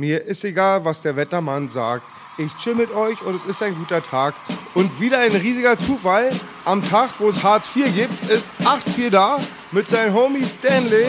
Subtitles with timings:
[0.00, 2.06] Mir ist egal, was der Wettermann sagt.
[2.38, 4.32] Ich chill mit euch und es ist ein guter Tag.
[4.72, 6.30] Und wieder ein riesiger Zufall.
[6.64, 9.38] Am Tag, wo es Hartz IV gibt, ist 8-4 da
[9.72, 11.04] mit seinem Homie Stanley.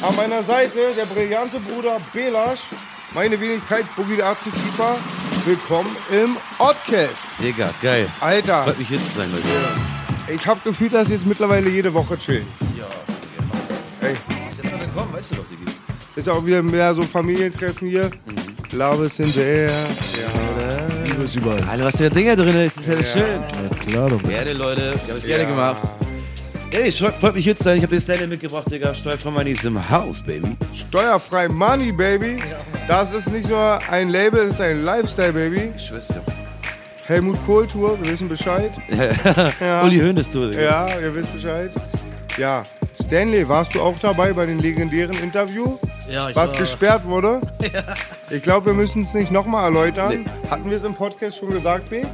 [0.00, 2.60] An meiner Seite der brillante Bruder Belasch.
[3.12, 4.96] Meine Wenigkeit Boogie der Keeper.
[5.44, 7.26] Willkommen im Oddcast.
[7.42, 8.06] Digga, geil.
[8.20, 9.44] Alter, Freut mich hier zu sein, Leute.
[10.32, 12.46] ich habe gefühlt, dass jetzt mittlerweile jede Woche chillen.
[12.74, 12.86] Ja,
[14.00, 14.14] Ey,
[14.48, 15.79] Ist jetzt mal willkommen, weißt du doch, Diggi.
[16.20, 18.10] Ist auch wieder mehr so Familientreffen hier.
[18.72, 19.72] Love is in the air.
[21.06, 21.62] Liebe ist überall.
[21.68, 23.40] Alter, was für Dinger drin ist, ist ja, schön.
[23.40, 24.22] Ja, klar, doch.
[24.22, 24.94] Gerne, Leute.
[25.02, 25.82] Ich hab es gerne gemacht.
[26.72, 27.78] Ey, ich freut mich hier zu sein.
[27.78, 28.94] Ich hab den Stanley mitgebracht, Digga.
[28.94, 30.56] Steuerfrei Money ist im Haus, Baby.
[30.74, 32.42] Steuerfrei Money, Baby.
[32.86, 35.72] Das ist nicht nur ein Label, es ist ein Lifestyle, Baby.
[35.74, 36.22] Ich dir.
[37.06, 38.72] Helmut Kohl Tour, wir wissen Bescheid.
[39.60, 39.84] Ja.
[39.84, 40.62] Uli Hoeneß, du, Digga.
[40.62, 41.72] Ja, ihr wisst Bescheid.
[42.36, 42.62] Ja,
[43.02, 45.76] Stanley, warst du auch dabei bei dem legendären Interview,
[46.08, 47.40] Ja, ich was war, gesperrt wurde?
[48.32, 50.24] Ich glaube, wir müssen es nicht nochmal erläutern.
[50.48, 52.04] Hatten wir es im Podcast schon gesagt, B?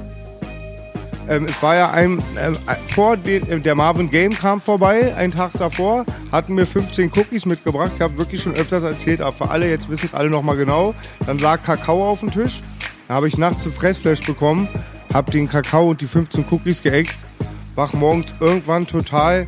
[1.28, 2.56] Ähm, es war ja ein, ähm,
[2.86, 7.44] vor den, äh, der Marvin Game kam vorbei, einen Tag davor, hatten wir 15 Cookies
[7.44, 7.92] mitgebracht.
[7.96, 10.94] Ich habe wirklich schon öfters erzählt, aber für alle, jetzt wissen es alle nochmal genau.
[11.26, 12.60] Dann lag Kakao auf dem Tisch.
[13.08, 14.68] Da habe ich nachts ein Fressflash bekommen,
[15.12, 17.18] habe den Kakao und die 15 Cookies geäxt,
[17.74, 19.46] wach morgens irgendwann total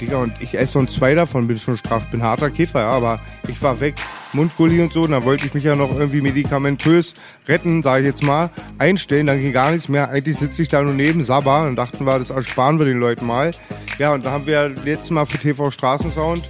[0.00, 3.20] Digga, und ich esse sonst zwei davon, bin schon straff, bin harter Käfer, ja, aber
[3.48, 3.94] ich war weg,
[4.32, 7.14] Mundgulli und so, und dann wollte ich mich ja noch irgendwie medikamentös
[7.46, 10.08] retten, sage ich jetzt mal, einstellen, dann ging gar nichts mehr.
[10.08, 13.26] Eigentlich sitze ich da nur neben Sabba und dachten wir, das ersparen wir den Leuten
[13.26, 13.50] mal.
[13.98, 16.48] Ja, und da haben wir letztes Mal für TV Straßensound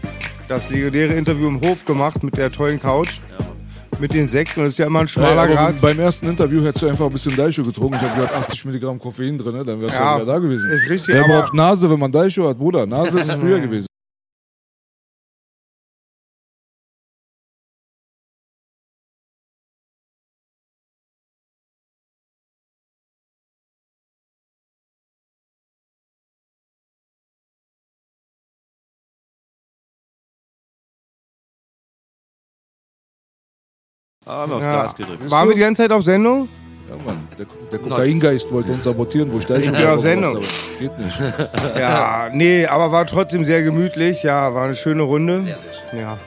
[0.49, 3.21] das legendäre Interview im Hof gemacht mit der tollen Couch,
[4.01, 5.81] mit den Sekten, das ist ja immer ein schmaler aber Grad.
[5.81, 7.95] beim ersten Interview hättest du einfach ein bisschen Daisho getrunken.
[7.97, 9.65] Ich habe gehört 80 Milligramm Koffein drin, ne?
[9.65, 10.71] dann wärst du Ja, ja wieder da gewesen.
[10.71, 12.87] ist richtig, Wer aber- braucht Nase, wenn man Daisho hat, Bruder?
[12.87, 13.87] Nase ist es früher gewesen.
[34.31, 34.83] Haben wir aufs Ja.
[34.83, 35.31] Gas gedrückt.
[35.31, 36.49] Waren wir die ganze Zeit auf Sendung?
[36.89, 40.35] Ja, Mann, der, der Kokaingeist wollte uns sabotieren, wo ich Daisho Ich bin auf Sendung.
[40.37, 41.21] Das Geht nicht.
[41.79, 44.23] Ja, nee, aber war trotzdem sehr gemütlich.
[44.25, 45.57] Ja, war eine schöne Runde.
[45.97, 46.19] Ja.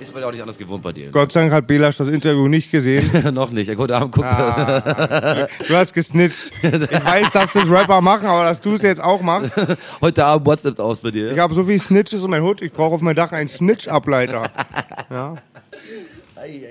[0.00, 1.10] Ist bei dir auch nicht anders gewohnt bei dir.
[1.10, 3.08] Gott sei Dank hat Belasch das Interview nicht gesehen.
[3.34, 3.72] Noch nicht.
[3.76, 4.24] Guten Abend, guck.
[4.24, 5.46] Ah.
[5.68, 6.50] Du hast gesnitcht.
[6.62, 9.54] Ich weiß, dass das Rapper machen, aber dass du es jetzt auch machst.
[10.00, 11.30] Heute Abend WhatsApp aus bei dir.
[11.32, 14.42] Ich habe so viel Snitches in meinem Hut, ich brauche auf meinem Dach einen Snitch-Ableiter.
[15.10, 15.34] Ja.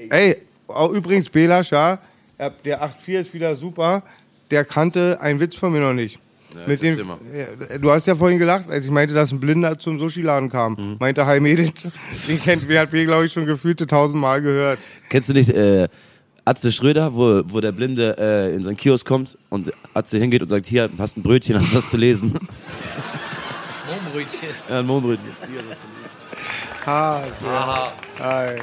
[0.09, 0.35] Ey,
[0.67, 1.99] auch übrigens Belasch, ja,
[2.37, 4.03] er- der 8.4 ist wieder super.
[4.51, 6.19] Der kannte einen Witz von mir noch nicht.
[6.65, 7.67] Mit jetzt erzähl dem.
[7.71, 10.73] Ja, du hast ja vorhin gelacht, als ich meinte, dass ein Blinder zum Sushi-Laden kam.
[10.73, 10.95] Mhm.
[10.99, 11.87] Meinte Hi Mädels.
[12.27, 14.79] Den kennt, mir, glaube ich, schon gefühlte tausendmal gehört.
[15.09, 15.87] Kennst du nicht äh,
[16.45, 20.49] Atze Schröder, wo, wo der Blinde äh, in seinen Kiosk kommt und Atze hingeht und
[20.49, 22.33] sagt, hier, hast ein Brötchen, hast du was zu lesen?
[23.87, 24.49] Mohnbrötchen.
[24.69, 25.29] ja, ein Mohnbrötchen.
[26.85, 27.23] Ha,
[28.19, 28.55] Hi.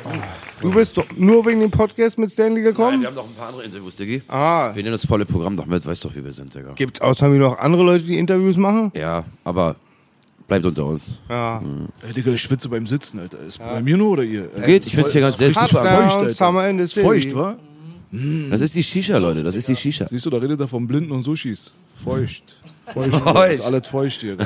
[0.61, 3.01] Du bist doch nur wegen dem Podcast mit Stanley Nein, gekommen?
[3.01, 4.23] wir haben noch ein paar andere Interviews, Diggi.
[4.29, 4.71] Ah.
[4.75, 6.73] Wir nehmen das volle Programm noch mit, weißt doch, wie wir sind, Digga.
[6.75, 8.91] Gibt außer mir noch andere Leute, die Interviews machen?
[8.95, 9.77] Ja, aber
[10.49, 11.19] bleibt unter uns.
[11.29, 11.63] Ja.
[12.07, 13.39] Ey, Digga, ich schwitze beim Sitzen, Alter.
[13.41, 14.49] Ist bei mir nur oder ihr?
[14.65, 16.33] Geht, ich find's hier ganz selbst feucht, Alter.
[16.33, 17.07] Summer in the City.
[17.07, 17.57] feucht, wa?
[18.51, 20.07] Das ist die Shisha, Leute, das ist die Shisha.
[20.07, 21.73] Siehst du, da redet er von Blinden und Sushis.
[21.95, 22.61] Feucht.
[22.93, 23.15] Feucht.
[23.15, 23.53] Feucht.
[23.55, 24.37] Ist alles feucht hier.
[24.39, 24.45] oh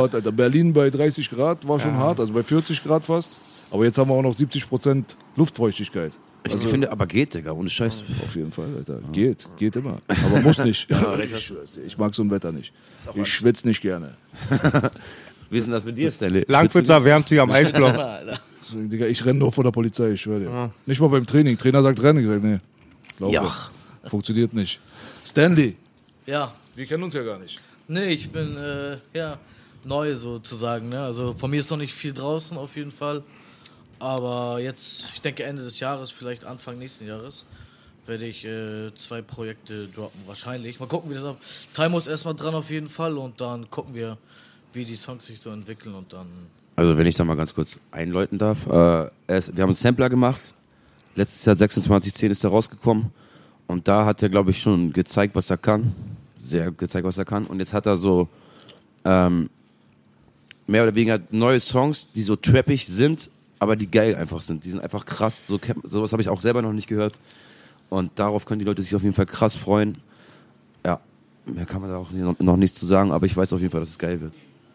[0.00, 0.32] Gott, Alter.
[0.32, 3.40] Berlin bei 30 Grad war schon hart, also bei 40 Grad fast.
[3.70, 6.12] Aber jetzt haben wir auch noch 70 Prozent Luftfeuchtigkeit.
[6.46, 8.02] Ich finde, aber geht, Digga, ohne Scheiß.
[8.24, 9.00] Auf jeden Fall, Alter.
[9.12, 10.00] Geht, geht immer.
[10.08, 10.88] Aber muss nicht.
[11.22, 11.52] ich,
[11.86, 12.72] ich mag so ein Wetter nicht.
[13.14, 14.14] Ich schwitze nicht gerne.
[15.50, 16.44] Wie ist denn das mit dir, Stanley?
[16.48, 17.94] Langwitzer wärmt sich am Eisblock.
[18.72, 20.70] Digga, ich renne nur vor der Polizei, ich schwöre dir.
[20.86, 21.58] Nicht mal beim Training.
[21.58, 22.40] Trainer sagt rennen, ich sage,
[23.18, 23.30] nee.
[23.30, 23.44] Ja.
[24.04, 24.80] Funktioniert nicht.
[25.24, 25.76] Stanley,
[26.26, 26.52] Ja.
[26.74, 27.60] Wir kennen uns ja gar nicht.
[27.88, 29.38] Nee, ich bin äh, ja
[29.84, 30.88] neu sozusagen.
[30.88, 31.00] Ne?
[31.00, 33.22] Also von mir ist noch nicht viel draußen auf jeden Fall.
[33.98, 37.44] Aber jetzt, ich denke Ende des Jahres, vielleicht Anfang nächsten Jahres,
[38.06, 40.20] werde ich äh, zwei Projekte droppen.
[40.26, 40.80] Wahrscheinlich.
[40.80, 41.36] Mal gucken, wie das ab.
[41.74, 44.16] Taimo ist erstmal dran auf jeden Fall und dann gucken wir,
[44.72, 46.26] wie die Songs sich so entwickeln und dann.
[46.76, 48.66] Also wenn ich da mal ganz kurz einläuten darf.
[48.66, 50.40] Äh, ist, wir haben einen Sampler gemacht.
[51.14, 53.10] Letztes Jahr 2610 ist er rausgekommen.
[53.66, 55.92] Und da hat er, glaube ich, schon gezeigt, was er kann.
[56.42, 57.44] Sehr gezeigt, was er kann.
[57.44, 58.28] Und jetzt hat er so
[59.04, 59.50] ähm,
[60.66, 63.28] mehr oder weniger neue Songs, die so trappig sind,
[63.58, 64.64] aber die geil einfach sind.
[64.64, 65.42] Die sind einfach krass.
[65.46, 67.20] So, sowas habe ich auch selber noch nicht gehört.
[67.90, 69.98] Und darauf können die Leute sich auf jeden Fall krass freuen.
[70.84, 71.00] Ja,
[71.44, 73.70] mehr kann man da auch noch, noch nichts zu sagen, aber ich weiß auf jeden
[73.70, 74.32] Fall, dass es geil wird.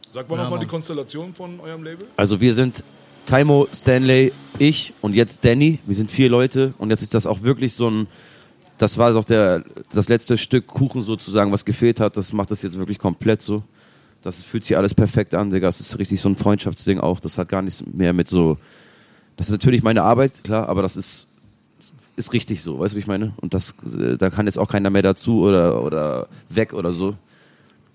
[0.07, 0.67] Sag mal Ja, nochmal die.
[0.67, 2.07] Konstellation von eurem Label.
[2.15, 2.83] Also wir sind
[3.25, 5.79] Taimo, Stanley, ich und jetzt Danny.
[5.87, 8.07] Wir sind vier Leute und jetzt ist das auch wirklich so ein,
[8.77, 9.63] das war doch der,
[9.93, 12.17] das letzte Stück Kuchen sozusagen, was gefehlt hat.
[12.17, 13.63] Das macht das jetzt wirklich komplett so.
[14.21, 15.67] Das fühlt sich alles perfekt an, Digga.
[15.67, 17.19] Das ist richtig so ein Freundschaftsding auch.
[17.19, 18.57] Das hat gar nichts mehr mit so,
[19.37, 21.27] das ist natürlich meine Arbeit, klar, aber das ist,
[22.15, 23.33] ist richtig so, weißt du, wie ich meine?
[23.37, 27.15] Und das, äh, da kann jetzt auch keiner mehr dazu oder, oder weg oder so.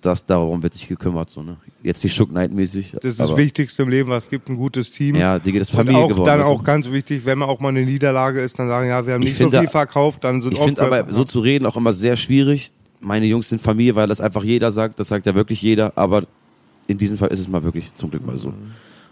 [0.02, 1.56] Das, darum wird sich gekümmert, so, ne?
[1.82, 2.92] Jetzt nicht Shook Knight mäßig.
[2.92, 5.16] Das ist das Wichtigste im Leben, was es gibt, ein gutes Team.
[5.16, 6.26] Ja, Digga, das ist Und Familie auch geworden.
[6.26, 9.14] dann auch ganz wichtig, wenn man auch mal eine Niederlage ist, dann sagen, ja, wir
[9.14, 11.76] haben Ich nicht so viel verkauft, dann sind Ich finde aber, so zu reden, auch
[11.76, 12.72] immer sehr schwierig.
[13.00, 15.00] Meine Jungs sind Familie, weil das einfach jeder sagt.
[15.00, 15.92] Das sagt ja wirklich jeder.
[15.96, 16.24] Aber
[16.86, 18.52] in diesem Fall ist es mal wirklich zum Glück mal so.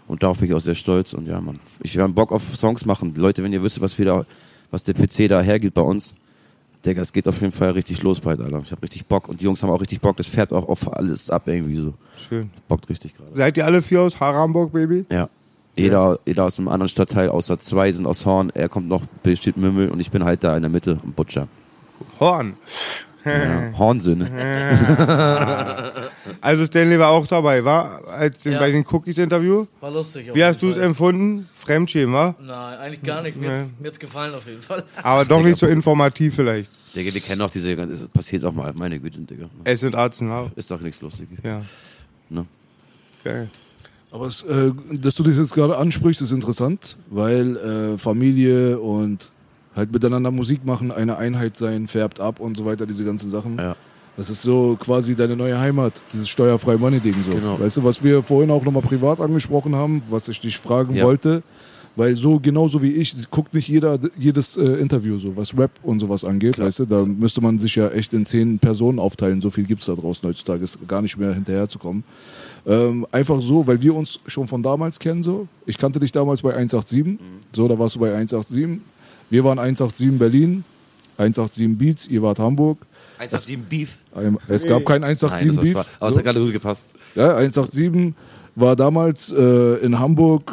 [0.07, 1.13] Und darauf bin ich auch sehr stolz.
[1.13, 3.13] Und ja, man, ich werde Bock auf Songs machen.
[3.15, 4.25] Leute, wenn ihr wisst, was wir da,
[4.69, 6.13] was der PC da hergibt bei uns,
[6.85, 8.61] Digga, es geht auf jeden Fall richtig los bald, Alter.
[8.63, 9.27] Ich habe richtig Bock.
[9.27, 10.15] Und die Jungs haben auch richtig Bock.
[10.15, 11.93] Das fährt auch auf alles ab irgendwie so.
[12.17, 12.49] Schön.
[12.67, 13.35] Bockt richtig gerade.
[13.35, 15.05] Seid ihr alle vier aus Haramburg, Baby?
[15.09, 15.29] Ja.
[15.75, 18.49] Jeder, jeder aus einem anderen Stadtteil, außer zwei sind aus Horn.
[18.53, 21.47] Er kommt noch, besteht Mümmel und ich bin halt da in der Mitte, am Butcher.
[22.19, 22.53] Horn.
[23.25, 24.29] Ja, Hornsöhne.
[26.41, 28.01] Also Stanley war auch dabei, war?
[28.07, 28.59] Als Ja.
[28.59, 29.65] bei den Cookies-Interview.
[29.81, 30.29] War lustig.
[30.33, 31.49] Wie hast du es empfunden?
[31.57, 32.35] Fremdschämen, wa?
[32.41, 33.35] Nein, eigentlich gar nicht.
[33.35, 34.83] Mir, hat's- mir hat's gefallen auf jeden Fall.
[35.03, 36.71] Aber doch nicht so informativ vielleicht.
[36.95, 39.47] Digga, wir kennen auch diese, das passiert auch mal, meine Güte, Digga.
[39.65, 40.49] Es sind Arzen, wa?
[40.55, 41.27] Ist doch nichts lustig.
[41.43, 41.61] Ja.
[42.29, 42.45] Ne?
[43.23, 43.49] Geil.
[44.11, 49.29] Aber es, äh, dass du das jetzt gerade ansprichst, ist interessant, weil äh, Familie und
[49.75, 53.57] halt miteinander Musik machen, eine Einheit sein, färbt ab und so weiter, diese ganzen Sachen.
[53.57, 53.75] Ja.
[54.17, 57.31] Das ist so quasi deine neue Heimat, dieses steuerfreie Money-Ding so.
[57.35, 57.59] Genau.
[57.59, 61.05] Weißt du, was wir vorhin auch nochmal privat angesprochen haben, was ich dich fragen Ja.
[61.05, 61.41] wollte,
[61.95, 66.01] weil so genauso wie ich, guckt nicht jeder jedes äh, Interview so, was Rap und
[66.01, 69.49] sowas angeht, weißt du, da müsste man sich ja echt in zehn Personen aufteilen, so
[69.49, 72.03] viel gibt es da draußen heutzutage, ist gar nicht mehr hinterherzukommen.
[72.67, 75.47] Ähm, einfach so, weil wir uns schon von damals kennen so.
[75.65, 77.17] Ich kannte dich damals bei 187,
[77.53, 78.81] so, da warst du bei 187.
[79.29, 80.63] Wir waren 187 Berlin,
[81.17, 82.79] 187 Beats, ihr wart Hamburg.
[83.17, 83.97] 187 Beef.
[84.47, 85.71] Es gab kein Nein, 187 das war Beef.
[85.73, 85.87] Spaß.
[85.99, 86.17] Aber es so.
[86.19, 86.85] hat gerade gut gepasst.
[87.15, 88.13] Ja, 187
[88.55, 90.51] war damals äh, in Hamburg,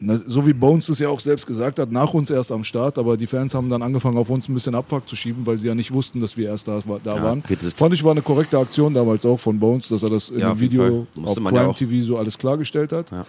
[0.00, 2.98] na, so wie Bones es ja auch selbst gesagt hat, nach uns erst am Start,
[2.98, 5.68] aber die Fans haben dann angefangen, auf uns ein bisschen Abfuck zu schieben, weil sie
[5.68, 7.42] ja nicht wussten, dass wir erst da, da Ja, waren.
[7.74, 10.48] Fand ich war eine korrekte Aktion damals auch von Bones, dass er das in Ja,
[10.52, 11.74] jeden Video auf ja Prime auch.
[11.76, 13.10] TV so alles klargestellt hat.
[13.10, 13.24] Ja.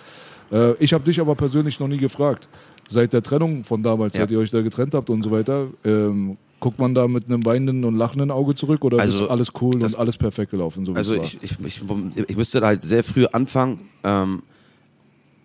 [0.51, 2.49] Äh, ich habe dich aber persönlich noch nie gefragt.
[2.87, 4.21] Seit der Trennung von damals, Ja.
[4.21, 7.45] seit ihr euch da getrennt habt und so weiter, ähm, guckt man da mit einem
[7.45, 10.85] weinenden und lachenden Auge zurück oder Also, ist alles cool und alles perfekt gelaufen?
[10.85, 11.81] So Also ich, ich, ich,
[12.27, 13.79] ich müsste da halt sehr früh anfangen.
[14.03, 14.43] Ähm,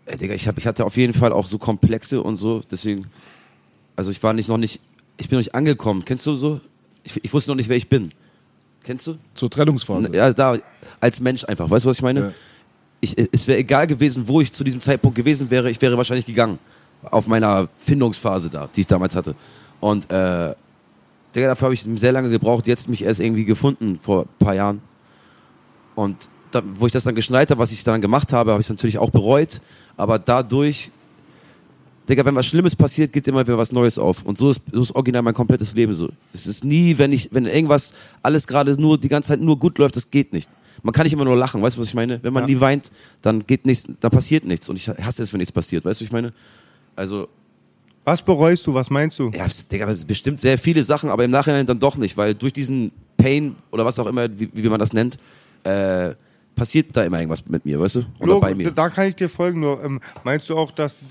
[0.07, 3.07] ey, Digga, ich, hab, ich hatte auf jeden Fall auch so Komplexe und so, deswegen,
[3.97, 4.81] also ich war nicht noch nicht,
[5.19, 6.05] ich bin noch nicht angekommen.
[6.05, 6.61] Kennst du so?
[7.05, 8.11] Ich, ich wusste noch nicht, wer ich bin.
[8.85, 9.17] Kennst du?
[9.35, 10.11] Zur Trennungsphase.
[10.15, 10.57] Ja, da,
[11.01, 11.69] als Mensch einfach.
[11.71, 12.21] Weißt du, was ich meine?
[12.21, 12.33] Ja.
[13.03, 15.71] Ich, es wäre egal gewesen, wo ich zu diesem Zeitpunkt gewesen wäre.
[15.71, 16.59] Ich wäre wahrscheinlich gegangen.
[17.03, 19.35] Auf meiner Findungsphase da, die ich damals hatte.
[19.81, 20.55] Und, äh,
[21.35, 22.67] Digga, dafür habe ich sehr lange gebraucht.
[22.67, 24.83] Jetzt mich erst irgendwie gefunden vor ein paar Jahren.
[25.95, 28.67] Und da, wo ich das dann geschnallt habe, was ich dann gemacht habe, habe ich
[28.67, 29.61] es natürlich auch bereut.
[29.97, 30.91] Aber dadurch,
[32.09, 34.25] Digga, wenn was Schlimmes passiert, geht immer wieder was Neues auf.
[34.25, 36.09] Und so ist, so ist original mein komplettes Leben so.
[36.33, 39.79] Es ist nie, wenn ich, wenn irgendwas alles gerade nur die ganze Zeit nur gut
[39.79, 40.51] läuft, das geht nicht.
[40.83, 42.21] Man kann nicht immer nur lachen, weißt du, was ich meine?
[42.23, 42.47] Wenn man Ja.
[42.49, 42.91] nie weint,
[43.23, 44.69] dann geht nichts, dann passiert nichts.
[44.69, 46.33] Und ich hasse es, wenn nichts passiert, weißt du, was ich meine?
[47.01, 47.29] Also,
[48.05, 48.75] Was bereust du?
[48.75, 49.31] Was meinst du?
[49.31, 52.53] ja, es- Digga, bestimmt sehr viele Sachen, aber im Nachhinein dann doch nicht, weil durch
[52.53, 55.17] diesen Pain oder was auch immer, wie, wie man das nennt,
[55.65, 56.15] äh,
[56.57, 57.99] passiert da immer irgendwas mit mir, weißt du?
[58.19, 58.71] Oder Log- bei mir.
[58.71, 59.61] Da kann ich dir folgen.
[59.61, 61.05] Nur ähm, meinst du auch, dass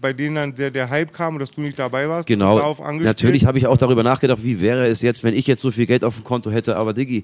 [0.00, 2.26] bei denen dann der, der Hype kam und dass du nicht dabei warst?
[2.26, 2.74] Genau.
[3.00, 5.86] Natürlich habe ich auch darüber nachgedacht, wie wäre es jetzt, wenn ich jetzt so viel
[5.86, 7.22] Geld auf dem Konto hätte, aber Diggi,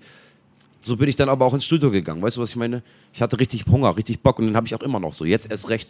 [0.80, 2.20] so bin ich dann aber auch ins Studio gegangen.
[2.22, 2.82] Weißt du, was ich meine?
[3.12, 5.24] Ich hatte richtig Hunger, richtig Bock und den habe ich auch immer noch so.
[5.24, 5.88] Jetzt erst recht.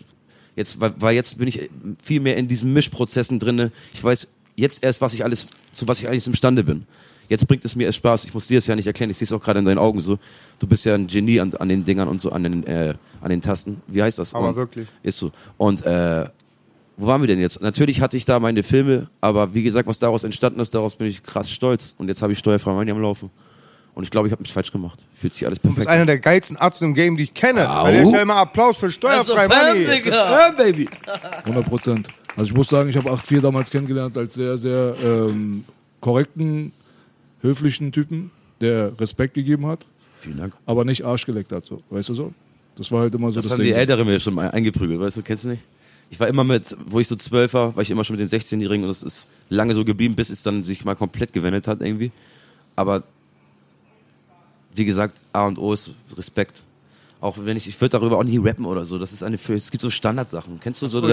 [0.56, 1.70] Jetzt, weil, weil jetzt bin ich
[2.02, 3.72] viel mehr in diesen Mischprozessen drinne.
[3.94, 6.86] Ich weiß jetzt erst, was ich alles, zu was ich eigentlich imstande bin.
[7.28, 8.24] Jetzt bringt es mir erst Spaß.
[8.26, 9.10] Ich muss dir das ja nicht erklären.
[9.10, 10.18] Ich sehe es auch gerade in deinen Augen so.
[10.58, 13.30] Du bist ja ein Genie an, an den Dingern und so, an den, äh, an
[13.30, 13.80] den Tasten.
[13.86, 14.34] Wie heißt das?
[14.34, 14.86] Aber und, wirklich.
[15.02, 15.32] Ist so.
[15.56, 16.26] Und äh,
[16.96, 17.62] wo waren wir denn jetzt?
[17.62, 21.06] Natürlich hatte ich da meine Filme, aber wie gesagt, was daraus entstanden ist, daraus bin
[21.06, 21.94] ich krass stolz.
[21.96, 23.30] Und jetzt habe ich steuerfrei Money am Laufen.
[23.94, 25.00] Und ich glaube, ich habe mich falsch gemacht.
[25.14, 27.68] Fühlt sich alles Du bist perfekt einer der geilsten Ärzte im Game, die ich kenne.
[27.70, 27.82] Au.
[27.82, 29.84] Bei der Stelle mal Applaus für steuerfrei Also, Money.
[29.84, 30.46] Fan, Digga.
[30.46, 30.56] an.
[30.56, 30.88] Baby.
[31.44, 32.08] 100 Prozent.
[32.34, 35.64] Also ich muss sagen, ich habe 8-4 damals kennengelernt als sehr, sehr ähm,
[36.00, 36.72] korrekten,
[37.42, 38.30] höflichen Typen,
[38.62, 39.86] der Respekt gegeben hat,
[40.20, 40.54] Vielen Dank.
[40.64, 41.66] aber nicht Arsch geleckt hat.
[41.66, 41.82] So.
[41.90, 42.32] Weißt du so?
[42.76, 43.66] Das war halt immer so Das, das, haben Ding.
[43.66, 45.64] die Älteren mir schon mal eingeprügelt, weißt du, kennst du nicht?
[46.08, 48.40] Ich war immer mit, wo ich so zwölf war, war ich immer schon mit den
[48.40, 51.80] 16-Jährigen und das ist lange so geblieben, bis es dann sich mal komplett gewendet hat
[51.82, 52.10] irgendwie.
[52.76, 53.02] Aber
[54.74, 56.62] wie gesagt, A und O ist Respekt.
[57.20, 58.98] Auch wenn ich, ich würde darüber auch nie rappen oder so.
[58.98, 60.58] Das ist eine, es gibt so Standardsachen.
[60.60, 61.06] Kennst du so da.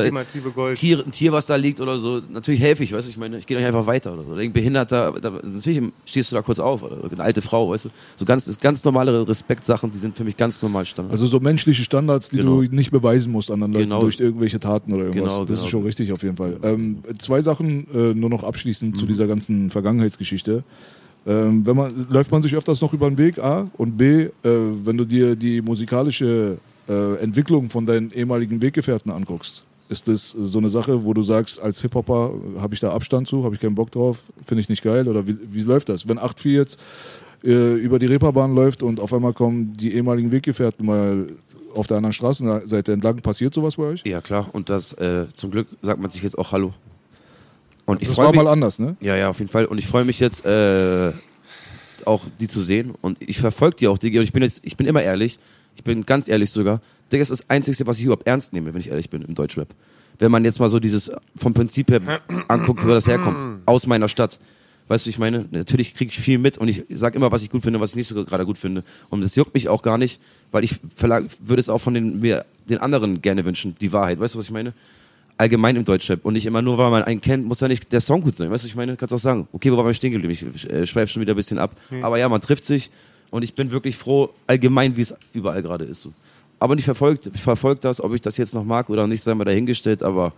[0.73, 2.19] Tier, ein Tier, was da liegt oder so?
[2.31, 3.11] Natürlich helfe ich, weißt du.
[3.11, 4.29] Ich meine, ich gehe dann einfach weiter oder so.
[4.31, 6.81] Oder irgendein Behinderter, da, natürlich stehst du da kurz auf.
[6.81, 7.89] Oder eine alte Frau, weißt du.
[8.15, 11.11] So ganz, ganz normale Respektsachen, die sind für mich ganz normal Standard.
[11.11, 12.63] Also so menschliche Standards, die Genau.
[12.63, 14.01] du nicht beweisen musst anderen Leuten Genau.
[14.01, 15.33] durch irgendwelche Taten oder irgendwas.
[15.33, 15.63] Genau, das genau.
[15.65, 16.57] ist schon richtig auf jeden Fall.
[16.63, 18.99] Ähm, zwei Sachen äh, nur noch abschließend Mhm.
[18.99, 20.63] zu dieser ganzen Vergangenheitsgeschichte.
[21.27, 24.29] Ähm, wenn man, läuft man sich öfters noch über den Weg, A, und B, äh,
[24.43, 26.57] wenn du dir die musikalische
[26.87, 31.59] äh, Entwicklung von deinen ehemaligen Weggefährten anguckst, ist das so eine Sache, wo du sagst,
[31.59, 34.83] als Hip-Hopper habe ich da Abstand zu, habe ich keinen Bock drauf, finde ich nicht
[34.83, 35.07] geil?
[35.07, 36.07] Oder wie, wie läuft das?
[36.07, 36.79] Wenn 8-4 jetzt
[37.43, 41.27] äh, über die Reeperbahn läuft und auf einmal kommen die ehemaligen Weggefährten mal
[41.75, 44.03] auf der anderen Straßenseite entlang, passiert sowas bei euch?
[44.05, 44.47] Ja, klar.
[44.53, 46.73] Und das, äh, zum Glück sagt man sich jetzt auch Hallo.
[47.89, 48.95] Und ich Das war mich, mal anders, ne?
[49.01, 49.65] Ja, ja, auf jeden Fall.
[49.65, 51.11] Und ich freue mich jetzt, äh,
[52.05, 52.93] auch die zu sehen.
[53.01, 54.19] Und ich verfolge die auch, Digga.
[54.19, 55.39] Und ich bin jetzt, ich bin immer ehrlich.
[55.75, 56.81] Ich bin ganz ehrlich sogar.
[57.11, 59.33] Digga, das ist das Einzige, was ich überhaupt ernst nehme, wenn ich ehrlich bin, im
[59.33, 59.69] Deutschrap.
[60.19, 62.01] Wenn man jetzt mal so dieses vom Prinzip her
[62.47, 63.61] anguckt, wo das herkommt.
[63.65, 64.39] Aus meiner Stadt.
[64.87, 67.49] Weißt du, ich meine, natürlich kriege ich viel mit und ich sage immer, was ich
[67.49, 68.83] gut finde, was ich nicht so gerade gut finde.
[69.09, 70.79] Und das juckt mich auch gar nicht, weil ich
[71.39, 74.19] würde es auch von den, mir, den anderen gerne wünschen, die Wahrheit.
[74.19, 74.73] Weißt du, was ich meine?
[75.39, 76.25] Allgemein im Deutschrap.
[76.25, 78.51] Und nicht immer nur, weil man einen kennt, muss ja nicht der Song gut sein.
[78.51, 80.33] Weißt du, ich meine, kannst auch sagen, okay, wo waren wir stehen geblieben?
[80.53, 81.71] Ich äh, schweife schon wieder ein bisschen ab.
[82.01, 82.91] Aber ja, man trifft sich
[83.31, 86.01] und ich bin wirklich froh, allgemein, wie es überall gerade ist.
[86.01, 86.11] So.
[86.59, 89.33] Aber ich verfolge ich verfolg das, ob ich das jetzt noch mag oder nicht, sei
[89.33, 90.33] mal dahingestellt, aber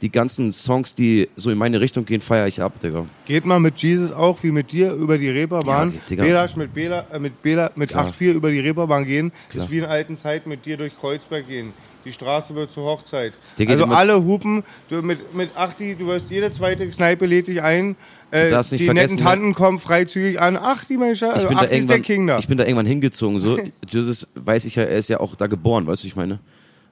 [0.00, 3.06] die ganzen Songs, die so in meine Richtung gehen, feiere ich ab, Digga.
[3.26, 5.92] Geht mal mit Jesus auch wie mit dir über die Reeperbahn.
[5.92, 6.18] Ja, geht.
[6.18, 8.10] Belasch mit Bela, äh, mit Bela, mit Klar.
[8.10, 9.64] 8-4 über die Reeperbahn gehen, Klar.
[9.64, 11.72] ist wie in alten Zeiten mit dir durch Kreuzberg gehen.
[12.04, 13.32] Die Straße wird zur Hochzeit.
[13.58, 17.96] Also alle hupen, du mit, mit 80, du wirst jede zweite Kneipe lädt dich ein.
[18.30, 20.56] Äh, die vergessen, netten Tanten kommen freizügig an.
[20.56, 22.38] Ach, die Mensch, ich also da ist der King da.
[22.38, 23.38] ich bin da irgendwann hingezogen.
[23.38, 23.58] So.
[23.88, 26.38] Jesus weiß ich ja, er ist ja auch da geboren, weißt du, ich meine.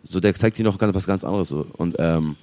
[0.03, 1.49] So, der zeigt dir noch ganz, was ganz anderes.
[1.49, 1.67] So.
[1.77, 2.37] Und ähm,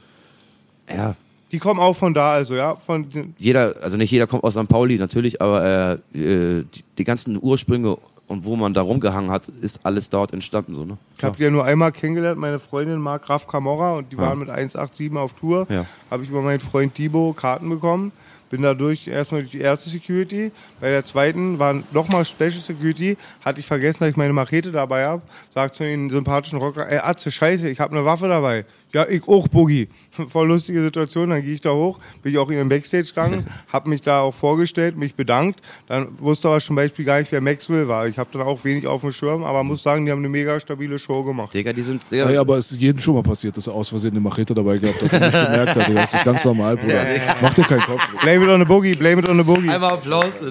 [0.89, 1.15] ja,
[1.51, 2.75] Die kommen auch von da, also ja.
[2.75, 3.07] Von,
[3.37, 4.67] jeder, also nicht jeder kommt aus St.
[4.67, 7.97] Pauli natürlich, aber äh, äh, die, die ganzen Ursprünge
[8.27, 10.73] und wo man da rumgehangen hat, ist alles dort entstanden.
[10.73, 10.97] So, ne?
[11.15, 12.37] ich habe die ja nur einmal kennengelernt.
[12.37, 15.65] Meine Freundin mag Graf Camorra und die waren mit 187 auf Tour.
[15.69, 15.85] Ja.
[16.11, 18.11] Habe ich über meinen Freund Thibaut Karten bekommen.
[18.49, 20.51] Bin dadurch erstmal durch die erste Security.
[20.79, 23.17] Bei der zweiten war nochmal Special Security.
[23.43, 25.21] Hatte ich vergessen, dass ich meine Machete dabei habe.
[25.53, 28.65] Sagt zu den sympathischen Rocker, ey Atze, scheiße, ich habe eine Waffe dabei.
[28.93, 29.89] Ja, ich auch, Boogie.
[30.29, 31.29] Voll lustige Situation.
[31.29, 34.21] Dann gehe ich da hoch, bin ich auch in den Backstage gegangen, habe mich da
[34.21, 35.59] auch vorgestellt, mich bedankt.
[35.87, 38.07] Dann wusste aber zum Beispiel gar nicht, wer Maxwell war.
[38.07, 40.59] Ich habe dann auch wenig auf dem Schirm, aber muss sagen, die haben eine mega
[40.59, 41.53] stabile Show gemacht.
[41.53, 42.03] Digga, die sind.
[42.09, 44.21] Ja, Digga, ja, aber es ist jedem schon mal passiert, dass er aus Versehen eine
[44.21, 45.95] Machete dabei gehabt hat und nicht gemerkt hat.
[45.95, 47.05] Das ist ganz normal, Bruder.
[47.41, 48.21] Mach dir keinen Kopf.
[48.21, 49.69] Blame it on the Boogie, blame it on the Boogie.
[49.69, 50.41] Einmal Applaus.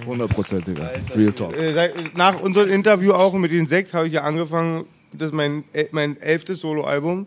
[0.00, 0.90] 100 Prozent, Digga.
[1.14, 1.56] Real Talk.
[1.56, 5.64] Äh, nach unserem Interview auch mit den Sekt habe ich ja angefangen, das ist mein,
[5.72, 7.26] el- mein elftes Soloalbum.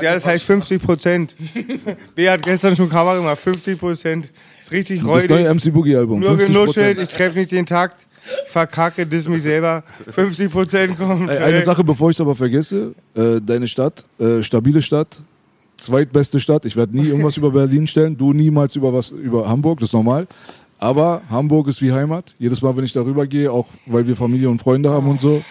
[0.00, 1.34] Ja, das heißt 50 Prozent.
[2.14, 4.28] B hat gestern schon Cover gemacht, 50 Prozent.
[4.60, 5.54] Ist richtig Das neue räudig.
[5.66, 6.20] MC Boogie Album.
[6.20, 6.46] Nur 50%.
[6.46, 8.06] genuschelt, ich treffe nicht den Takt.
[8.44, 9.82] Ich verkacke, diss mich selber.
[10.10, 11.28] 50 Prozent kommen.
[11.30, 12.94] Ey, Eine Sache, bevor ich es aber vergesse.
[13.14, 15.22] Äh, deine Stadt, äh, stabile Stadt,
[15.78, 16.64] zweitbeste Stadt.
[16.66, 18.16] Ich werde nie irgendwas über Berlin stellen.
[18.18, 20.26] Du niemals über was über Hamburg, das ist normal.
[20.78, 22.34] Aber Hamburg ist wie Heimat.
[22.38, 25.42] Jedes Mal, wenn ich darüber gehe, auch weil wir Familie und Freunde haben und so.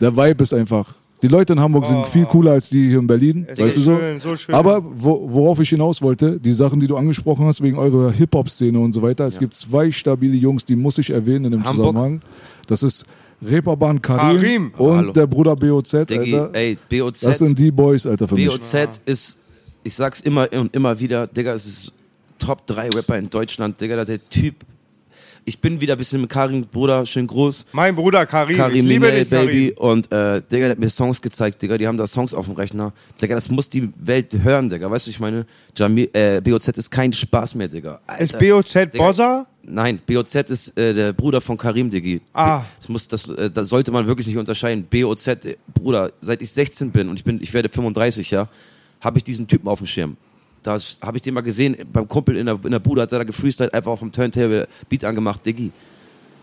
[0.00, 0.94] Der Vibe ist einfach.
[1.22, 3.44] Die Leute in Hamburg sind viel cooler als die hier in Berlin.
[3.48, 3.98] Es weißt du so?
[3.98, 4.54] schön, so schön.
[4.54, 8.78] Aber wo, worauf ich hinaus wollte, die Sachen, die du angesprochen hast, wegen eurer Hip-Hop-Szene
[8.78, 9.26] und so weiter.
[9.26, 11.88] Es gibt zwei stabile Jungs, die muss ich erwähnen in dem Hamburg.
[11.88, 12.20] Zusammenhang.
[12.68, 13.04] Das ist
[13.42, 14.72] Reeperbahn Karim, Karim.
[14.78, 15.12] und Hallo.
[15.12, 16.54] der Bruder BOZ, Diggi, Alter.
[16.54, 17.20] ey, BOZ.
[17.20, 18.48] Das sind die Boys, Alter, für mich.
[18.48, 19.38] BOZ ist,
[19.82, 21.92] ich sag's immer und immer wieder, Digga, es ist
[22.38, 24.64] Top 3 Rapper in Deutschland, Digga, der Typ.
[25.44, 27.66] Ich bin wieder ein bisschen mit Karim, Bruder, schön groß.
[27.72, 29.46] Mein Bruder Karim, Karim ich liebe Minel, dich, Karim.
[29.46, 29.72] Baby.
[29.78, 32.54] Und äh, Digga, der hat mir Songs gezeigt, Digga, die haben da Songs auf dem
[32.54, 32.92] Rechner.
[33.20, 34.90] Digga, das muss die Welt hören, Digga.
[34.90, 37.98] Weißt du, ich meine, Jamil, äh, BOZ ist kein Spaß mehr, Digga.
[38.06, 38.22] Alter.
[38.22, 38.98] Ist BOZ Digga.
[38.98, 39.46] Bozza?
[39.62, 42.20] Nein, BOZ ist äh, der Bruder von Karim, Diggi.
[42.34, 42.62] Ah.
[42.78, 44.86] Das, muss, das, äh, das sollte man wirklich nicht unterscheiden.
[44.90, 48.48] BOZ, äh, Bruder, seit ich 16 bin und ich, bin, ich werde 35, ja,
[49.00, 50.18] habe ich diesen Typen auf dem Schirm.
[50.62, 53.18] Da habe ich den mal gesehen, beim Kumpel in der, in der Bude hat er
[53.18, 55.72] da gefreestylt, einfach auf dem Turntable Beat angemacht, Diggi.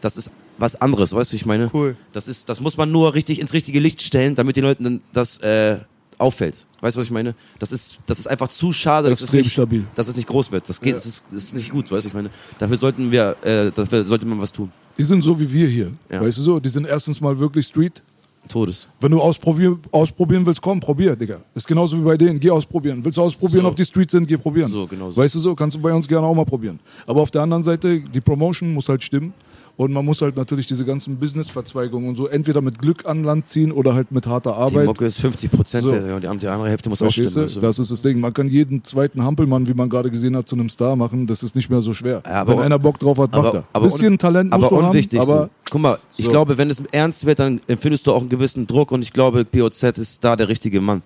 [0.02, 1.70] Das ist was anderes, weißt du, ich meine?
[1.74, 1.98] Cool.
[2.14, 5.38] Das ist, das muss man nur richtig ins richtige Licht stellen, damit den Leuten das
[5.40, 5.78] äh,
[6.18, 6.56] auffällt.
[6.82, 7.36] Weißt du, was ich meine?
[7.60, 9.86] Das ist, das ist einfach zu schade, dass es nicht, stabil.
[9.96, 10.70] dass es nicht groß wird.
[10.70, 12.30] Das geht, das, ist, das ist nicht gut, weißt du, ich meine?
[12.60, 14.72] Dafür sollten wir, äh, dafür sollte man was tun.
[14.98, 15.92] Die sind so wie wir hier.
[16.10, 16.22] Ja.
[16.22, 16.60] Weißt du so?
[16.60, 18.02] Die sind erstens mal wirklich Street.
[18.48, 18.88] Todes.
[19.02, 21.38] Wenn du ausprobier, ausprobieren willst, komm, probier, Digga.
[21.54, 22.40] Ist genauso wie bei denen.
[22.40, 23.04] Geh ausprobieren.
[23.04, 23.68] Willst du ausprobieren, So.
[23.70, 24.70] ob die Street sind, geh probieren.
[24.70, 25.18] So, genau so.
[25.22, 25.56] Weißt du so?
[25.56, 26.80] Kannst du bei uns gerne auch mal probieren.
[27.08, 29.34] Aber auf der anderen Seite, die Promotion muss halt stimmen.
[29.78, 33.50] Und man muss halt natürlich diese ganzen Business-Verzweigungen und so entweder mit Glück an Land
[33.50, 34.86] ziehen oder halt mit harter Die Arbeit.
[34.86, 35.94] Mucke ist 50 Prozent So.
[35.94, 37.48] und die andere- die andere Hälfte muss auch Verstehst stimmen.
[37.48, 37.50] du?
[37.56, 37.60] Also.
[37.62, 38.20] Das ist das Ding.
[38.22, 41.28] Man kann jeden zweiten Hampelmann, wie man gerade gesehen hat, zu einem Star machen.
[41.28, 42.22] Das ist nicht mehr so schwer.
[42.26, 43.64] Aber- Wenn einer Bock drauf hat, macht aber, er.
[43.74, 45.20] aber Bisschen Talent aber musst du unwichtig.
[45.20, 45.50] haben, aber.
[45.70, 46.32] Guck mal, ich so.
[46.32, 49.44] glaube, wenn es ernst wird, dann empfindest du auch einen gewissen Druck und ich glaube,
[49.44, 51.02] BOZ ist da der richtige Mann.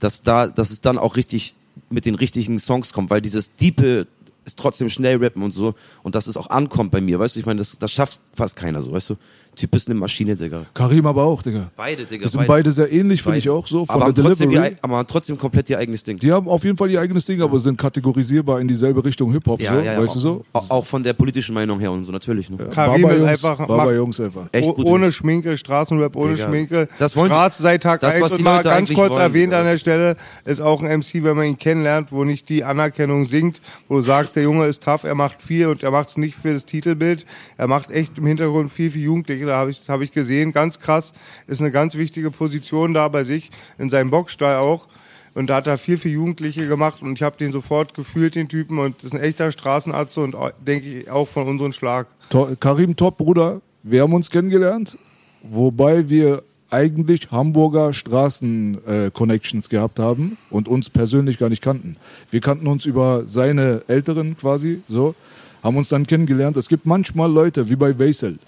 [0.00, 1.54] Dass, da, dass es dann auch richtig
[1.90, 4.06] mit den richtigen Songs kommt, weil dieses Diepe
[4.44, 7.40] ist trotzdem schnell rappen und so und dass es auch ankommt bei mir, weißt du,
[7.40, 9.16] ich meine, das, das schafft fast keiner so, weißt du.
[9.54, 10.64] Typ ist eine Maschine, Digga.
[10.74, 11.70] Karim aber auch, Digga.
[11.76, 12.24] Beide, Digga.
[12.24, 14.72] Die sind beide sehr ähnlich, finde ich auch so, von aber, der trotzdem Delivery.
[14.72, 16.18] ihr, aber trotzdem komplett ihr eigenes Ding.
[16.18, 19.60] Die haben auf jeden Fall ihr eigenes Ding, aber sind kategorisierbar in dieselbe Richtung Hip-Hop,
[19.62, 20.44] so, weißt auch, du so?
[20.52, 22.50] Auch, von der politischen Meinung her und so, natürlich.
[22.50, 22.56] Ne?
[22.72, 24.46] Karim Baba ist Jungs, einfach Baba macht- Jungs einfach.
[24.52, 24.86] Echt gut.
[24.86, 26.46] ohne Schminke, Straßenrap ohne Digga.
[26.48, 26.88] Schminke.
[26.98, 29.52] Das wollen- Straße seit Tag das, 1 was die und mal ganz kurz wollen, erwähnt
[29.54, 33.26] an der Stelle, ist auch ein MC, wenn man ihn kennenlernt, wo nicht die Anerkennung
[33.28, 36.16] singt, wo du sagst, der Junge ist tough, er macht viel und er macht es
[36.16, 37.24] nicht für das Titelbild,
[37.56, 40.80] er macht echt im Hintergrund viel für Jugendliche, da habe ich, habe ich gesehen, ganz
[40.80, 41.12] krass,
[41.46, 44.88] ist eine ganz wichtige Position da bei sich, in seinem Boxstall auch.
[45.34, 48.48] Und da hat er viel für Jugendliche gemacht und ich habe den sofort gefühlt, den
[48.48, 48.78] Typen.
[48.78, 52.06] Und das ist ein echter Straßenarzt und denke ich auch von unserem Schlag.
[52.30, 54.96] To Karim Top, Bruder, wir haben uns kennengelernt,
[55.42, 61.96] wobei wir eigentlich Hamburger Straßen-Connections gehabt haben und uns persönlich gar nicht kannten.
[62.30, 65.14] Wir kannten uns über seine Älteren quasi, so,
[65.62, 66.56] haben uns dann kennengelernt.
[66.56, 68.38] Es gibt manchmal Leute, wie bei Weisel,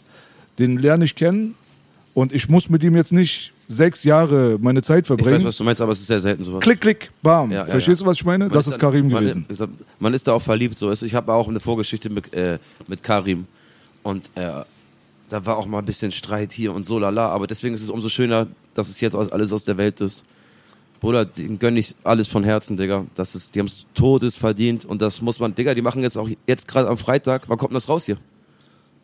[0.58, 1.54] den lerne ich kennen
[2.14, 5.38] und ich muss mit ihm jetzt nicht sechs Jahre meine Zeit Ich verbringen.
[5.38, 6.60] weiß, was du meinst, aber es ist sehr selten sowas.
[6.60, 7.50] klick, klick, bam.
[7.50, 8.44] Ja, ja, Verstehst du, was ich meine?
[8.44, 9.44] Man das ist ist Karim man, gewesen.
[9.48, 9.60] ist-
[9.98, 10.78] Man ist da auch verliebt.
[10.78, 10.90] So.
[10.92, 13.46] Ich habe auch eine Vorgeschichte mit, äh, mit Karim.
[14.04, 14.50] Und äh,
[15.31, 17.28] da war auch mal ein bisschen Streit hier und so lala.
[17.31, 20.24] Aber deswegen ist es umso schöner, dass es jetzt alles aus der Welt ist.
[21.00, 23.04] Bruder, den gönn ich alles von Herzen, Digga.
[23.16, 24.85] Das ist, die haben es Todes verdient.
[24.85, 27.48] Und das muss man, Digga, die machen jetzt auch jetzt gerade am Freitag.
[27.48, 28.16] Wann kommt das raus hier?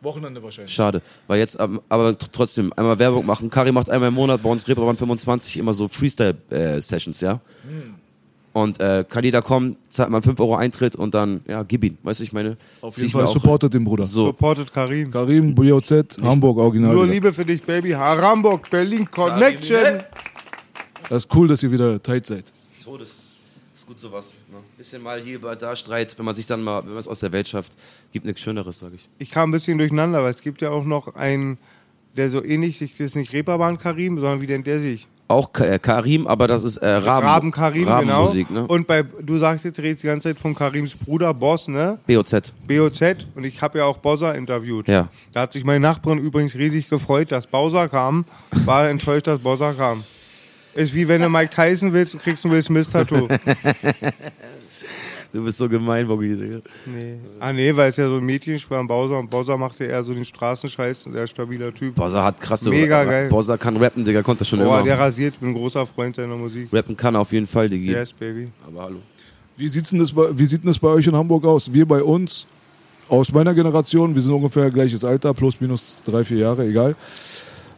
[0.03, 0.73] Wochenende wahrscheinlich.
[0.73, 1.01] Schade.
[1.27, 3.49] Weil jetzt, ähm, aber tr- trotzdem, einmal Werbung machen.
[3.49, 7.39] Kari macht einmal im Monat bei uns Reeperbahn 25 immer so Freestyle-Sessions, ja.
[8.53, 11.97] Und äh, kann jeder kommen, zahlt man 5 Euro Eintritt und dann, ja, gib ihn.
[12.03, 12.55] Weißt du, ich meine.
[12.81, 14.03] Auf jeden ich Fall supportet den Bruder.
[14.03, 14.27] So.
[14.27, 15.09] Supported Karim.
[15.09, 16.93] Karim, BOZ, Hamburg Original.
[16.93, 17.07] Nur.
[17.07, 17.91] Liebe für dich, Baby.
[17.91, 20.03] Hamburg, Berlin, Connection.
[21.09, 22.45] Das ist cool, dass ihr wieder tight seid.
[22.83, 23.17] Todes.
[23.83, 24.33] Ist gut sowas.
[24.49, 24.59] Ne?
[24.77, 27.33] Bisschen mal hier, da Streit, wenn man sich dann mal, wenn man es aus der
[27.33, 27.73] Welt schafft,
[28.13, 29.09] gibt nichts Schöneres, sag ich.
[29.19, 31.57] Ich kam ein bisschen durcheinander, weil es gibt ja auch noch einen,
[32.15, 35.09] der so ähnlich sich, das ist nicht Reeperbahn Karim, sondern wie nennt der sich?
[35.27, 37.27] Auch Ka äh, Karim, aber das ist äh, Raben.
[37.27, 37.95] Raben Karim, genau.
[37.95, 38.65] Rabenmusik, ne?
[38.67, 41.99] Und bei, du sagst jetzt, redest die ganze Zeit von Karims Bruder, Boss, ne?
[42.07, 42.53] BOZ.
[42.65, 43.01] BOZ.
[43.35, 44.87] Und ich habe ja auch Bowser interviewt.
[44.87, 45.09] Ja.
[45.33, 48.23] Da hat sich meine Nachbarin übrigens riesig gefreut, dass Bowser kam.
[48.63, 50.05] War enttäuscht, dass Bowser kam.
[50.75, 53.27] Ist wie wenn du Mike Tyson willst, du kriegst ein Will Smith-Tattoo.
[55.31, 56.59] Du bist so gemein, Digga.
[56.85, 57.15] nee.
[57.39, 60.13] Ah nee, weil es ja so ein Mädchenspiel an Bowser und Bowser machte eher so
[60.13, 61.95] den Straßenscheiß, ein sehr stabiler Typ.
[61.95, 63.29] Bowser hat krasse Mega geil.
[63.29, 64.83] Bowser kann rappen, Digga, konnte schon Boah, immer.
[64.83, 66.69] der rasiert, bin ein großer Freund seiner Musik.
[66.71, 67.91] Rappen kann er auf jeden Fall, Diggi.
[67.91, 68.49] Yes, baby.
[68.67, 68.99] Aber hallo.
[69.57, 71.73] Wie sieht's denn das bei, wie sieht denn das bei euch in Hamburg aus?
[71.73, 72.45] Wir bei uns,
[73.09, 76.95] aus meiner Generation, wir sind ungefähr gleiches Alter, plus minus drei, vier Jahre, egal.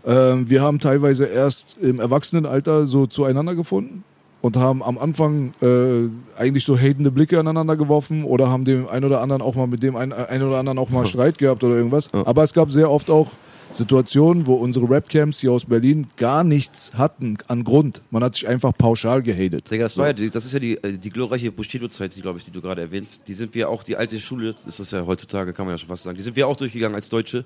[0.06, 4.04] Ähm, wir haben teilweise erst im Erwachsenenalter so zueinander gefunden
[4.42, 9.06] und haben am Anfang äh, eigentlich so hatende Blicke aneinander geworfen oder haben dem einen
[9.06, 11.76] oder anderen auch mal mit dem einen, einen oder anderen auch mal Streit gehabt oder
[11.76, 12.14] irgendwas.
[12.14, 13.32] Aber es gab sehr oft auch
[13.72, 18.02] Situationen, wo unsere Rapcamps hier aus Berlin gar nichts hatten an Grund.
[18.12, 19.70] Man hat sich einfach pauschal gehatet.
[19.72, 22.38] Digga, das, war ja, die- das ist ja die, äh, die glorreiche Bushido-Zeit, die, glaube
[22.38, 23.28] ich, die du gerade erwähnst.
[23.28, 25.90] Die sind wir auch, die alte Schule, das ist ja heutzutage, kann man ja schon
[25.90, 27.44] fast sagen, die sind wir auch durchgegangen als Deutsche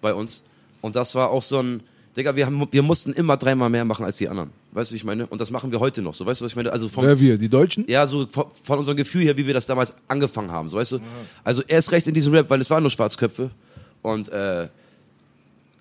[0.00, 0.42] bei uns.
[0.84, 1.80] Und das war auch so ein,
[2.14, 4.50] Digga, wir, haben, wir mussten immer dreimal mehr machen als die anderen.
[4.72, 5.26] Weißt du, wie ich meine?
[5.26, 6.12] Und das machen wir heute noch.
[6.12, 6.70] So, weißt du, was ich meine?
[6.70, 7.38] Also vom, Wer wir?
[7.38, 7.86] Die Deutschen?
[7.88, 10.92] ja, so von, von unserem Gefühl her, wie wir das damals angefangen haben, so weißt
[10.92, 10.98] du?
[11.42, 13.50] Also erst recht in diesem Rap, weil es waren nur Schwarzköpfe.
[14.02, 14.68] Und äh,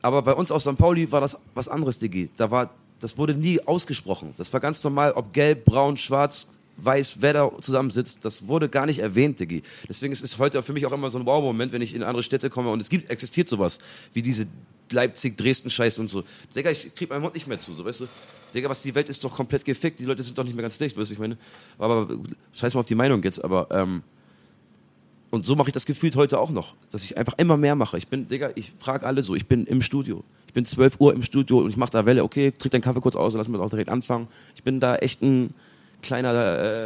[0.01, 0.77] aber bei uns auf St.
[0.77, 2.29] Pauli war das was anderes, Diggi.
[2.37, 2.69] Da war,
[3.01, 4.33] das wurde nie ausgesprochen.
[4.37, 8.85] Das war ganz normal, ob gelb, braun, schwarz, weiß, wer da zusammensitzt, das wurde gar
[8.85, 9.63] nicht erwähnt, Diggi.
[9.87, 12.23] Deswegen ist es heute für mich auch immer so ein Wow-Moment, wenn ich in andere
[12.23, 13.79] Städte komme und es gibt, existiert sowas,
[14.13, 14.47] wie diese
[14.91, 16.23] Leipzig, Dresden-Scheiß und so.
[16.55, 18.07] Digga, ich krieg meinen Mund nicht mehr zu, so weißt du?
[18.53, 20.77] Digga, was die Welt ist doch komplett gefickt, die Leute sind doch nicht mehr ganz
[20.77, 21.37] dicht, weißt du, ich meine.
[21.77, 22.07] Aber
[22.53, 24.03] scheiß mal auf die Meinung jetzt, aber ähm,
[25.31, 27.97] und so mache ich das gefühlt heute auch noch, dass ich einfach immer mehr mache.
[27.97, 30.23] Ich bin, Digga, ich frage alle so, ich bin im Studio.
[30.45, 33.01] Ich bin 12 Uhr im Studio und ich mache da Welle, okay, trink deinen Kaffee
[33.01, 34.27] kurz aus und lass mich auch direkt anfangen.
[34.55, 35.55] Ich bin da echt ein
[36.03, 36.85] kleiner, äh,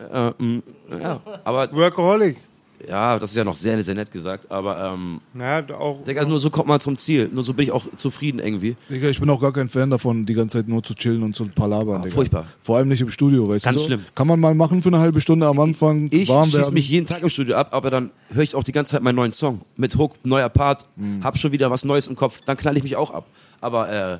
[0.00, 0.62] äh, äh,
[1.02, 2.38] ja, aber Workaholic.
[2.86, 6.04] Ja, das ist ja noch sehr, sehr nett gesagt, aber ähm, Naja, auch.
[6.04, 7.28] Digga, nur so kommt man zum Ziel.
[7.32, 8.76] Nur so bin ich auch zufrieden irgendwie.
[8.90, 11.34] Digga, ich bin auch gar kein Fan davon, die ganze Zeit nur zu chillen und
[11.34, 12.00] zu palabern.
[12.00, 12.14] Ah, Digga.
[12.14, 12.44] furchtbar.
[12.62, 13.80] Vor allem nicht im Studio, weißt Ganz du?
[13.82, 13.86] so?
[13.88, 14.04] schlimm.
[14.14, 16.08] Kann man mal machen für eine halbe Stunde am Anfang.
[16.12, 18.72] Ich warm schieße mich jeden Tag im Studio ab, aber dann höre ich auch die
[18.72, 19.62] ganze Zeit meinen neuen Song.
[19.76, 20.86] Mit Hook, neuer Part,
[21.22, 23.26] hab schon wieder was Neues im Kopf, dann knall ich mich auch ab.
[23.60, 24.18] Aber äh,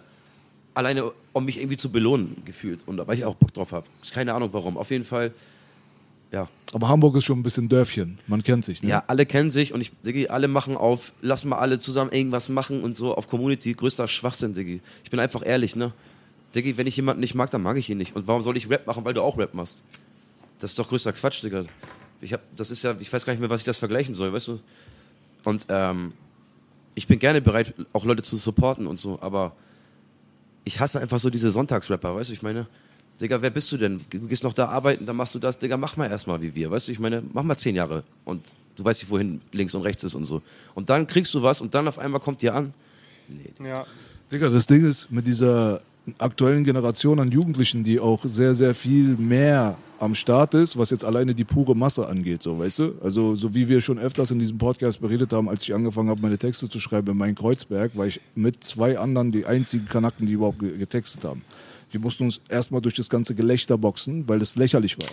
[0.75, 2.87] alleine, um mich irgendwie zu belohnen, gefühlt.
[2.87, 3.87] Und weil ich auch Bock drauf habe.
[4.13, 4.77] Keine Ahnung warum.
[4.77, 5.33] Auf jeden Fall,
[6.33, 6.49] ja.
[6.73, 8.19] Aber Hamburg ist schon ein bisschen Dörfchen.
[8.27, 8.83] Man kennt sich.
[8.83, 8.91] Ne?
[8.91, 12.49] Ja, alle kennen sich und ich, Diggi, alle machen auf, lass mal alle zusammen irgendwas
[12.49, 13.73] machen und so auf Community.
[13.73, 14.81] Größter Schwachsinn, Diggi.
[15.05, 15.93] Ich bin einfach ehrlich, ne?
[16.55, 18.15] Diggi, wenn ich jemanden nicht mag, dann mag ich ihn nicht.
[18.15, 19.83] Und warum soll ich Rap machen, weil du auch Rap machst?
[20.59, 21.65] Das ist doch größter Quatsch, Digga.
[22.21, 24.33] Ich hab, das ist ja, ich weiß gar nicht mehr, was ich das vergleichen soll,
[24.33, 24.61] weißt du?
[25.45, 26.13] Und ähm,
[26.95, 29.55] ich bin gerne bereit, auch Leute zu supporten und so, aber
[30.65, 32.67] ich hasse einfach so diese Sonntagsrapper, weißt du, ich meine,
[33.21, 34.01] Digga, wer bist du denn?
[34.11, 36.71] Du gehst noch da arbeiten, dann machst du das, Digga, mach mal erstmal wie wir,
[36.71, 38.43] weißt du, ich meine, mach mal zehn Jahre und
[38.77, 40.41] du weißt nicht, wohin links und rechts ist und so.
[40.75, 42.73] Und dann kriegst du was und dann auf einmal kommt dir an.
[43.29, 43.85] Nee, Ja.
[44.31, 45.81] Digga, das Ding ist, mit dieser
[46.19, 51.05] aktuellen Generation an Jugendlichen, die auch sehr, sehr viel mehr am Start ist, was jetzt
[51.05, 52.95] alleine die pure Masse angeht, so, weißt du?
[53.03, 56.21] Also, so wie wir schon öfters in diesem Podcast beredet haben, als ich angefangen habe,
[56.21, 60.35] meine Texte zu schreiben in Main-Kreuzberg, war ich mit zwei anderen die einzigen Kanaken, die
[60.35, 61.43] überhaupt ge- getextet haben.
[61.91, 65.09] Wir mussten uns erstmal durch das ganze Gelächter boxen, weil das lächerlich war.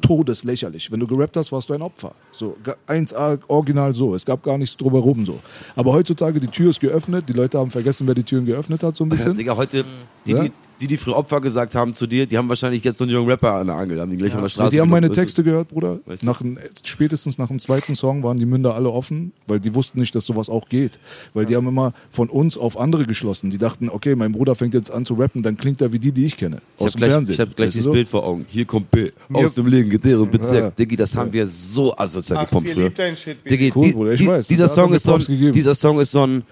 [0.00, 0.90] Todeslächerlich.
[0.90, 2.12] Wenn du gerappt hast, warst du ein Opfer.
[2.32, 4.14] So, ga- 1A, original so.
[4.14, 5.38] Es gab gar nichts drumherum so.
[5.76, 8.96] Aber heutzutage, die Tür ist geöffnet, die Leute haben vergessen, wer die Türen geöffnet hat,
[8.96, 9.36] so ein bisschen.
[9.36, 9.84] Digga, heute,
[10.26, 10.46] die, Ja?
[10.82, 13.28] Die, die, früher Opfer gesagt haben zu dir, die haben wahrscheinlich jetzt so einen jungen
[13.28, 15.10] Rapper an der Angel, haben die gleich von der Straße die haben meine?
[15.10, 16.00] Texte gehört, Bruder.
[16.06, 16.26] Weißt du?
[16.26, 16.42] Nach,
[16.84, 20.26] spätestens nach dem zweiten Song waren die Münder alle offen, weil die wussten nicht, dass
[20.26, 20.98] sowas auch geht.
[21.34, 23.50] Weil die haben immer von uns auf andere geschlossen.
[23.50, 26.12] Die dachten, okay, mein Bruder fängt jetzt an zu rappen, dann klingt er wie die,
[26.12, 26.60] die ich kenne.
[26.76, 27.34] Ich aus habe dem gleich, Fernsehen.
[27.34, 27.92] ich hab gleich Weißt dieses so?
[27.92, 28.46] Bild vor Augen.
[28.48, 30.64] Hier kommt Bill aus dem legendären Bezirk.
[30.64, 30.70] Ja.
[30.70, 32.90] Diggi, das haben wir so asozial Ach, gepumpt früher.
[33.14, 34.46] Shit, Diggi, Cool, die, Bruder, ich die, weiß.
[34.48, 36.42] Dieser Song, ist so ein, dieser Song ist so ein,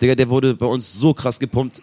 [0.00, 1.80] Digga, der wurde bei uns so krass gepumpt.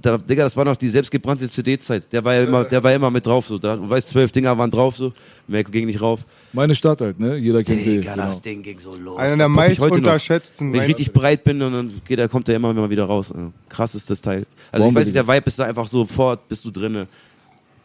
[0.00, 2.12] Da, Digga, das war noch die selbstgebrannte CD-Zeit.
[2.12, 3.48] Der war ja immer, der war immer mit drauf.
[3.48, 3.58] So.
[3.58, 5.12] Da, du weißt, zwölf Dinger waren drauf, so.
[5.48, 6.20] Mehr ging nicht rauf.
[6.52, 7.36] Meine Stadt halt, ne?
[7.36, 7.84] Jeder kennt.
[7.84, 8.26] Digga, Genau.
[8.28, 9.18] das Ding ging so los.
[9.18, 10.72] Einer der meist unterschätzten.
[10.72, 13.32] Wenn ich richtig breit bin und dann geht, der, kommt der immer wieder raus.
[13.32, 14.46] Also, Krass ist das Teil.
[14.70, 17.08] Also ich weiß nicht, der Vibe ist da einfach sofort, bist du drinne.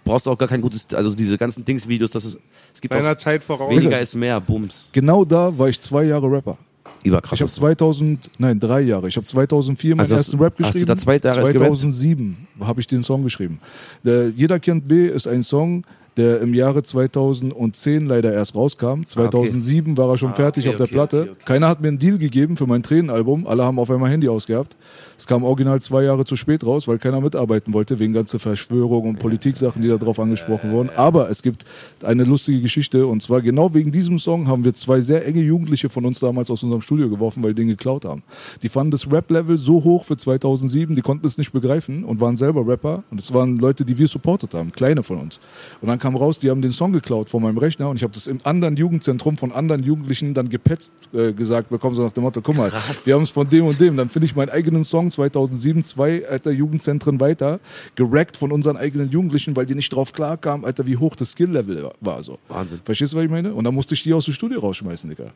[0.03, 2.38] Brauchst auch gar kein gutes, also diese ganzen Dingsvideos, das ist,
[2.73, 3.69] es gibt Deiner auch, Zeit voraus.
[3.75, 4.88] weniger ist mehr, Bums.
[4.93, 6.57] Genau da war ich zwei Jahre Rapper.
[7.03, 7.38] Überkrass.
[7.38, 9.07] Ich habe 2000, nein, drei Jahre.
[9.07, 10.86] Ich habe 2004 meinen Also ersten Rap hast du geschrieben.
[10.88, 11.77] da zwei Jahre erst gerappt?
[11.77, 13.60] 2007 habe ich den Song geschrieben.
[14.03, 15.83] Der Jeder kennt B ist ein Song,
[16.17, 19.03] der im Jahre 2010 leider erst rauskam.
[19.05, 21.21] 2007 war er schon fertig okay, auf der okay, Platte.
[21.21, 21.43] okay, okay.
[21.45, 23.47] Keiner hat mir einen Deal gegeben für mein Tränenalbum.
[23.47, 24.75] Alle haben auf einmal Handy ausgehabt.
[25.17, 29.10] Es kam original zwei Jahre zu spät raus, weil keiner mitarbeiten wollte, wegen ganzer Verschwörung
[29.10, 30.89] und Politiksachen, die da drauf angesprochen wurden.
[30.95, 31.65] Aber es gibt
[32.03, 35.89] eine lustige Geschichte und zwar genau wegen diesem Song haben wir zwei sehr enge Jugendliche
[35.89, 38.23] von uns damals aus unserem Studio geworfen, weil die den geklaut haben.
[38.62, 42.38] Die fanden das Rap-Level so hoch für 2007, die konnten es nicht begreifen und waren
[42.38, 45.39] selber Rapper und es waren Leute, die wir supportet haben, kleine von uns.
[45.82, 48.13] Und dann kam raus, die haben den Song geklaut von meinem Rechner und ich habe
[48.13, 52.23] das im anderen Jugendzentrum von anderen Jugendlichen dann gepetzt äh, gesagt bekommen, so nach dem
[52.23, 52.71] Motto, guck mal,
[53.06, 53.97] wir haben es von dem und dem.
[53.97, 57.60] Dann finde ich meinen eigenen Song 2007, zwei alter Jugendzentren weiter,
[57.96, 61.89] gerackt von unseren eigenen Jugendlichen, weil die nicht drauf klarkamen, Alter, wie hoch das Skill-Level
[62.02, 62.24] war.
[62.24, 62.39] So.
[62.48, 62.80] Wahnsinn.
[62.84, 63.54] Verstehst du, was ich meine?
[63.54, 65.32] Und dann musste ich die aus dem Studio rausschmeißen, Digga.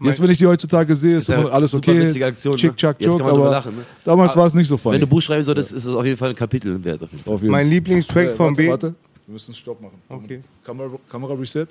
[0.00, 2.06] Jetzt, wenn ich die heutzutage sehe, ist ja immer alles super okay.
[2.06, 2.58] witzige Aktion, ne?
[2.58, 3.82] Chick, chack, Jetzt kann choke, man drüber aber lachen, ne?
[4.04, 4.94] damals war es nicht so funny.
[4.94, 7.02] Wenn du Buch schreiben solltest, ist es auf jeden Fall ein Kapitel wert.
[7.02, 7.34] Auf jeden Fall.
[7.34, 8.68] Auf jeden Mein Lieblingstrack Äh, von warte, B.
[8.70, 8.94] Warte,
[9.26, 9.98] wir müssen Stopp machen.
[10.08, 10.40] Okay.
[10.64, 11.66] Kamera, Kamera Reset.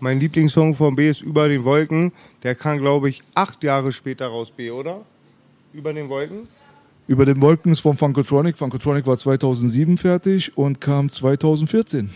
[0.00, 2.12] Mein Lieblingssong von B ist Über den Wolken.
[2.42, 5.00] Der kam, glaube ich, acht Jahre später raus, B, oder?
[5.72, 6.48] Über den Wolken?
[7.06, 8.56] Über den Wolken ist von Funkotronic.
[8.56, 12.10] Funkotronic war 2007 fertig und kam 2014.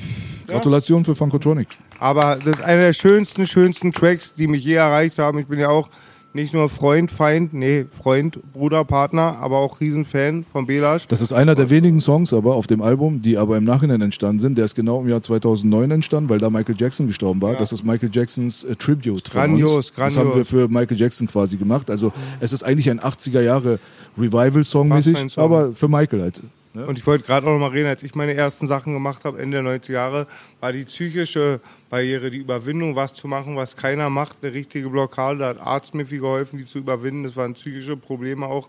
[0.47, 1.69] Gratulation für Funkotronic.
[1.99, 5.39] Aber das ist einer der schönsten, schönsten Tracks, die mich je erreicht haben.
[5.39, 5.91] Ich bin ja auch
[6.35, 11.09] nicht nur Freund, Feind, nee, Freund, Bruder, Partner, aber auch Riesenfan von Belasch.
[11.09, 14.41] Das ist einer der wenigen Songs aber auf dem Album, die aber im Nachhinein entstanden
[14.41, 14.59] sind.
[14.59, 17.57] Der ist genau im Jahr 2009 entstanden, weil da Michael Jackson gestorben war.
[17.57, 19.25] Das ist Michael Jacksons äh, Tribute.
[19.25, 19.93] Grandios, uns.
[19.97, 20.49] Das haben wir grandios.
[20.49, 21.91] für Michael Jackson quasi gemacht.
[21.91, 23.79] Also es ist eigentlich ein 80er Jahre
[24.19, 26.43] Revival-Song mäßig, aber für Michael halt.
[26.79, 26.87] Ne?
[26.87, 29.41] Und ich wollte gerade auch noch mal reden, als ich meine ersten Sachen gemacht habe,
[29.41, 30.27] Ende der 90er Jahre,
[30.61, 31.61] war die psychische
[31.91, 35.39] Barriere, die Überwindung, was zu machen, was keiner macht, eine richtige Blockade.
[35.39, 37.25] Da hat Arzt mir viel geholfen, die zu überwinden.
[37.25, 38.69] Das waren psychische Probleme auch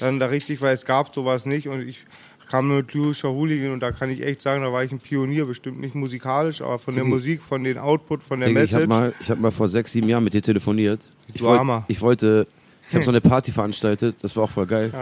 [0.00, 1.68] dann da richtig, weil es gab sowas nicht.
[1.68, 2.06] Und ich
[2.48, 5.46] kam mit lyrischer Hooligan und da kann ich echt sagen, da war ich ein Pionier,
[5.46, 8.82] bestimmt nicht musikalisch, aber von der Musik, von den Output, von der ich Message.
[8.82, 11.00] habe mal, ich hab mal vor sechs, sieben Jahren mit dir telefoniert.
[11.32, 12.48] Ich, wollt, ich wollte,
[12.88, 14.92] ich habe so eine Party veranstaltet, das war auch voll geil.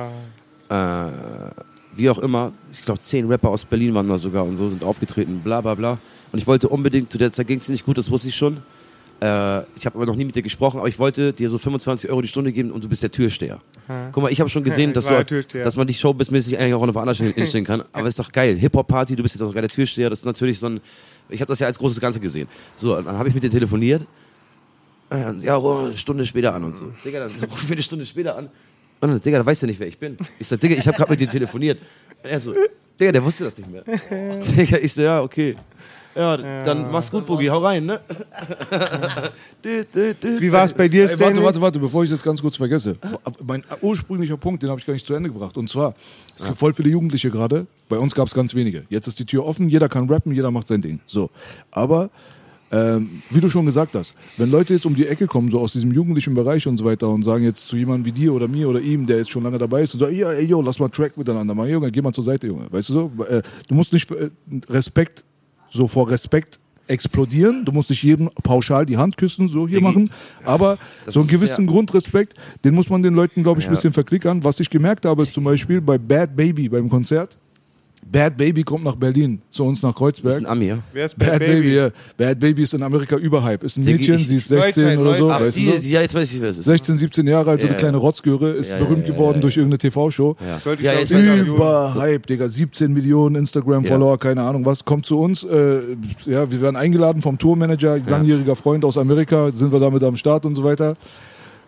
[0.68, 0.74] Äh,
[1.98, 4.82] wie auch immer, ich glaube zehn Rapper aus Berlin waren da sogar und so sind
[4.84, 5.98] aufgetreten, bla bla bla.
[6.32, 8.58] Und ich wollte unbedingt, zu der Zeit ging es nicht gut, das wusste ich schon.
[9.20, 12.08] Äh, ich habe aber noch nie mit dir gesprochen, aber ich wollte dir so 25
[12.10, 13.60] Euro die Stunde geben und du bist der Türsteher.
[14.12, 16.96] Guck mal, ich habe schon gesehen, dass, du, dass man dich showbizmäßig eigentlich auch einer
[16.96, 17.82] anderen hinstellen kann.
[17.92, 18.56] Aber ist doch geil.
[18.56, 20.80] Hip-Hop-Party, du bist jetzt auch der Türsteher, das ist natürlich so ein.
[21.30, 22.48] Ich habe das ja als großes Ganze gesehen.
[22.76, 24.06] So, dann habe ich mit dir telefoniert.
[25.10, 26.92] Äh, Ja, eine Stunde später an und so.
[27.04, 28.50] Digga, dann ruf ich eine Stunde später an.
[29.00, 30.16] Und dann, Digga, da weißt du nicht, wer ich bin.
[30.38, 31.78] Ich sag, Digga, ich habe gerade mit dir telefoniert.
[32.22, 32.54] Und er so,
[32.98, 33.82] Digga, der wusste das nicht mehr.
[34.56, 35.56] Digga, ich so, ja, okay.
[36.18, 38.00] Ja, dann mach's gut, Boogie, hau rein, ne?
[39.62, 41.44] Wie war es bei dir, Ey, warte, Stanley?
[41.44, 42.96] warte, warte, bevor ich das ganz kurz vergesse.
[43.46, 45.56] Mein ursprünglicher Punkt, den habe ich gar nicht zu Ende gebracht.
[45.56, 45.94] Und zwar,
[46.34, 47.68] es gibt voll viele Jugendliche gerade.
[47.88, 48.82] Bei uns gab es ganz wenige.
[48.88, 50.98] Jetzt ist die Tür offen, jeder kann rappen, jeder macht sein Ding.
[51.06, 51.30] So.
[51.70, 52.10] Aber,
[52.70, 55.72] ähm, wie du schon gesagt hast, wenn Leute jetzt um die Ecke kommen, so aus
[55.72, 58.68] diesem jugendlichen Bereich und so weiter und sagen jetzt zu jemandem wie dir oder mir
[58.68, 60.88] oder ihm, der jetzt schon lange dabei ist und sagt, ja, ey, yo, lass mal
[60.88, 61.70] Track miteinander machen.
[61.70, 62.66] Junge, geh mal zur Seite, Junge.
[62.70, 63.12] Weißt du so?
[63.24, 64.28] Äh, Du musst nicht äh,
[64.68, 65.24] Respekt,
[65.70, 67.64] so vor Respekt explodieren.
[67.64, 69.80] Du musst nicht jedem pauschal die Hand küssen, so hier Diggi.
[69.90, 70.10] machen.
[70.44, 73.76] Aber Das so einen gewissen Grundrespekt, den muss man den Leuten, glaube ich, ein Ja.
[73.76, 74.42] bisschen verklickern.
[74.44, 77.36] Was ich gemerkt habe, ist zum Beispiel bei Bad Baby beim Konzert.
[78.10, 80.38] Bad Baby kommt nach Berlin, zu uns nach Das ist Kreuzberg.
[80.38, 80.78] ein Ami, ja?
[80.92, 81.90] Wer ist Bad Baby, ja.
[82.16, 83.66] Bad Baby ist in Amerika überhype.
[83.66, 85.30] Ist ein Mädchen, ich- sie ist 16 Neuzeit, oder so.
[85.30, 85.86] Ach, weißt die, du so?
[85.88, 86.64] ja, jetzt weiß ich, wer es ist.
[86.64, 87.96] 16, 17 Jahre alt, so Ja, eine kleine.
[87.98, 89.40] Rotzgöre, ist Ja, berühmt geworden ja.
[89.42, 90.36] durch irgendeine TV-Show.
[90.40, 90.74] Ja.
[90.80, 92.48] Ja, Überhype, Digga.
[92.48, 94.84] 17 Millionen Instagram-Follower, keine Ahnung was.
[94.84, 95.44] Kommt zu uns.
[95.44, 95.80] Äh,
[96.26, 99.50] ja, wir werden eingeladen vom Tourmanager, langjähriger Freund aus Amerika.
[99.52, 100.96] Sind wir damit am Start und so weiter.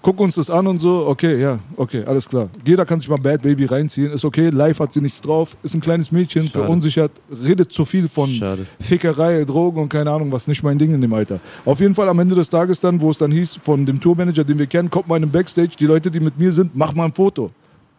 [0.02, 1.06] Guck uns das an und so.
[1.06, 2.48] Okay, ja, okay, alles klar.
[2.64, 4.10] Jeder kann sich mal Bad Baby reinziehen.
[4.12, 4.48] Ist okay.
[4.48, 5.56] Live hat sie nichts drauf.
[5.62, 6.64] Ist ein kleines Mädchen, Schade.
[6.64, 7.12] verunsichert,
[7.44, 8.64] redet zu viel von Schade.
[8.80, 10.46] Fickerei, Drogen und keine Ahnung was.
[10.48, 11.38] Nicht mein Ding in dem Alter.
[11.66, 14.42] Auf jeden Fall am Ende des Tages dann, wo es dann hieß, von dem Tourmanager,
[14.44, 15.70] den wir kennen, kommt mal in den Backstage.
[15.78, 17.50] Die Leute, die mit mir sind, mach mal ein Foto.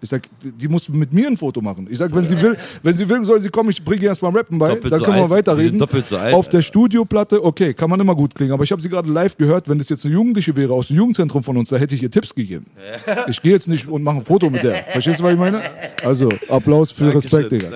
[0.01, 1.87] Ich sag, die muss mit mir ein Foto machen.
[1.89, 4.31] Ich sag, wenn sie will, wenn sie will, soll sie kommen, ich bringe ihr erstmal
[4.35, 5.31] Rappen bei, Doppelt dann so können wir alt.
[5.31, 5.77] Weiterreden.
[5.77, 6.33] doppelt so alt.
[6.33, 9.37] Auf der Studioplatte, okay, kann man immer gut klingen, aber ich habe sie gerade live
[9.37, 12.01] gehört, wenn das jetzt eine Jugendliche wäre aus dem Jugendzentrum von uns, da hätte ich
[12.01, 12.65] ihr Tipps gegeben.
[13.27, 14.73] Ich gehe jetzt nicht und mache ein Foto mit der.
[14.73, 15.61] Verstehst du, was ich meine?
[16.03, 17.69] Also, Applaus für Respekt, Digga.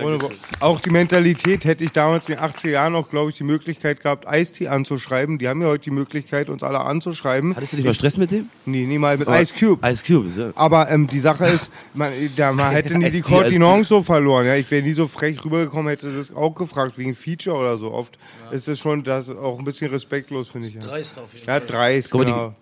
[0.59, 4.01] Auch die Mentalität hätte ich damals in den 80er Jahren auch, glaube ich, die Möglichkeit
[4.01, 5.37] gehabt, Ice-T anzuschreiben.
[5.37, 7.55] Die haben ja heute die Möglichkeit, uns alle anzuschreiben.
[7.55, 8.49] Hattest du nicht mal Stress mit dem?
[8.65, 9.87] Nee, nie mal mit Ice Cube.
[9.87, 10.51] Ice Cube, ja.
[10.55, 14.45] Aber ähm, die Sache ist, man, da, man hätte nie die Kontinence so verloren.
[14.45, 14.55] Ja?
[14.55, 17.91] Ich wäre nie so frech rübergekommen, hätte das auch gefragt, wegen Feature oder so.
[17.91, 18.17] Oft
[18.51, 20.73] ist das schon das auch ein bisschen respektlos, finde ich.
[20.75, 21.65] Ja, Dreist auf jeden ja Fall.
[21.67, 22.55] dreist, Guck mal, die- genau.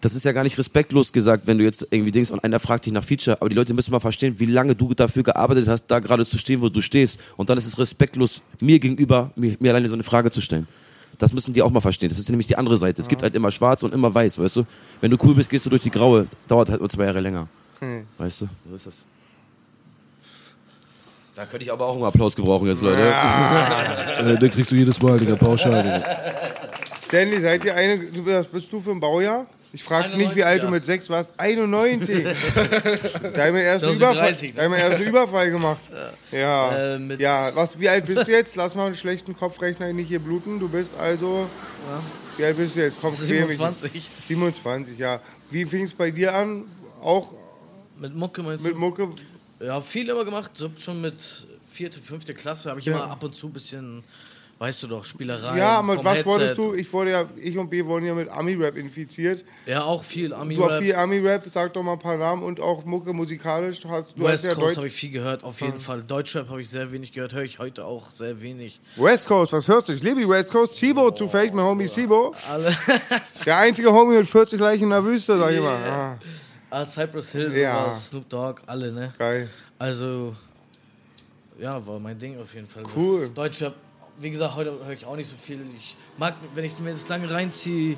[0.00, 2.86] das ist ja gar nicht respektlos gesagt, wenn du jetzt irgendwie denkst und einer fragt
[2.86, 5.86] dich nach Feature, aber die Leute müssen mal verstehen, wie lange du dafür gearbeitet hast,
[5.86, 7.18] da gerade zu stehen, wo du stehst.
[7.36, 10.66] Und dann ist es respektlos, mir gegenüber, mir, mir alleine so eine Frage zu stellen.
[11.18, 12.08] Das müssen die auch mal verstehen.
[12.08, 13.00] Das ist nämlich die andere Seite.
[13.00, 14.64] Es gibt halt immer schwarz und immer weiß, weißt du?
[15.00, 16.26] Wenn du cool bist, gehst du durch die graue.
[16.48, 17.48] Dauert halt nur zwei Jahre länger.
[18.18, 18.48] Weißt du?
[18.68, 19.04] So ist das.
[21.34, 23.12] Da könnte ich aber auch einen Applaus gebrauchen jetzt, Leute.
[24.22, 26.04] Äh, den kriegst du jedes Mal, Digga, pauschal, Digga.
[27.04, 29.46] Stanley, seid ihr eine, du, was bist du für ein Baujahr?
[29.72, 30.70] Ich frage nicht, wie 91, alt du ja.
[30.70, 31.32] mit sechs warst.
[31.38, 32.24] 91.
[33.34, 34.78] da haben wir erst einen 2030, Überfall, ne?
[34.78, 35.80] erst einen Überfall gemacht.
[36.30, 36.94] Ja.
[36.94, 38.54] Äh, mit- ja, was, wie alt bist du jetzt?
[38.54, 40.60] Lass mal einen schlechten Kopfrechner nicht hier bluten.
[40.60, 41.48] Du bist also.
[42.36, 42.98] Wie alt bist du jetzt?
[43.00, 43.80] Komm, quäl mich nicht.
[43.80, 44.08] 27.
[44.28, 45.20] 27, ja.
[45.50, 46.64] Wie fing es bei dir an?
[47.02, 47.32] Auch
[48.02, 48.78] Mit Mucke meinst mit du?
[48.78, 49.08] Mucke?
[49.60, 50.50] Ja, viel immer gemacht.
[50.54, 51.14] So schon mit
[51.70, 54.02] vierte, fünfte Klasse habe ich immer ab und zu ein bisschen
[54.62, 55.56] weißt du doch, Spielereien.
[55.56, 56.26] Ja, aber was Headset.
[56.26, 56.74] wolltest du?
[56.74, 59.44] Ich wurde ja, ich und B wurden ja mit Ami-Rap infiziert.
[59.66, 62.60] Ja, auch viel Ami Du hast viel Ami-Rap, sag doch mal ein paar Namen und
[62.60, 63.80] auch Mucke musikalisch.
[63.80, 66.02] Du hast, du West hast ja Coast habe ich viel gehört, auf jeden Fall.
[66.02, 68.80] Deutschrap habe ich sehr wenig gehört, höre ich heute auch sehr wenig.
[68.94, 69.94] West Coast, was hörst du?
[69.94, 70.74] Ich liebe die West Coast.
[70.74, 72.32] Sibo zufällig, mein Homie Sibo.
[73.44, 75.76] Der einzige Homie mit 40 Leichen in der Wüste, sag ich mal.
[75.76, 76.18] Ah,
[76.72, 77.84] ah, Cypress Hill, Ja.
[77.84, 79.12] sowas, Snoop Dogg, alle, ne?
[79.18, 79.48] geil.
[79.78, 80.34] Also,
[81.58, 82.82] ja, war mein Ding auf jeden Fall.
[82.96, 83.30] Cool.
[83.34, 83.74] Deutschrap,
[84.18, 85.60] wie gesagt, heute höre ich auch nicht so viel.
[85.76, 87.96] Ich mag, wenn ich mir das lange reinziehe,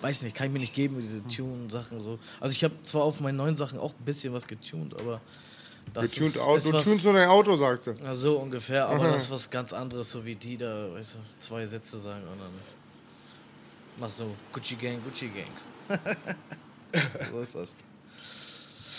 [0.00, 2.18] weiß nicht, kann ich mir nicht geben, diese Tune-Sachen so.
[2.40, 5.20] Also ich habe zwar auf meinen neuen Sachen auch ein bisschen was getuned, aber
[5.92, 6.56] das Getuned ist, Auto.
[6.56, 7.92] ist Du was, tunst nur dein Auto, sagst du.
[8.02, 11.18] ja, so ungefähr, aber das ist was ganz anderes, so wie die da, weißt du,
[11.38, 12.50] zwei Sätze sagen und dann
[13.98, 15.98] mach so Gucci Gang, Gucci Gang.
[17.32, 17.76] so ist das.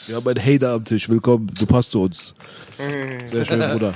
[0.08, 1.08] Wir haben einen Hater am Tisch.
[1.10, 2.34] Willkommen, du passt zu uns.
[3.26, 3.94] Sehr schön, Bruder.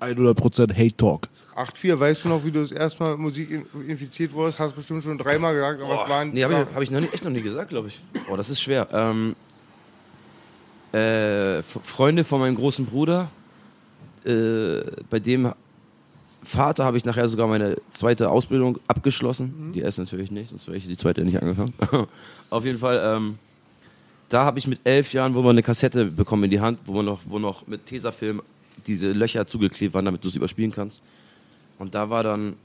[0.00, 1.28] 100% Hate Talk.
[1.56, 4.58] 8-4, weißt du noch, wie du das erste Mal mit Musik in- infiziert wurdest?
[4.58, 6.32] Hast bestimmt schon dreimal gesagt, aber es waren.
[6.32, 8.00] Nee, habe ich, hab ich noch nie, echt noch nie gesagt, glaube ich.
[8.30, 8.88] Oh, das ist schwer.
[8.92, 9.36] Ähm,
[10.92, 13.30] äh, F- Freunde von meinem großen Bruder,
[14.24, 15.52] äh, bei dem
[16.42, 19.70] Vater habe ich nachher sogar meine zweite Ausbildung abgeschlossen.
[19.74, 21.72] Die erste natürlich nicht, sonst wäre ich die zweite nicht angefangen.
[22.50, 23.38] Auf jeden Fall, ähm,
[24.34, 26.92] da habe ich mit elf Jahren, wo man eine Kassette bekommen in die Hand, wo
[26.92, 28.42] man noch, wo noch mit Tesafilm
[28.84, 31.02] diese Löcher zugeklebt waren, damit du es überspielen kannst.
[31.78, 32.56] Und da war dann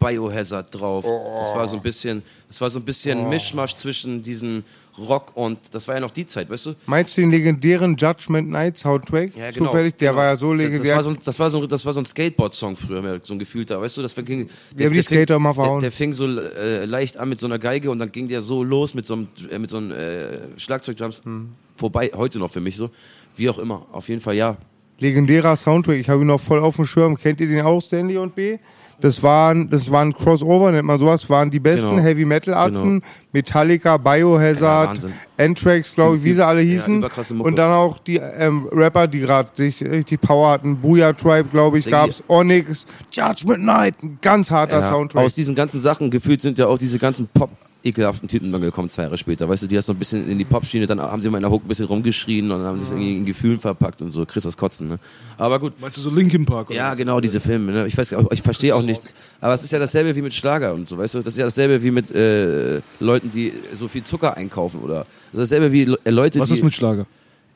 [0.00, 1.04] Biohazard drauf.
[1.04, 4.64] Das war so ein bisschen, das war so ein bisschen Mischmasch zwischen diesen
[4.98, 6.74] Rock und das war ja noch die Zeit, weißt du?
[6.86, 9.36] Meinst du den legendären Judgment Night Soundtrack?
[9.36, 9.66] Ja, genau.
[9.66, 10.18] Zufällig, der genau.
[10.20, 10.96] war ja so Das- legendär.
[10.96, 13.98] Das war so, ein- das war so, das ein Skateboard-Song früher, so ein gefühlter, weißt
[13.98, 14.02] du?
[14.02, 15.80] Das ging, Wir haben die Skater verhauen.
[15.80, 18.42] Der, der fing so äh, leicht an mit so einer Geige und dann ging der
[18.42, 21.22] so los mit so einem, äh, mit so einem äh, Schlagzeugdrums.
[21.24, 21.50] Hm.
[21.76, 22.90] Vorbei, heute noch für mich so.
[23.36, 24.56] Wie auch immer, auf jeden Fall ja.
[24.98, 25.96] legendärer Soundtrack.
[25.98, 27.16] Ich habe ihn noch voll auf dem Schirm.
[27.16, 28.58] Kennt ihr den auch, Stanley und B?
[29.00, 32.02] Das waren, das waren Crossover, nennt man sowas, waren die besten Genau.
[32.02, 33.12] Heavy Metal Arzen, Genau.
[33.32, 35.12] Metallica, Ja, Biohazard, Wahnsinn.
[35.38, 37.00] Anthrax, glaube ich, wie sie alle hießen.
[37.00, 37.42] Mucke.
[37.42, 40.76] und dann auch die ähm, Rapper, die gerade sich richtig Power hatten.
[40.76, 42.22] Booyah Tribe, glaube ich, Denke gab's.
[42.28, 45.24] Onyx, Judgment Night, ein ganz harter Ja, Soundtrack.
[45.24, 47.50] Aus diesen ganzen Sachen gefühlt sind ja auch diese ganzen Pop
[47.82, 49.48] ekelhaften Typen dann gekommen, zwei Jahre später.
[49.48, 51.42] Weißt du, die das noch ein bisschen in die Pop-Schiene, dann haben sie mal in
[51.42, 54.10] der Hook ein bisschen rumgeschrien und dann haben sie es irgendwie in Gefühlen verpackt und
[54.10, 54.26] so.
[54.26, 54.98] Chris das Kotzen, ne?
[55.38, 55.72] Aber gut.
[55.80, 56.68] Meinst du so Linkin Park?
[56.68, 56.96] Oder Ja, was?
[56.98, 57.72] genau, diese Filme.
[57.72, 57.86] Ne?
[57.86, 59.02] Ich weiß, gar- ich verstehe auch nicht.
[59.40, 61.22] Aber es ist ja dasselbe wie mit Schlager und so, weißt du?
[61.22, 65.06] Das ist ja dasselbe wie mit äh, Leuten, die so viel Zucker einkaufen oder.
[65.32, 66.54] Das ist dasselbe wie äh, Leute, Was die.
[66.54, 67.06] ist mit Schlager?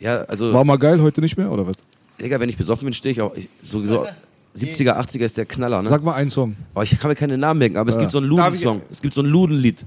[0.01, 0.53] ja, also.
[0.55, 1.77] War mal geil, heute nicht mehr, oder was?
[2.21, 3.35] Digga, wenn ich besoffen bin, stehe ich auch.
[3.37, 4.07] Ich, so, so
[4.57, 5.89] 70er, 80er ist der Knaller, ne?
[5.89, 6.55] Sag mal einen Song.
[6.77, 8.83] Oh, ich kann mir keine Namen merken, aber es gibt so einen Luden-Song.
[8.89, 9.85] Es gibt so ein Ludenlied.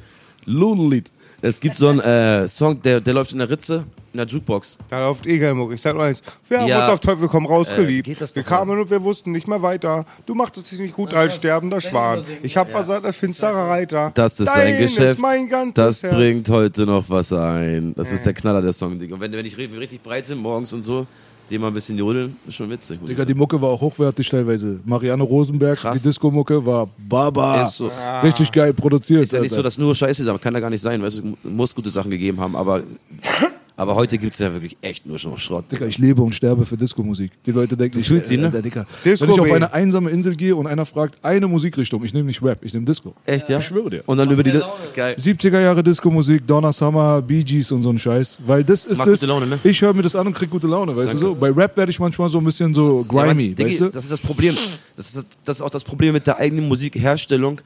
[0.48, 1.12] Ludenlied.
[1.42, 4.80] Es gibt so einen äh, Song, der, der läuft in der Ritze, in der Jukebox.
[4.90, 5.72] Da läuft Egelmuck.
[5.72, 6.24] Ich sag nur eins.
[6.50, 6.82] Wir haben Ja.
[6.86, 8.06] uns auf Teufel komm raus Äh, geliebt.
[8.08, 10.06] geht das wir doch kamen und wir wussten nicht mehr weiter.
[10.26, 12.24] Du machtest dich nicht gut als sterbender Schwan.
[12.42, 14.12] Ich hab versagt als finsterer Reiter.
[14.16, 16.16] Das ist Dein ein Geschäft, Ist mein ganzes das Herz.
[16.16, 17.94] bringt heute noch was ein.
[17.96, 19.14] Das ist der Knaller, der Song, Digga.
[19.14, 21.06] Und wenn, wenn ich richtig breit sind morgens und so,
[21.50, 23.00] den mal ein bisschen jodeln, ist schon witzig.
[23.08, 23.34] Digga, die.
[23.34, 24.80] Mucke war auch hochwertig teilweise.
[24.86, 25.96] Marianne Rosenberg, Krass.
[25.96, 27.64] die Disco-Mucke war Baba.
[27.64, 27.92] Ist so.
[28.24, 29.24] Richtig geil produziert.
[29.24, 31.50] Ist ja nicht so, dass nur Scheiße da kann da gar nicht sein, weißt du,
[31.50, 32.82] muss gute Sachen gegeben haben, aber,
[33.78, 35.72] aber heute gibt es ja wirklich echt nur schon Schrott.
[35.72, 37.32] Digga, ich lebe und sterbe für Disco-Musik.
[37.46, 38.48] Die Leute denken, ich sie, ne?
[38.48, 38.86] Alter, Digga.
[39.06, 42.26] Disco Wenn ich auf eine einsame Insel gehe und einer fragt, eine Musikrichtung, ich nehme
[42.26, 43.14] nicht Rap, ich nehme Disco.
[43.26, 43.60] Echt, ja?
[43.60, 44.04] Ich schwöre dir.
[44.08, 44.60] Und dann über die.
[44.96, 45.16] Geil.
[45.16, 48.40] 70er Jahre Disco-Musik, Donna Summer, Bee Gees und so ein Scheiß.
[48.48, 49.20] Weil das ist Macht das.
[49.20, 49.60] gute Laune, ne?
[49.64, 51.36] Ich höre mir das an und krieg gute Laune, weißt du so?
[51.36, 53.90] Bei Rap werde ich manchmal so ein bisschen so Ja, grimy, Mann, Diggi, weißt du?
[53.90, 54.58] Das ist das Problem.
[54.96, 57.62] Das ist, das, das ist auch das Problem mit der eigenen Musikherstellung.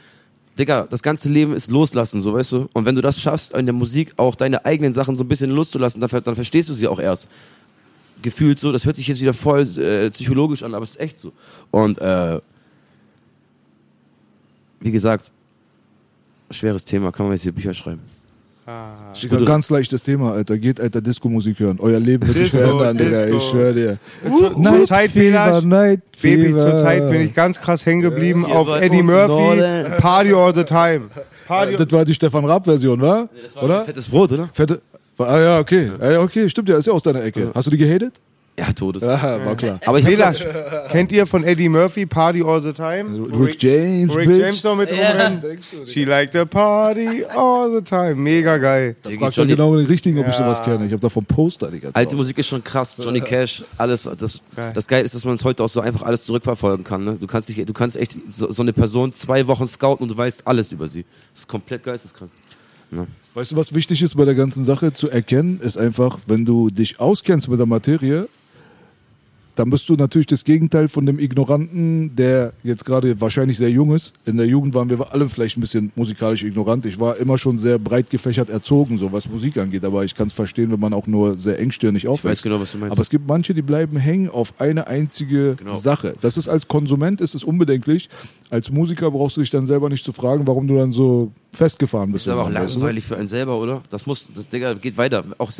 [0.59, 2.69] Digga, das ganze Leben ist loslassen, so weißt du.
[2.73, 5.51] Und wenn du das schaffst, in der Musik auch deine eigenen Sachen so ein bisschen
[5.51, 7.29] loszulassen, dann, dann verstehst du sie auch erst.
[8.21, 11.19] Gefühlt so, das hört sich jetzt wieder voll äh, psychologisch an, aber es ist echt
[11.19, 11.31] so.
[11.71, 12.39] Und äh,
[14.81, 15.31] wie gesagt,
[16.49, 18.01] schweres Thema, kann man jetzt hier Bücher schreiben.
[19.21, 20.57] Digga, ganz leichtes Thema, Alter.
[20.57, 21.77] Geht, Alter, Disco-Musik hören.
[21.79, 23.27] Euer Leben wird sich verändern, Digga.
[23.27, 23.97] Ich schwöre dir.
[24.23, 26.59] Zur Zeit, Belasch, Night Baby, Fever.
[26.59, 29.91] zur Zeit bin ich ganz krass hängen geblieben auf Eddie Murphy, Norden.
[29.97, 31.01] Party all the time.
[31.47, 33.27] Party Das war die Stefan Raab-Version, wa?
[33.61, 33.85] Oder?
[33.85, 34.49] Fettes Brot, oder?
[34.53, 34.81] Fette.
[35.17, 35.91] Ah ja, okay.
[35.99, 37.51] Ah, ja, okay, stimmt ja, ist ja aus deiner Ecke.
[37.53, 38.19] Hast du die gehatet?
[38.59, 39.01] Ja, Todes.
[39.01, 39.79] Ja, war klar.
[39.85, 40.45] Aber ich Belasch,
[40.89, 43.25] kennt ihr von Eddie Murphy Party all the time?
[43.33, 44.39] Rick James, Rick Bitch.
[44.39, 45.41] James noch mit rumrennen.
[45.85, 48.15] She like the party all the time.
[48.15, 48.95] Mega geil.
[49.19, 50.85] Frag doch genau den richtigen, ob ich sowas kenne.
[50.85, 51.89] Ich habe davon Poster, Digga.
[51.93, 52.95] Alte Musik ist schon krass.
[52.97, 54.07] Johnny Cash, alles.
[54.17, 54.41] Das,
[54.73, 57.03] das Geil ist, dass man es heute auch so einfach alles zurückverfolgen kann.
[57.03, 57.17] Ne?
[57.19, 60.17] Du kannst dich, du kannst echt so, so eine Person zwei Wochen scouten und du
[60.17, 61.05] weißt alles über sie.
[61.33, 62.29] Das ist komplett geisteskrank.
[63.33, 66.69] Weißt du, was wichtig ist bei der ganzen Sache zu erkennen, ist einfach, wenn du
[66.69, 68.27] dich auskennst mit der Materie,
[69.55, 73.93] dann bist du natürlich das Gegenteil von dem Ignoranten, der jetzt gerade wahrscheinlich sehr jung
[73.93, 74.13] ist.
[74.25, 76.85] In der Jugend waren wir alle vielleicht ein bisschen musikalisch ignorant.
[76.85, 79.83] Ich war immer schon sehr breit gefächert erzogen, so was Musik angeht.
[79.83, 82.43] Aber ich kann es verstehen, wenn man auch nur sehr engstirnig aufwächst.
[82.43, 82.93] genau, was du meinst.
[82.93, 85.75] Aber es gibt manche, die bleiben hängen auf eine einzige Genau.
[85.77, 86.15] Sache.
[86.21, 88.09] Das ist als Konsument ist es unbedenklich.
[88.49, 92.11] Als Musiker brauchst du dich dann selber nicht zu fragen, warum du dann so festgefahren
[92.11, 92.27] bist.
[92.27, 93.81] ist aber auch langweilig für einen selber, oder?
[93.89, 95.23] Das muss, das, Digga, geht weiter.
[95.37, 95.51] Auch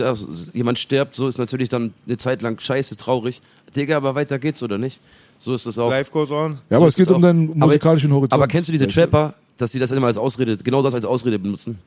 [0.54, 3.42] jemand stirbt, so ist natürlich dann eine Zeit lang scheiße, traurig.
[3.76, 5.00] Digga, aber weiter geht's, oder nicht?
[5.38, 5.90] So ist es auch.
[5.90, 6.60] Life goes on.
[6.70, 7.22] Ja, aber So es geht es um auch.
[7.22, 8.34] deinen musikalischen Horizont.
[8.34, 8.88] Aber kennst du diese?
[8.88, 11.80] Trapper, dass die das immer als Ausrede, genau das als Ausrede benutzen?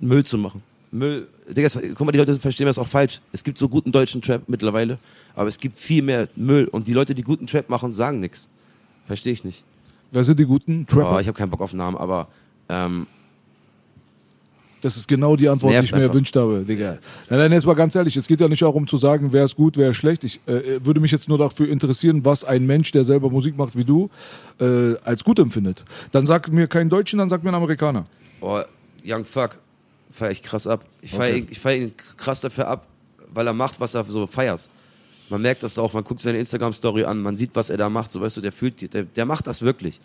[0.00, 0.62] Müll zu machen.
[0.90, 1.26] Müll.
[1.48, 3.20] Digga, guck mal, die Leute verstehen das auch falsch.
[3.32, 4.98] Es gibt so guten deutschen Trap mittlerweile,
[5.34, 6.66] aber es gibt viel mehr Müll.
[6.68, 8.48] Und die Leute, die guten Trap machen, sagen nichts.
[9.06, 9.62] Verstehe ich nicht.
[10.10, 11.16] Wer sind die guten Trapper?
[11.16, 12.28] Oh, ich habe keinen Bock auf Namen, aber
[12.68, 13.06] ähm,
[14.86, 16.10] Das ist genau die Antwort, die Nervt ich mir einfach.
[16.10, 16.98] erwünscht habe, Digga.
[17.28, 19.56] Nein, nein, jetzt mal ganz ehrlich, es geht ja nicht darum zu sagen, wer ist
[19.56, 20.22] gut, wer ist schlecht.
[20.22, 23.76] Ich äh, würde mich jetzt nur dafür interessieren, was ein Mensch, der selber Musik macht
[23.76, 24.10] wie du,
[24.60, 25.84] äh, als gut empfindet.
[26.12, 28.04] Dann sagt mir kein Deutschen, dann sagt mir ein Amerikaner.
[28.40, 28.60] Oh,
[29.04, 29.58] Young Fuck
[30.08, 30.84] feiere ich krass ab.
[31.02, 32.86] Ich feiere ihn, ich feier ihn krass dafür ab,
[33.34, 34.60] weil er macht, was er so feiert.
[35.30, 38.12] Man merkt das auch, man guckt seine Instagram-Story an, man sieht, was er da macht,
[38.12, 40.00] so weißt du, der fühlt, der, der macht das wirklich.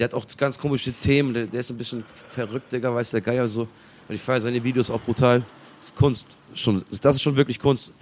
[0.00, 3.20] Der hat auch ganz komische Themen, der, der ist ein bisschen verrückt, Digga, weiß der
[3.20, 3.68] Geier so.
[4.08, 5.42] Und ich feiere seine Videos auch brutal.
[5.78, 7.92] Das ist Kunst, schon, das ist schon wirklich Kunst.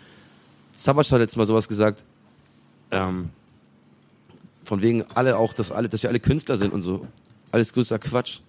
[0.77, 2.05] Savage hat letztes Mal sowas gesagt,
[2.93, 3.31] ähm,
[4.63, 7.05] von wegen alle auch, dass, alle, dass wir alle Künstler sind und so.
[7.51, 8.41] Alles größter Quatsch.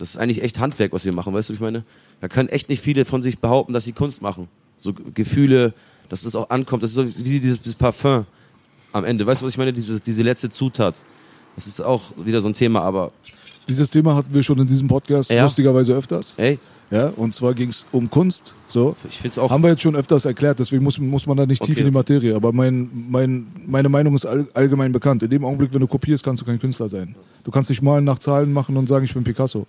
[0.00, 1.84] Das ist eigentlich echt Handwerk, was wir machen, weißt du, ich meine?
[2.20, 4.48] Da können echt nicht viele von sich behaupten, dass sie Kunst machen.
[4.78, 5.72] So Gefühle,
[6.08, 6.82] dass das auch ankommt.
[6.82, 8.26] Das ist so wie dieses, dieses Parfum
[8.92, 9.24] am Ende.
[9.24, 9.72] Weißt du, was ich meine?
[9.72, 10.96] Diese, diese letzte Zutat.
[11.56, 13.12] Das ist auch wieder so ein Thema, aber
[13.68, 15.44] Dieses Thema hatten wir schon in diesem Podcast Ja.
[15.44, 16.34] lustigerweise öfters.
[16.36, 16.58] ey,
[16.90, 18.54] Ja, und zwar ging es um Kunst.
[18.66, 18.96] So.
[19.08, 19.50] ich find's auch.
[19.50, 21.86] Haben wir jetzt schon öfters erklärt, deswegen muss, muss man da nicht tief Okay, in
[21.86, 21.92] die.
[21.92, 22.34] Materie.
[22.34, 25.22] Aber mein, mein, meine Meinung ist all, allgemein bekannt.
[25.22, 27.14] In dem Augenblick, wenn du kopierst, kannst du kein Künstler sein.
[27.44, 29.66] Du kannst nicht malen nach Zahlen machen und sagen, ich bin Picasso.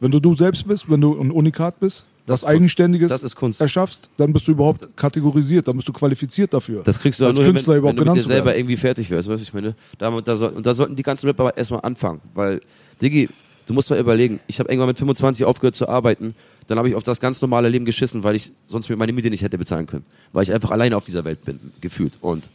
[0.00, 2.44] Wenn du du selbst bist, wenn du ein Unikat bist, was.
[2.44, 3.60] Eigenständiges Das ist Kunst.
[3.60, 6.82] erschaffst, dann bist du überhaupt kategorisiert, dann bist du qualifiziert dafür.
[6.82, 8.58] Das kriegst du als nur, Künstler wenn, überhaupt wenn du mit dir selber werden.
[8.58, 9.74] irgendwie fertig wirst, weißt du, ich meine?
[9.98, 12.60] Da, da, soll, und da sollten die ganzen Rapper erstmal anfangen, weil,
[13.00, 13.28] Diggi,
[13.66, 16.34] du musst mal überlegen, ich habe irgendwann mit 25 aufgehört zu arbeiten,
[16.68, 19.30] dann habe ich auf das ganz normale Leben geschissen, weil ich sonst mir meine Miete
[19.30, 22.14] nicht hätte bezahlen können, weil ich einfach alleine auf dieser Welt bin, gefühlt.
[22.20, 22.48] Und,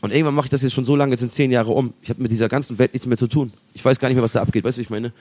[0.00, 2.08] und irgendwann mache ich das jetzt schon so lange, jetzt sind zehn Jahre um, ich
[2.08, 3.52] habe mit dieser ganzen Welt nichts mehr zu tun.
[3.74, 5.12] Ich weiß gar nicht mehr, was da abgeht, weißt du, ich meine?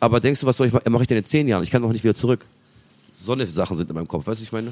[0.00, 1.62] Aber denkst du, was soll ich, mache ich denn in zehn Jahren?
[1.62, 2.44] Ich kann doch nicht wieder zurück.
[3.20, 4.70] So eine Sachen sind in meinem Kopf, weißt du, ich meine?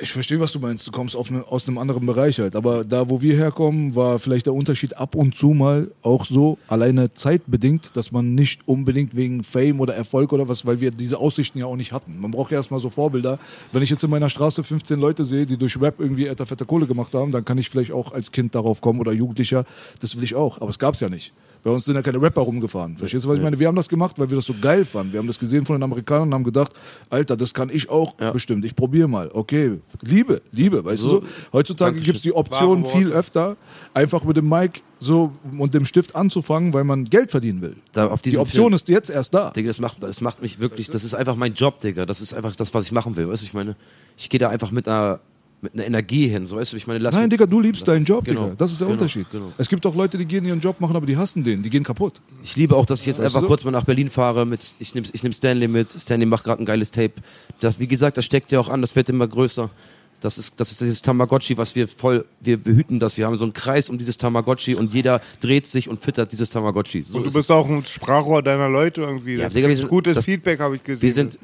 [0.00, 0.84] Ich verstehe, was du meinst.
[0.84, 2.56] Du kommst ne, aus einem anderen Bereich halt.
[2.56, 6.58] Aber da, wo wir herkommen, war vielleicht der Unterschied ab und zu mal auch so,
[6.66, 11.18] alleine zeitbedingt, dass man nicht unbedingt wegen Fame oder Erfolg oder was, weil wir diese
[11.18, 12.18] Aussichten ja auch nicht hatten.
[12.18, 13.38] Man braucht ja erstmal so Vorbilder.
[13.70, 16.64] Wenn ich jetzt in meiner Straße 15 Leute sehe, die durch Rap irgendwie etwa fette
[16.64, 19.64] Kohle gemacht haben, dann kann ich vielleicht auch als Kind darauf kommen oder Jugendlicher.
[20.00, 20.60] Das will ich auch.
[20.60, 21.32] Aber es gab es ja nicht.
[21.64, 22.96] Bei uns sind ja keine Rapper rumgefahren.
[22.96, 23.56] Verstehst du, was ich meine?
[23.58, 25.12] Wir haben das gemacht, weil wir das so geil fanden.
[25.12, 26.72] Wir haben das gesehen von den Amerikanern und haben gedacht,
[27.08, 28.64] Alter, das kann ich auch bestimmt.
[28.64, 29.30] Ich probiere mal.
[29.32, 31.26] Okay, Liebe, Liebe, weißt So, du?
[31.26, 31.32] so?
[31.52, 33.56] Heutzutage gibt es die Option viel öfter,
[33.94, 37.76] einfach mit dem Mic so und dem Stift anzufangen, weil man Geld verdienen will.
[37.92, 39.50] Da auf Die Option Film- ist jetzt erst da.
[39.50, 42.06] Digga, das macht, das macht mich wirklich, das ist einfach mein Job, Digga.
[42.06, 43.76] Das ist einfach das, was ich machen will, weißt du, ich meine,
[44.16, 45.20] ich gehe da einfach mit einer,
[45.62, 48.04] mit einer Energie hin, so weißt du, ich meine, lass Nein, Digga, du liebst deinen
[48.04, 48.54] Job, genau, Digga.
[48.58, 49.26] Das ist der genau, Unterschied.
[49.30, 49.52] Genau.
[49.58, 51.62] Es gibt auch Leute, die gehen ihren Job machen, aber die hassen den.
[51.62, 52.20] Die gehen kaputt.
[52.42, 53.46] Ich liebe auch, dass ich jetzt Weißt einfach du?
[53.46, 56.62] kurz mal nach Berlin fahre, mit, ich nehme ich nehm Stanley mit, Stanley macht gerade
[56.62, 57.12] ein geiles Tape.
[57.60, 59.70] Das, wie gesagt, das steckt ja auch an, das wird immer größer.
[60.20, 63.16] Das ist, das ist dieses Tamagotchi, was wir voll, wir behüten das.
[63.16, 66.48] Wir haben so einen Kreis um dieses Tamagotchi und jeder dreht sich und füttert dieses
[66.50, 67.02] Tamagotchi.
[67.02, 69.34] So Und du ist bist auch ein Sprachrohr deiner Leute irgendwie.
[69.34, 71.02] Ja, das Digga, sind- gutes das- Feedback, habe ich gesehen.
[71.02, 71.38] Wir sind,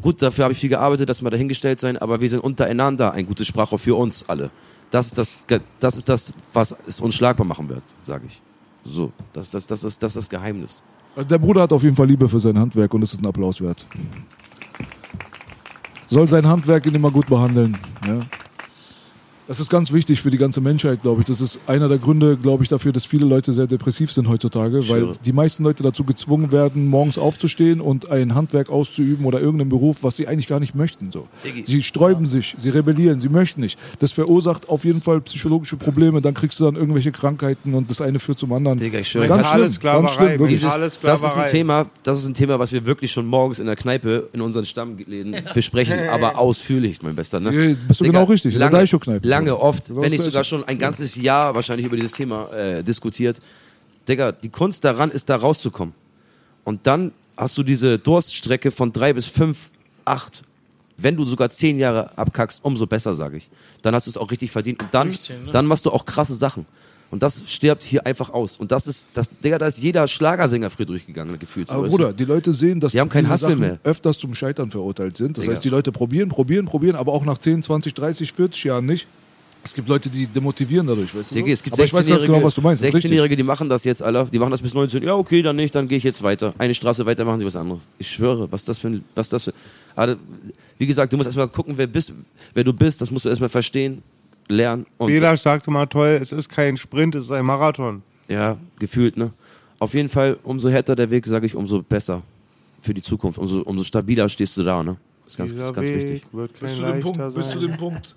[0.00, 3.26] gut, dafür habe ich viel gearbeitet, dass wir dahingestellt sein, aber wir sind untereinander ein
[3.26, 4.50] gutes Sprachrohr für uns alle.
[4.90, 5.38] Das ist das,
[5.80, 8.40] das, ist das was es unschlagbar machen wird, sage ich.
[8.84, 10.82] So, das, das, das, ist, das ist das Geheimnis.
[11.16, 13.26] Also der Bruder hat auf jeden Fall Liebe für sein Handwerk und es ist ein
[13.26, 13.86] Applaus wert.
[16.08, 17.76] Soll sein Handwerk ihn immer gut behandeln.
[18.06, 18.20] Ja.
[19.48, 21.26] Das ist ganz wichtig für die ganze Menschheit, glaube ich.
[21.28, 24.78] Das ist einer der Gründe, glaube ich, dafür, dass viele Leute sehr depressiv sind heutzutage,
[24.88, 25.12] weil schwöre.
[25.24, 30.02] die meisten Leute dazu gezwungen werden, morgens aufzustehen und ein Handwerk auszuüben oder irgendeinen Beruf,
[30.02, 31.12] was sie eigentlich gar nicht möchten.
[31.12, 31.28] So.
[31.64, 33.78] Sie sträuben sich, sie rebellieren, sie möchten nicht.
[34.00, 36.20] Das verursacht auf jeden Fall psychologische Probleme.
[36.20, 38.78] Dann kriegst du dann irgendwelche Krankheiten und das eine führt zum anderen.
[38.78, 40.60] Digga, ich schwöre, ganz ich schlimm, ganz schlimm, wirklich.
[40.60, 41.50] Dieses- das ist ein.
[41.50, 44.66] Thema, das ist ein Thema, was wir wirklich schon morgens in der Kneipe in unseren
[44.66, 47.38] Stammläden besprechen, aber ausführlich, mein Bester.
[47.38, 47.52] Ne?
[47.70, 49.26] Ja, bist du genau richtig, in der Lange, Daisho-Kneipe.
[49.38, 53.36] Lange oft, wenn nicht sogar schon ein ganzes Jahr wahrscheinlich über dieses Thema äh, diskutiert.
[54.08, 55.94] Digga, die Kunst daran ist, da rauszukommen.
[56.64, 59.70] Und dann hast du diese Durststrecke von drei bis fünf,
[60.04, 60.42] acht
[60.96, 63.50] wenn du sogar zehn Jahre abkackst, umso besser, sage ich.
[63.82, 64.82] Dann hast du es auch richtig verdient.
[64.82, 65.16] Und dann, ne?
[65.52, 66.66] dann machst du auch krasse Sachen.
[67.10, 68.56] Und das stirbt hier einfach aus.
[68.56, 71.70] Und das ist, das, Digga, da ist jeder Schlagersänger früh durchgegangen, gefühlt.
[71.70, 71.86] Aber?
[71.86, 73.78] Bruder, die Leute sehen, dass Die haben keinen diese Hassel Sachen mehr.
[73.84, 75.36] öfters zum Scheitern verurteilt sind.
[75.36, 75.54] Das Digga.
[75.54, 79.06] heißt, die Leute probieren, probieren, probieren, aber auch nach 10, 20, 30, 40 Jahren nicht.
[79.66, 81.34] Es gibt Leute, die demotivieren dadurch, weißt du?
[81.34, 82.82] Digga, es gibt aber ich weiß ganz 16-Jährige, genau, was du meinst.
[82.82, 83.10] das ist richtig.
[83.10, 84.26] 16-Jährige, die machen das jetzt, Alter.
[84.26, 85.02] Die machen das bis 19.
[85.02, 86.54] Ja, okay, dann nicht, dann gehe ich jetzt weiter.
[86.56, 87.88] Eine Straße weiter machen sie was anderes.
[87.98, 89.04] Ich schwöre, was das für ein.
[89.16, 89.54] Was das für,
[89.96, 90.16] aber,
[90.78, 92.12] wie gesagt, du musst erstmal gucken, wer, bist,
[92.54, 93.00] wer du bist.
[93.00, 94.02] Das musst du erstmal verstehen,
[94.46, 94.86] lernen.
[94.98, 98.02] Und Belasch sagte mal toll, es ist kein Sprint, es ist ein Marathon.
[98.28, 99.32] Ja, gefühlt, ne?
[99.80, 102.22] Auf jeden Fall, umso härter der Weg, sage ich, umso besser
[102.82, 103.38] für die Zukunft.
[103.38, 104.96] Umso, umso stabiler stehst du da, ne?
[105.24, 106.22] Das ist ganz, ist ganz wichtig.
[106.60, 108.16] Bis zu, Punkt, bis zu dem Punkt,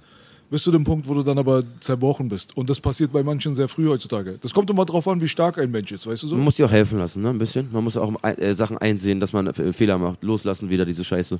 [0.50, 2.56] bis zu dem Punkt, wo du dann aber zerbrochen bist.
[2.58, 4.38] Und das passiert bei manchen sehr früh heutzutage.
[4.41, 6.36] Das kommt immer drauf an, wie stark ein Mensch ist, weißt du so?
[6.36, 7.30] Man muss sich auch helfen lassen, ne?
[7.30, 7.70] Ein bisschen.
[7.72, 10.24] Man muss auch äh, Sachen einsehen, dass man äh, Fehler macht.
[10.24, 11.39] Loslassen wieder diese Scheiße.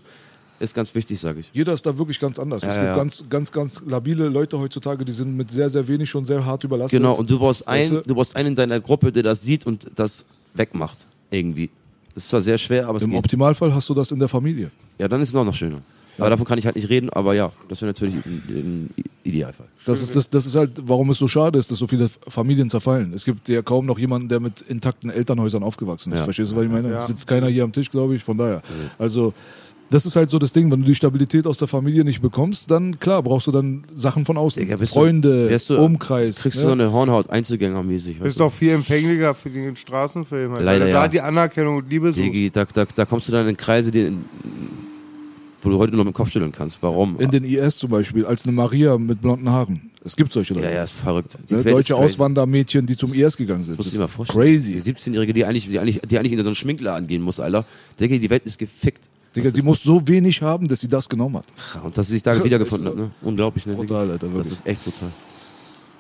[0.60, 1.50] Ist ganz wichtig, sage ich.
[1.54, 2.64] Jeder ist da wirklich ganz anders.
[2.64, 2.96] es Ja, gibt ja.
[2.98, 6.64] ganz, ganz, ganz labile Leute heutzutage, die sind mit sehr, sehr wenig schon sehr hart
[6.66, 7.00] überlastet.
[7.00, 9.66] Genau, und du brauchst Weißt einen, du brauchst einen in deiner Gruppe, der das sieht
[9.66, 11.08] und das wegmacht.
[11.32, 11.70] Irgendwie.
[12.14, 13.16] Das ist zwar sehr schwer, aber es Im.
[13.16, 14.70] Optimalfall hast du das in der Familie.
[14.98, 15.80] Ja, dann ist es noch, noch schöner.
[16.20, 18.94] Aber davon kann ich halt nicht reden, aber ja, das wäre natürlich ein, ein
[19.24, 19.68] Idealfall.
[19.86, 22.70] Das ist, das, das ist halt, warum es so schade ist, dass so viele Familien
[22.70, 23.14] zerfallen.
[23.14, 26.20] Es gibt ja kaum noch jemanden, der mit intakten Elternhäusern aufgewachsen ist.
[26.20, 26.24] Ja.
[26.24, 27.02] Verstehst du, was ich meine?
[27.06, 28.62] Sitzt keiner hier am Tisch, glaube ich, von daher.
[28.98, 29.34] Also,
[29.90, 32.70] das ist halt so das Ding, wenn du die Stabilität aus der Familie nicht bekommst,
[32.70, 34.62] dann klar, brauchst du dann Sachen von außen.
[34.62, 36.42] Digga, bist Freunde, du, du, Umkreis.
[36.42, 36.64] Kriegst ne?
[36.64, 38.20] du so eine Hornhaut, Einzelgängermäßig.
[38.20, 38.44] Bist du?
[38.44, 40.54] doch viel empfänglicher für den Straßenfilm.
[40.54, 41.08] halt, Leider weil du da ja.
[41.08, 42.20] die Anerkennung und Liebe suchst.
[42.20, 44.12] Digi, da, da, da kommst du dann in Kreise, die,
[45.62, 46.82] wo du heute nur mit dem Kopf schütteln kannst.
[46.82, 47.20] Warum?
[47.20, 49.90] In den IS zum Beispiel, als eine Maria mit blonden Haaren.
[50.06, 50.68] Es gibt solche Leute.
[50.68, 51.38] ja, ja, ist verrückt.
[51.52, 51.62] Ne?
[51.64, 51.96] Deutsche.
[51.96, 53.78] Auswandermädchen, die zum IS gegangen sind.
[53.78, 54.40] Das Das du dir mal ist vorstellen.
[54.46, 54.74] Crazy.
[54.74, 57.66] Die 17-Jährige, die eigentlich, die, eigentlich, die eigentlich in so einen Schminkladen gehen muss, Alter.
[58.00, 59.10] Digga, die Welt ist gefickt.
[59.36, 61.46] Digga, Das die muss so wenig haben, dass sie das genommen hat.
[61.84, 63.12] und dass sie sich da wiedergefunden hat, ne?
[63.22, 63.74] Unglaublich, ne?
[63.74, 64.14] Brutal, Digga?
[64.14, 64.52] Alter, Das wirklich.
[64.54, 65.10] ist echt brutal.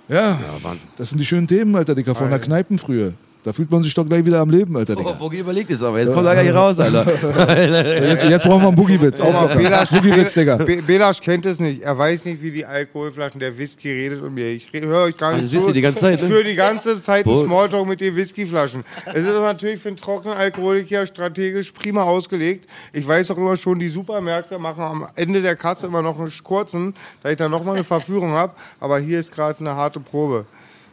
[0.07, 0.87] Ja, Ja, Wahnsinn.
[0.97, 3.13] das sind die schönen Themen, Alter, Digga, von der Kneipen früher.
[3.41, 5.11] Da fühlt man sich doch gleich wieder am Leben, Alter, Digga.
[5.11, 5.97] Oh, Bogi überlegt jetzt aber.
[5.99, 7.05] Jetzt kommt er gleich raus, Alter.
[8.09, 9.17] Jetzt, jetzt brauchen wir einen Boogie-Witz.
[9.55, 10.57] Belasch, Boogie-Witz, Digga.
[10.57, 11.81] Be- Belasch kennt es nicht.
[11.81, 14.47] Er weiß nicht, wie die Alkoholflaschen der Whisky redet und mir.
[14.47, 15.69] Ich höre euch gar nicht Also siehst zu.
[15.69, 16.27] du die ganze Zeit, Ich ne?
[16.27, 18.83] führe die ganze Zeit einen Smalltalk mit den Whiskyflaschen.
[19.05, 22.67] Es ist natürlich für einen trockenen Alkoholiker strategisch prima ausgelegt.
[22.91, 26.31] Ich weiß auch immer schon, die Supermärkte machen am Ende der Kasse immer noch einen
[26.43, 28.51] kurzen, da ich dann nochmal eine Verführung habe.
[28.81, 30.45] Aber hier ist gerade eine harte Probe.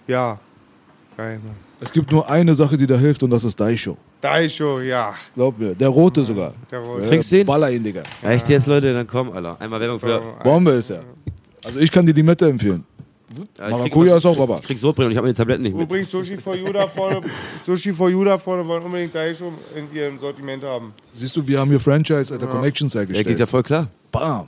[0.07, 0.39] Ja.
[1.17, 1.55] Geil, Mann.
[1.81, 3.97] Es gibt nur eine Sache, die da hilft und das ist Daisho.
[4.21, 5.15] Daisho, ja.
[5.35, 5.75] Glaub mir.
[5.75, 6.55] Der rote sogar.
[6.71, 7.03] Der Rote.
[7.03, 7.47] Ja, Trinkst du den?
[7.47, 8.03] Baller ihn, Digga.
[8.23, 8.93] Echt jetzt, Leute?
[8.93, 9.57] Dann komm, Alter.
[9.61, 10.21] Einmal Werbung für.
[10.43, 11.05] Bombe ist er.
[11.65, 12.85] Also ich kann dir die Mette empfehlen.
[13.59, 14.59] Ja, Maracuja ist auch Baba.
[14.61, 15.83] Ich krieg Sodbrennen und ich habe meine Tabletten nicht mit.
[15.83, 17.21] Übrigens, Sushi for You da vorne,
[17.67, 20.95] Sushi for You da vorne wollen unbedingt Daisho in ihrem Sortiment haben.
[21.15, 23.27] Siehst du, wir haben hier Franchise, Alter, Connections Der hergestellt.
[23.29, 23.89] geht ja voll klar.
[24.13, 24.47] Bam.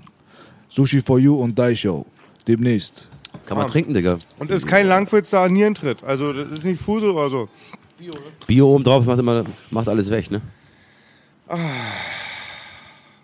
[0.69, 2.07] Sushi for You und Daisho.
[2.47, 3.09] Demnächst.
[3.49, 4.19] Kann man trinken, Digga.
[4.39, 6.05] Und ist kein Langwitzer Nierentritt.
[6.05, 7.49] Also, das ist nicht Fusel oder so.
[8.47, 10.43] Bio oben drauf macht, immer, macht alles weg, ne?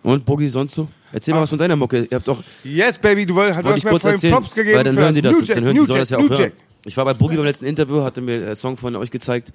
[0.03, 0.89] Und Boogie, sonst so?
[1.13, 2.09] Erzähl mal was von deiner Mucke.
[2.11, 4.55] Ihr habt doch, Yes, Baby, du wolltest, du hast ich mir kurz vorhin erzählen, Props
[4.55, 4.77] gegeben.
[4.79, 6.25] weil dann hören die das, New dann Jack, hören die New sollen das ja Jack,
[6.25, 6.53] auch New hören.
[6.53, 6.53] Jack.
[6.87, 9.53] Ich war bei Boogie beim letzten Interview, hatte mir einen Song von euch gezeigt.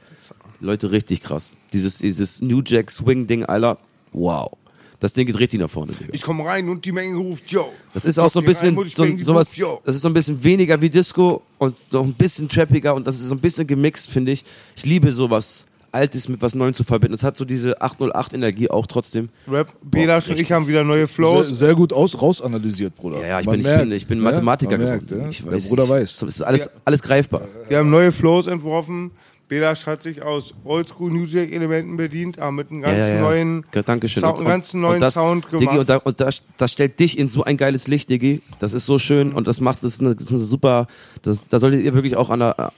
[0.59, 1.55] Leute, richtig krass.
[1.73, 3.79] Dieses, dieses New Jack Swing Ding, Alter,
[4.11, 4.51] wow.
[4.99, 6.11] Das Ding geht richtig nach vorne, Digga.
[6.13, 7.71] Ich komme rein und die Menge ruft, yo.
[7.93, 10.89] Das ist auch so ein bisschen so, sowas, das ist so ein bisschen weniger wie
[10.89, 14.43] Disco und noch ein bisschen trappiger und das ist so ein bisschen gemixt, finde ich.
[14.75, 17.15] Ich liebe sowas Altes mit was Neuem zu verbinden.
[17.15, 19.29] Es hat so diese 808 Energie auch trotzdem.
[19.47, 21.47] Rap, Belasch und ich haben wieder neue Sehr, Flows.
[21.47, 23.21] sehr gut aus, rausanalysiert, Bruder.
[23.21, 25.23] Ja, ja, ich bin, ich bin, ich bin ja, Mathematiker man merkt, geworden.
[25.23, 25.29] ja.
[25.29, 26.21] Ich Der weiß, Bruder ich, weiß.
[26.21, 27.41] Es ist alles, alles greifbar.
[27.69, 29.11] Wir haben neue Flows entworfen.
[29.49, 33.13] Belasch hat sich aus Oldschool New Jack Elementen bedient, aber mit einem ganz Ja, ja,
[33.15, 33.21] ja.
[33.21, 34.21] neuen, Ja, Dankeschön.
[34.21, 35.61] Sound, einen ganz neuen das, Sound gemacht.
[35.61, 38.41] Diggi, und, da, und das, das stellt dich in so ein geiles Licht, Diggi.
[38.59, 40.85] Das ist so schön und das macht, das ist eine, das ist eine super,
[41.23, 42.71] das, da solltet ihr wirklich auch an der,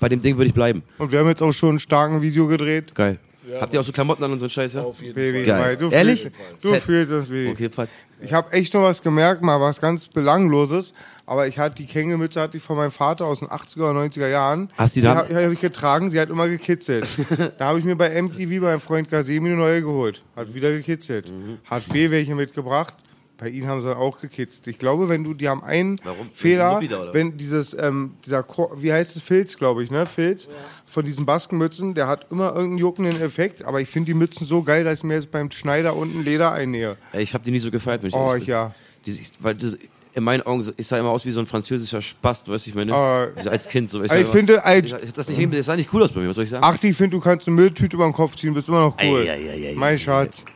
[0.00, 0.82] bei dem Ding würde ich bleiben.
[0.98, 2.94] und wir haben jetzt auch schon ein starken Video gedreht.
[2.94, 3.18] Geil.
[3.60, 4.84] Habt ihr auch so Klamotten an und so ein Scheiß, ja?
[5.14, 5.60] Baby, Geil.
[5.62, 6.22] weil du Ehrlich?
[6.22, 7.50] Fühlst, du fühlst das, Baby.
[7.50, 7.88] Okay, Pat.
[8.20, 10.94] Ich habe echt noch was gemerkt, mal was ganz Belangloses.
[11.28, 14.28] Aber ich hatte die Kängelmütze hatte ich von meinem Vater aus den 80er oder 90er
[14.28, 14.70] Jahren.
[14.78, 15.16] Hast du die die da?
[15.16, 17.06] habe hab ich getragen, sie hat immer gekitzelt.
[17.58, 20.22] da habe ich mir bei MTV bei meinem Freund Gasemi eine neue geholt.
[20.36, 21.32] Hat wieder gekitzelt.
[21.32, 21.58] Mhm.
[21.64, 22.94] Hat B welche mitgebracht.
[23.38, 24.66] Bei ihnen haben sie auch gekitzt.
[24.66, 26.30] Ich glaube, wenn du, die haben einen Warum?
[26.32, 30.06] Fehler, oder wenn dieses, ähm, dieser, Ko- wie heißt es, Filz, glaube ich, ne?
[30.06, 30.48] Filz
[30.86, 33.62] von diesen Baskenmützen, der hat immer irgendeinen juckenden Effekt.
[33.64, 36.52] Aber ich finde die Mützen so geil, dass ich mir jetzt beim Schneider unten Leder
[36.52, 36.96] einnähe.
[37.12, 38.42] Ich habe die nie so gefeiert, wenn ich Oh, bin.
[38.44, 38.72] ja.
[39.04, 39.76] Die, weil das,
[40.16, 42.74] in meinen Augen, ich sah immer aus wie so ein französischer Spast, weißt du, ich
[42.74, 42.92] meine?
[42.92, 44.00] Äh, also als Kind so.
[44.00, 46.28] weißt du, ich aber- finde, ich, das, nicht, das sah nicht cool aus bei mir,
[46.28, 46.64] was soll ich sagen?
[46.66, 49.20] Ach, ich finde, du kannst eine Mülltüte über den Kopf ziehen, bist immer noch cool.
[49.20, 50.46] Ei, ei, ei, ei, mein ei, Schatz.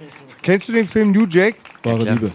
[0.41, 1.57] Kennst du den Film New Jack?
[1.83, 2.15] Wahre klar.
[2.15, 2.33] Liebe.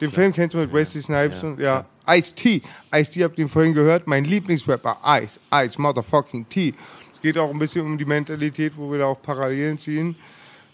[0.00, 1.84] Den Film kennst du mit Wesley Snipes und ja.
[2.08, 2.62] Ice-T.
[2.94, 4.06] Ice-T habt ihr vorhin gehört.
[4.06, 4.98] Mein Lieblingsrapper.
[5.20, 5.40] Ice.
[5.52, 5.80] Ice.
[5.80, 6.72] Motherfucking T.
[7.12, 10.14] Es geht auch ein bisschen um die Mentalität, wo wir da auch Parallelen ziehen.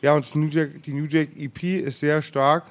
[0.03, 2.65] Ja, und New Jack, die New Jack EP ist sehr stark.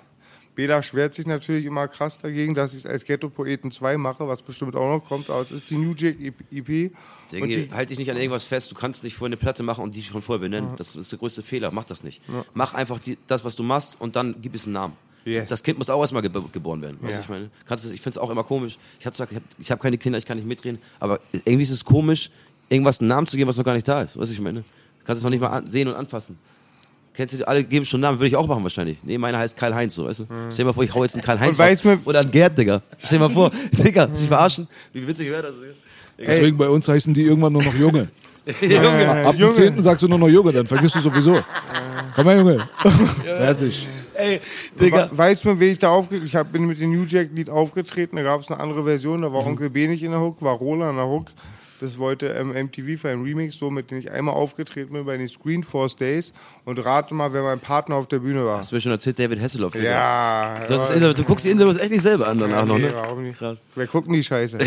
[0.55, 4.41] Beda schwert sich natürlich immer krass dagegen, dass ich es als Ghetto-Poeten 2 mache, was
[4.43, 6.91] bestimmt auch noch kommt, aber es ist die New Jack EP.
[7.31, 8.69] Die, halt dich nicht an irgendwas fest.
[8.71, 10.75] Du kannst nicht vorher eine Platte machen und die schon vorher benennen.
[10.77, 11.71] Das ist der größte Fehler.
[11.71, 12.21] Mach das nicht.
[12.53, 14.93] Mach einfach die, das, was du machst und dann gib es einen Namen.
[15.25, 15.47] Yes.
[15.49, 16.97] Das Kind muss auch erstmal geb geboren werden.
[17.01, 17.19] Weißt Ja.
[17.21, 17.49] ich meine?
[17.65, 18.77] Kannst, du- ich finde es auch immer komisch.
[18.99, 21.69] Ich habe ich hab, ich hab keine Kinder, ich kann nicht mitreden, aber irgendwie ist
[21.71, 22.29] es komisch,
[22.69, 24.17] irgendwas einen Namen zu geben, was noch gar nicht da ist.
[24.19, 24.59] Weißt du, ich meine?
[24.59, 26.37] Du kannst es noch nicht mal sehen und anfassen.
[27.15, 28.97] Kennst du, alle geben schon Namen, würde ich auch machen wahrscheinlich.
[29.03, 30.25] Nee, meiner heißt Karl-Heinz, so, weißt du?
[30.49, 31.59] Stell dir mal vor, ich hau jetzt einen Karl-Heinz
[32.05, 32.81] oder einen Gerd, Digga.
[32.97, 34.67] Stell dir mal vor, Digga, sich verarschen.
[34.93, 35.73] Wie witzig wäre das, Digga?
[36.31, 38.07] Deswegen bei uns heißen die irgendwann nur noch Junge.
[38.61, 39.25] Junge.
[39.25, 39.81] Ab dem 10.
[39.83, 41.39] sagst du nur noch Junge, dann vergisst du sowieso.
[42.15, 42.67] Komm her, Junge.
[43.23, 43.87] Fertig.
[44.15, 44.39] Ey,
[44.75, 48.15] We- Weißt du, wem ich da aufgetreten Ich hab, bin mit dem New Jack-Lied aufgetreten,
[48.15, 49.33] da gab es eine andere Version, da Mhm.
[49.33, 51.27] war Onkel B nicht in der Hook, war Roland in der Hook.
[51.83, 55.17] Das wollte ähm, MTV für einen Remix, so mit dem ich einmal aufgetreten bin bei
[55.17, 56.31] den Screenforce Days.
[56.63, 58.59] Und rate mal, wer mein Partner auf der Bühne war.
[58.59, 59.89] Hast du mir schon erzählt, David Hasselhoff, Digga.
[59.89, 60.95] Ja, Das ist ja.
[60.95, 62.93] Inter- du guckst die Interviews echt nicht selber an danach noch, nee, ne?
[62.95, 63.37] warum nicht?
[63.37, 63.65] Krass.
[63.75, 64.57] Wer guckt denn die Scheiße?
[64.57, 64.65] nee,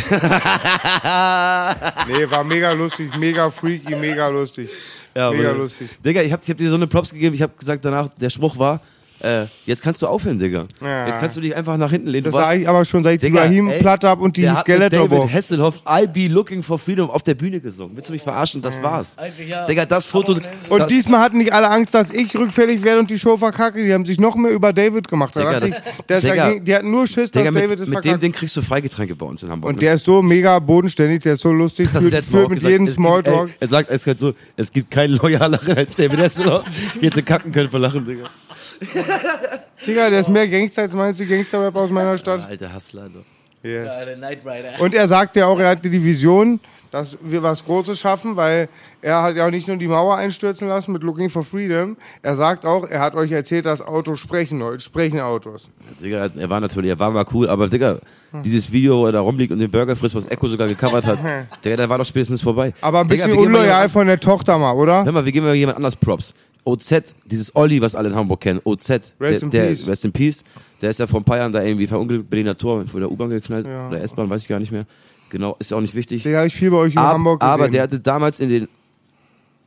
[2.31, 4.69] war mega lustig, mega freaky, mega lustig.
[5.15, 5.89] Ja, mega lustig.
[6.05, 7.35] Digga, ich hab, ich hab dir so eine Props gegeben.
[7.35, 8.81] Ich hab gesagt danach, der Spruch war,
[9.21, 10.67] äh, jetzt kannst du aufhören, Digga.
[10.83, 11.07] Ja.
[11.07, 12.25] Jetzt kannst du dich einfach nach hinten lehnen.
[12.25, 15.09] Das sage ich aber schon seit Digga, Ibrahim ey, Platte ab und die mit Skeletor
[15.09, 15.33] David.
[15.33, 17.97] Hasselhoff, I'll be looking for freedom auf der Bühne gesungen.
[17.97, 18.61] Willst du mich verarschen?
[18.63, 19.17] Das war's.
[19.49, 19.67] Ja.
[19.67, 20.33] Digga, das Foto.
[20.33, 23.37] Aber- Und das, diesmal hatten nicht alle Angst, dass ich rückfällig werde und die Show
[23.37, 23.85] verkacke.
[23.85, 25.35] Die haben sich noch mehr über David gemacht.
[25.35, 25.77] Da Digga, das- ich,
[26.09, 28.23] der, Digga, dagegen, die hatten nur Schiss, dass Digga, David mit, es mit dem verkackt.
[28.23, 29.71] Ding kriegst du Freigetränke bei uns in Hamburg.
[29.71, 29.81] und ne?
[29.81, 32.87] der ist so mega bodenständig, der ist so lustig, Das führt, führt mit gesagt, jedem
[32.87, 33.51] es Smalltalk.
[33.61, 36.65] Er sagt eiskalt so, es gibt keinen loyaleren als David Hasselhoff.
[37.01, 38.25] Hätte kacken können vor Lachen, Digga.
[39.87, 42.47] Digga, der ist mehr Gangster als meinst du Gangster-Rap aus meiner Stadt.
[42.49, 43.25] Alter Hassler, doch.
[43.63, 43.87] Yes.
[43.87, 44.81] Ja, der Knight Rider.
[44.81, 46.61] Und er sagt ja auch, er hatte die Vision,
[46.93, 48.69] dass wir was Großes schaffen, weil
[49.03, 51.97] er hat ja auch nicht nur die Mauer einstürzen lassen mit Looking for Freedom.
[52.23, 55.69] Er sagt auch, er hat euch erzählt, dass Autos sprechen, Leute, sprechen Autos.
[56.03, 57.99] Digga, er war natürlich, er war mal cool, aber Digga,
[58.45, 61.19] dieses Video, wo er da rumliegt und den Burger frisst, was Echo sogar gecovert hat,
[61.65, 62.73] Digga, der war doch spätestens vorbei.
[62.81, 65.05] Aber ein Digga, bisschen mal unloyal von der Tochter mal, oder?
[65.05, 66.35] Hör mal, wir geben mal jemand anders Props.
[66.67, 69.87] OZ, dieses Olli, was alle in Hamburg kennen, OZ, Rest der, in der, peace.
[69.87, 70.45] Rest in Peace,
[70.83, 73.31] der ist ja vor ein paar Jahren da irgendwie verunglückt, Berliner Tor, vor der U-Bahn
[73.31, 74.87] geknallt, oder S-Bahn, weiß ich gar nicht mehr.
[75.31, 76.23] Genau, ist ja auch nicht wichtig.
[76.23, 77.53] Den habe ich viel bei euch in Ab, Hamburg gesehen.
[77.53, 78.69] aber der hatte damals in den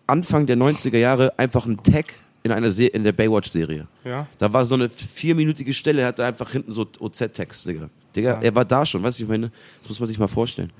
[0.08, 2.06] Anfang der 90er Jahre einfach einen Tag
[2.44, 3.88] in einer Se in der Baywatch-Serie.
[4.04, 4.28] Ja.
[4.38, 7.90] Da war so eine vierminütige Stelle, er hatte einfach hinten so OZ-Text, Digga.
[8.16, 10.72] Digga, er war da schon, weißt du, ich meine, das muss man sich mal vorstellen.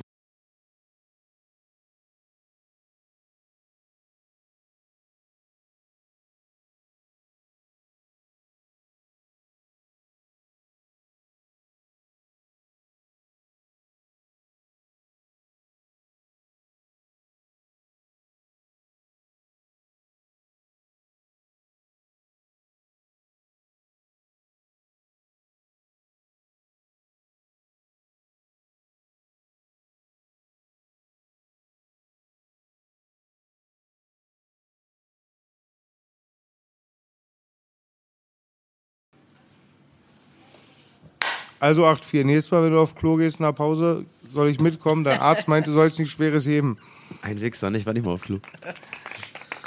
[41.60, 42.24] Also 8-4.
[42.26, 45.04] Nächstes Mal, wenn du auf Klo gehst nach Pause, soll ich mitkommen.
[45.04, 46.78] Dein Arzt meint, du sollst nichts Schweres heben.
[47.22, 47.86] Ein Wichser, nicht?
[47.86, 48.42] War nicht mal auf Klug.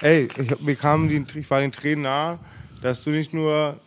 [0.00, 2.38] Ey, ich, hab- mir kam die, ich war den Tränen nahe,
[2.82, 3.78] dass du nicht nur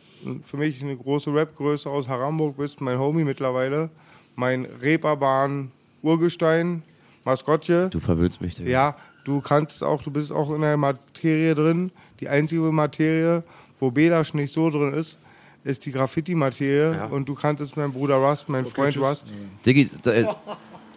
[0.45, 3.89] für mich eine große Rap-Größe aus Haramburg bist, mein Homie mittlerweile,
[4.35, 6.83] mein Reeperbahn Urgestein,
[7.25, 7.89] Maskottche.
[7.89, 8.69] Du verwöhnst mich, Digga.
[8.69, 11.91] Ja, du kannst auch, du bist auch in der Materie drin.
[12.19, 13.43] Die einzige Materie,
[13.79, 15.19] wo Belasch nicht so drin ist,
[15.65, 16.95] ist die Graffiti-Materie.
[16.95, 17.05] Ja.
[17.07, 19.33] Und du kannst es mein Bruder Rust, mein Freund Rust.
[19.65, 20.25] Diggi, da, äh,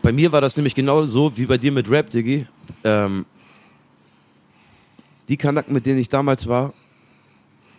[0.02, 2.46] bei mir war das nämlich genau so wie bei dir mit Rap, Diggi.
[2.84, 3.24] Ähm,
[5.28, 6.72] die Kanaken, mit denen ich damals war,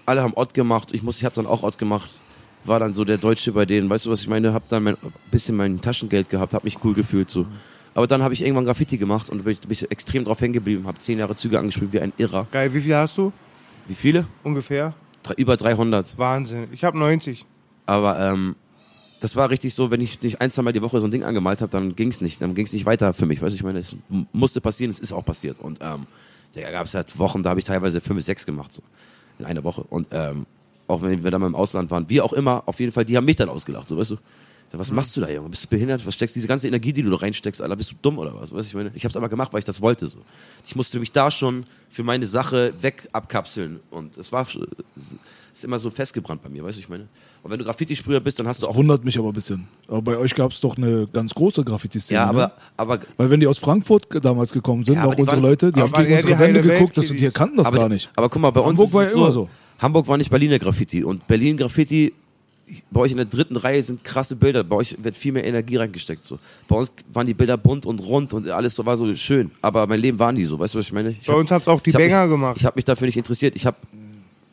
[0.05, 0.89] alle haben Ott gemacht.
[0.91, 2.09] Ich, muss- ich habe dann auch Ott gemacht.
[2.65, 3.89] War dann so der Deutsche bei denen.
[3.89, 4.53] Weißt du, was ich meine?
[4.53, 4.97] Hab dann ein
[5.31, 7.45] bisschen mein Taschengeld gehabt, hab mich cool gefühlt so.
[7.95, 10.53] Aber dann habe ich irgendwann Graffiti gemacht und bin ich, bin ich extrem drauf hängen
[10.53, 10.85] geblieben.
[10.85, 12.47] Habe zehn Jahre Züge angespielt wie ein Irrer.
[12.51, 13.31] Geil, wie viel hast du?
[13.87, 14.25] Wie viele?
[14.43, 14.93] Ungefähr?
[15.37, 16.17] Über 300.
[16.17, 16.67] Wahnsinn.
[16.71, 17.45] Ich habe 90.
[17.85, 18.55] Aber ähm,
[19.19, 21.23] das war richtig so, wenn ich nicht ein, zwei Mal die Woche so ein Ding
[21.23, 22.41] angemalt habe, dann ging's nicht.
[22.41, 23.41] Dann ging's nicht weiter für mich.
[23.41, 23.95] Weißt du, ich meine, es
[24.31, 25.59] musste passieren, es ist auch passiert.
[25.59, 26.07] Und ähm,
[26.53, 28.81] da gab es halt Wochen, da habe ich teilweise fünf, sechs gemacht, so
[29.37, 29.81] in einer Woche.
[29.81, 30.45] Und ähm,
[30.87, 33.15] auch wenn wir dann mal im Ausland waren, wie auch immer, auf jeden Fall, die
[33.17, 34.17] haben mich dann ausgelacht, so weißt du.
[34.71, 35.49] Was machst du da, Junge?
[35.49, 36.05] Bist du behindert?
[36.05, 37.75] Was steckst diese ganze Energie, die du da reinsteckst, Alter?
[37.75, 38.51] Bist du dumm oder was?
[38.53, 40.07] Weißt du, ich meine, ich hab's aber gemacht, weil ich das wollte.
[40.07, 40.19] So.
[40.65, 43.79] Ich musste mich da schon für meine Sache weg abkapseln.
[43.89, 44.57] Und es war es
[45.53, 47.07] ist immer so festgebrannt bei mir, weißt du, ich meine.
[47.41, 48.77] Und wenn du Graffiti-Sprüher bist, dann hast du Das auch.
[48.77, 49.67] wundert mich aber ein bisschen.
[49.87, 52.19] Aber bei euch gab es doch eine ganz große Graffiti-Szene.
[52.19, 52.51] Ja, aber, ne?
[52.77, 55.81] aber Weil wenn die aus Frankfurt damals gekommen sind, Ja, auch unsere waren- Leute, die
[55.81, 58.09] haben gegen unsere Wände geguckt, das, Welt, die kannten das aber, gar nicht.
[58.15, 59.49] Aber guck mal, bei uns Hamburg ist war es ja immer so.
[59.79, 62.13] Hamburg war nicht Berliner Graffiti und Berlin Graffiti.
[62.91, 64.63] Bei euch in der dritten Reihe sind krasse Bilder.
[64.63, 66.25] Bei euch wird viel mehr Energie reingesteckt.
[66.25, 66.39] So.
[66.67, 69.51] Bei uns waren die Bilder bunt und rund und alles so war so schön.
[69.61, 70.59] Aber mein Leben war nie so.
[70.59, 71.09] Weißt du, was ich meine?
[71.09, 72.57] Ich Bei uns habt ihr auch die hab Banger mich, gemacht.
[72.57, 73.55] Ich habe mich dafür nicht interessiert.
[73.55, 73.77] Ich habe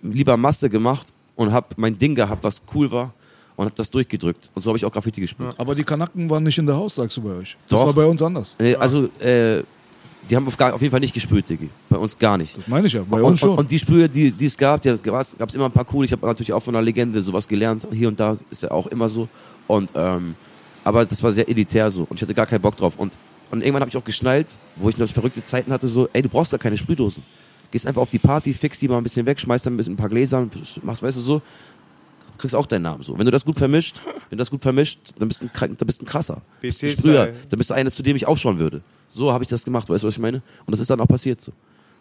[0.02, 3.12] lieber Masse gemacht und habe mein Ding gehabt, was cool war
[3.56, 4.50] und habe das durchgedrückt.
[4.54, 5.54] Und so habe ich auch Graffiti gespielt.
[5.58, 7.56] Aber die Kanaken waren nicht in der Haus, sagst du bei euch.
[7.68, 7.86] Das Doch.
[7.86, 8.56] war bei uns anders.
[8.58, 9.62] Äh, also, äh,
[10.28, 11.70] die haben auf, gar, auf jeden Fall nicht gesprüht, Diggi.
[11.88, 12.56] Bei uns gar nicht.
[12.56, 13.02] Das meine ich ja.
[13.08, 13.50] Bei und, uns schon.
[13.50, 16.06] Und, und die Sprühe, die, die es gab, die gab es immer ein paar coole.
[16.06, 17.86] Ich habe natürlich auch von einer Legende sowas gelernt.
[17.92, 19.28] Hier und da ist ja auch immer so.
[19.66, 20.34] Und, ähm,
[20.84, 22.02] aber das war sehr elitär so.
[22.02, 22.94] Und ich hatte gar keinen Bock drauf.
[22.96, 23.18] Und,
[23.50, 26.28] und irgendwann habe ich auch geschnallt, wo ich noch verrückte Zeiten hatte, so, ey, du
[26.28, 27.22] brauchst gar keine Sprühdosen.
[27.70, 29.94] Gehst einfach auf die Party, fix die mal ein bisschen weg, schmeißt dann ein, bisschen
[29.94, 31.42] ein paar Gläser und machst, weißt du, so.
[32.38, 33.18] Kriegst auch deinen Namen so.
[33.18, 35.86] Wenn du das gut vermischt, wenn du das gut vermischt, dann bist du ein, dann
[35.86, 36.42] bist du ein krasser.
[36.60, 37.34] BC Sprüher, Style.
[37.48, 38.82] dann bist du einer, zu dem ich aufschauen würde.
[39.08, 40.38] So habe ich das gemacht, weißt du, was ich meine?
[40.66, 41.52] Und das ist dann auch passiert so.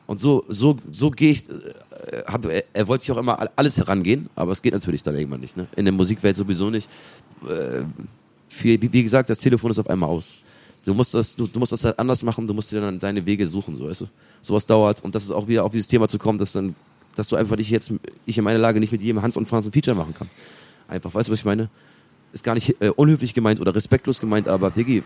[0.07, 3.49] Und so, so, so gehe ich, äh, hab, er, er wollte sich auch immer all-
[3.55, 5.57] alles herangehen, aber es geht natürlich dann irgendwann nicht.
[5.57, 5.65] Ne?
[5.75, 6.87] In der Musikwelt sowieso nicht.
[7.43, 7.81] Äh,
[8.47, 10.33] viel, wie, wie gesagt, das Telefon ist auf einmal aus.
[10.83, 13.25] Du musst das, du, du musst das halt anders machen, du musst dir dann deine
[13.25, 14.05] Wege suchen, so weißt du.
[14.43, 16.75] Sowas dauert und das ist auch wieder auf dieses Thema zu kommen, dass dann,
[17.15, 17.91] dass du einfach nicht jetzt,
[18.27, 20.29] ich in meiner Lage nicht mit jedem Hans und Franz ein Feature machen kann.
[20.87, 21.69] Einfach, weißt du, was ich meine?
[22.31, 25.01] Ist gar nicht äh, unhöflich gemeint oder respektlos gemeint, aber Diggi,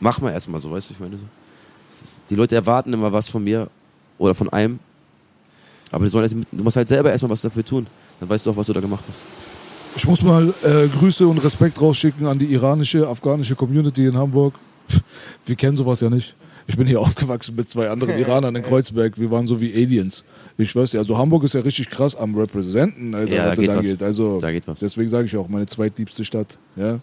[0.00, 1.24] mach mal erstmal so, weißt du, ich meine so.
[2.02, 3.68] Ist- Die Leute erwarten immer was von mir
[4.18, 4.78] oder von einem,
[5.90, 7.86] aber halt- du musst halt selber erstmal was dafür tun.
[8.20, 9.20] Dann weißt du auch, was du da gemacht hast.
[9.96, 14.54] Ich muss mal äh, Grüße und Respekt rausschicken an die iranische, afghanische Community in Hamburg.
[15.46, 16.34] Wir kennen sowas ja nicht.
[16.66, 19.18] Ich bin hier aufgewachsen mit zwei anderen Iranern in Kreuzberg.
[19.18, 20.24] Wir waren so wie Aliens.
[20.58, 23.58] Ich weiß ja, also Hamburg ist ja richtig krass am Representen, Alter, Ja, da was
[23.58, 23.86] geht da was.
[23.86, 24.02] geht.
[24.02, 24.78] Also Da geht was.
[24.80, 26.58] deswegen sage ich auch, meine zweitliebste Stadt.
[26.74, 26.98] Ja,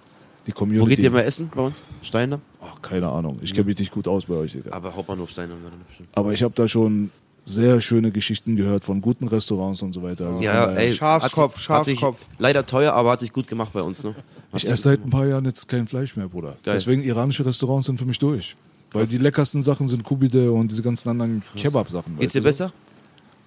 [0.46, 0.82] die Community.
[0.82, 1.84] Wo geht ihr mal essen bei uns?
[2.02, 2.42] Steindamm?
[2.66, 3.40] Ach, keine Ahnung.
[3.42, 4.72] Ich kenne mich nicht gut aus bei euch, Digga.
[4.72, 6.10] Aber Hauptbahnhof Steindamm dann bestimmt.
[6.14, 7.12] Aber ich habe da schon
[7.46, 10.28] sehr schöne Geschichten gehört von guten Restaurants und so weiter.
[10.28, 12.26] Also Ja, daher- ey, Schafskopf, Schafskopf.
[12.40, 14.16] Leider teuer, aber hat sich gut gemacht bei uns, ne?
[14.56, 16.56] Ich esse seit ein paar Jahren jetzt kein Fleisch mehr, Bruder.
[16.64, 16.76] Geil.
[16.76, 18.56] Deswegen iranische Restaurants sind für mich durch.
[18.94, 22.18] Weil die leckersten Sachen sind Kubide und diese ganzen anderen Kebab-Sachen.
[22.20, 22.68] Geht's dir du besser?
[22.68, 22.74] So?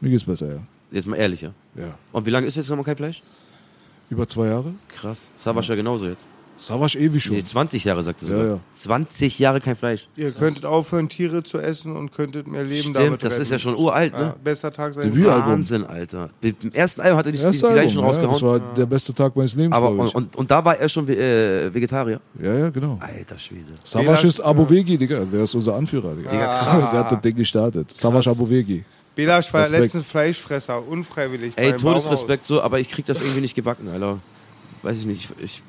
[0.00, 0.62] Mir geht's besser, ja.
[0.90, 1.52] Jetzt mal ehrlich, ja.
[1.76, 1.96] ja.
[2.12, 3.22] Und wie lange ist jetzt noch mal kein Fleisch?
[4.10, 4.74] Über zwei Jahre?
[4.88, 5.30] Krass.
[5.36, 6.26] Savasch ja genauso jetzt.
[6.58, 7.36] Savasch ewig schon.
[7.36, 8.54] Nee, 20 Jahre sagt er Ja, sogar.
[8.56, 8.60] ja.
[8.72, 10.08] 20 Jahre kein Fleisch.
[10.16, 13.42] Ihr könntet aufhören, Tiere zu essen und könntet mehr Leben Stimmt, damit das retten.
[13.42, 14.20] ist ja schon uralt, ne?
[14.20, 15.52] Ja, bester Tag seines Debütalbum.
[15.52, 16.30] Wahnsinn, Alter.
[16.40, 18.32] Mit dem ersten Album hat er die, die, die Album, schon ja, rausgehauen.
[18.32, 21.06] das war der beste Tag meines Lebens, aber, und, und, und da war er schon
[21.08, 22.20] äh, Vegetarier.
[22.42, 22.98] ja, ja, genau.
[23.00, 23.74] Alter Schwede.
[23.84, 25.24] Savasch ist Abovegi, Digga.
[25.24, 26.30] Der ist unser Anführer, Digga.
[26.30, 26.90] Digga, krass.
[26.90, 27.96] Der hat das Ding gestartet.
[27.96, 28.84] Savasch Abovegi.
[29.14, 29.80] Belasch war Respekt.
[29.80, 31.54] letztens Fleischfresser, unfreiwillig.
[31.56, 34.18] Ey, Todesrespekt so, aber ich krieg das irgendwie nicht gebacken, Alter.
[34.82, 35.30] Weiß ich nicht.
[35.42, 35.62] Ich,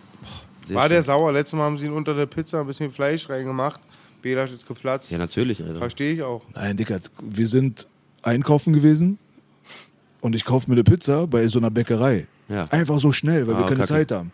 [0.76, 1.06] War der schlimm.
[1.06, 1.32] sauer?
[1.32, 3.80] Letztes Mal haben sie ihn unter der Pizza ein bisschen Fleisch reingemacht.
[4.22, 5.12] Belasch ist geplatzt.
[5.12, 5.80] Ja, natürlich, Alter.
[5.80, 6.42] Verstehe ich auch.
[6.56, 7.88] Nein, Digga, wir sind
[8.24, 9.20] einkaufen gewesen
[10.22, 12.28] und ich kaufe mir eine Pizza bei so einer Bäckerei.
[12.50, 12.64] Ja.
[12.70, 13.94] Einfach so schnell, weil wir Ah, keine kacke.
[13.94, 14.32] Zeit haben.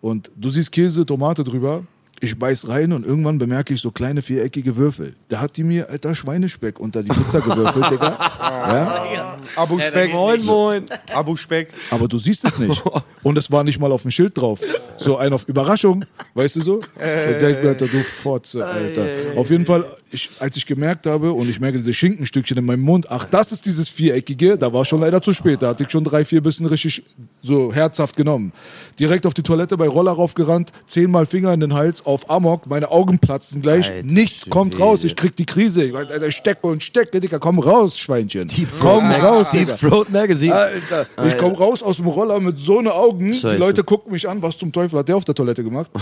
[0.00, 1.82] Und du siehst Käse, Tomate drüber.
[2.24, 5.14] Ich beiß rein und irgendwann bemerke ich so kleine viereckige Würfel.
[5.28, 8.18] Da hat die mir, alter, Schweinespeck unter die Pizza gewürfelt, Digga.
[8.64, 9.38] Ja?
[9.56, 10.10] Abu Speck.
[10.10, 10.86] Moin, moin.
[11.12, 11.68] Abu Speck.
[11.90, 12.82] Aber du siehst es nicht.
[13.22, 14.60] Und es war nicht mal auf dem Schild drauf.
[14.96, 16.80] So ein auf Überraschung, weißt du so?
[16.80, 19.06] Ich denk mir, Alter, du Fotze, Alter.
[19.36, 22.80] Auf jeden Fall, ich, als ich gemerkt habe und ich merke diese Schinkenstückchen in meinem
[22.80, 25.60] Mund, ach, das ist dieses Viereckige, da war schon leider zu spät.
[25.60, 27.02] Da hatte ich schon drei, vier Bissen richtig
[27.44, 28.52] so herzhaft genommen.
[28.98, 32.90] Direkt auf die Toilette bei Roller raufgerannt, zehnmal Finger in den Hals, auf Amok, meine
[32.90, 34.84] Augen platzen gleich, Alter nichts kommt Schwede.
[34.84, 35.84] raus, ich krieg die Krise.
[35.84, 38.48] Ich Alter, stecke und stecke, Digga, komm raus, Schweinchen.
[38.80, 39.76] komm Mag- raus, Deep Digga.
[39.76, 40.54] Throat Magazine.
[40.54, 43.28] Alter, ich komm raus aus dem Roller mit so ne Augen.
[43.28, 43.58] Die Scheiße.
[43.58, 45.90] Leute gucken mich an, was zum Teufel hat der auf der Toilette gemacht?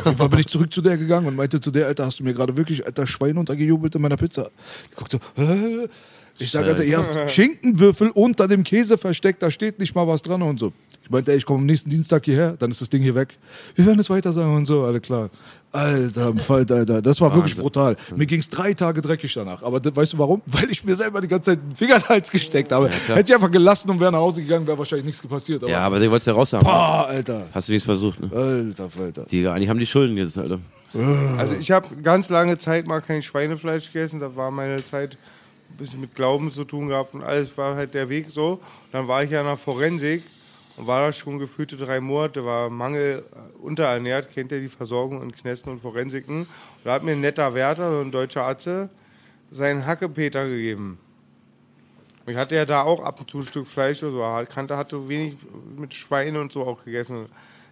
[0.00, 2.20] Auf jeden Fall bin ich zurück zu der gegangen und meinte zu der, Alter, hast
[2.20, 4.48] du mir gerade wirklich, Alter, Schwein untergejubelt in meiner Pizza?
[4.92, 5.88] Die guckt so, Hä?
[6.38, 10.22] Ich sag, Alter, ihr habt Schinkenwürfel unter dem Käse versteckt, da steht nicht mal was
[10.22, 10.72] dran und so.
[11.02, 13.36] Ich meinte, ey, ich komme am nächsten Dienstag hierher, dann ist das Ding hier weg.
[13.74, 15.30] Wir werden es weiter sagen und so, alle klar.
[15.72, 17.96] Alter, Falter, Alter, das war wirklich brutal.
[18.14, 19.62] Mir ging's drei Tage dreckig danach.
[19.62, 20.42] Aber weißt du warum?
[20.46, 22.88] Weil ich mir selber die ganze Zeit den Finger in den Hals gesteckt habe.
[22.88, 23.18] klar.
[23.18, 25.62] Hätte ich einfach gelassen und wäre nach Hause gegangen, wäre wahrscheinlich nichts passiert.
[25.62, 26.64] Aber Ja, aber den wolltest du ja raus haben.
[26.64, 27.46] Boah, Alter.
[27.52, 28.30] Hast du wenigstens versucht, ne?
[28.34, 29.26] Alter, Falter.
[29.30, 30.58] Die, eigentlich haben die Schulden jetzt, Alter.
[31.36, 34.20] Also ich habe ganz lange Zeit mal kein Schweinefleisch gegessen.
[34.20, 35.18] Da war meine Zeit
[35.78, 38.60] bisschen mit Glauben zu tun gehabt und alles war halt der Weg so.
[38.92, 40.22] Dann war ich ja nach Forensik
[40.76, 45.22] und war da schon gefühlte drei Monate, war Mangel äh, unterernährt, kennt ihr die Versorgung
[45.22, 46.42] in Knästen und Forensiken.
[46.42, 46.48] Und
[46.84, 48.90] da hat mir ein netter Wärter, so ein deutscher Arzt,
[49.50, 50.98] seinen Hackepeter gegeben.
[52.26, 54.52] Ich hatte ja da auch ab und zu ein Stück Fleisch oder so.
[54.52, 55.36] Kante hatte wenig
[55.76, 57.26] mit Schwein und so auch gegessen.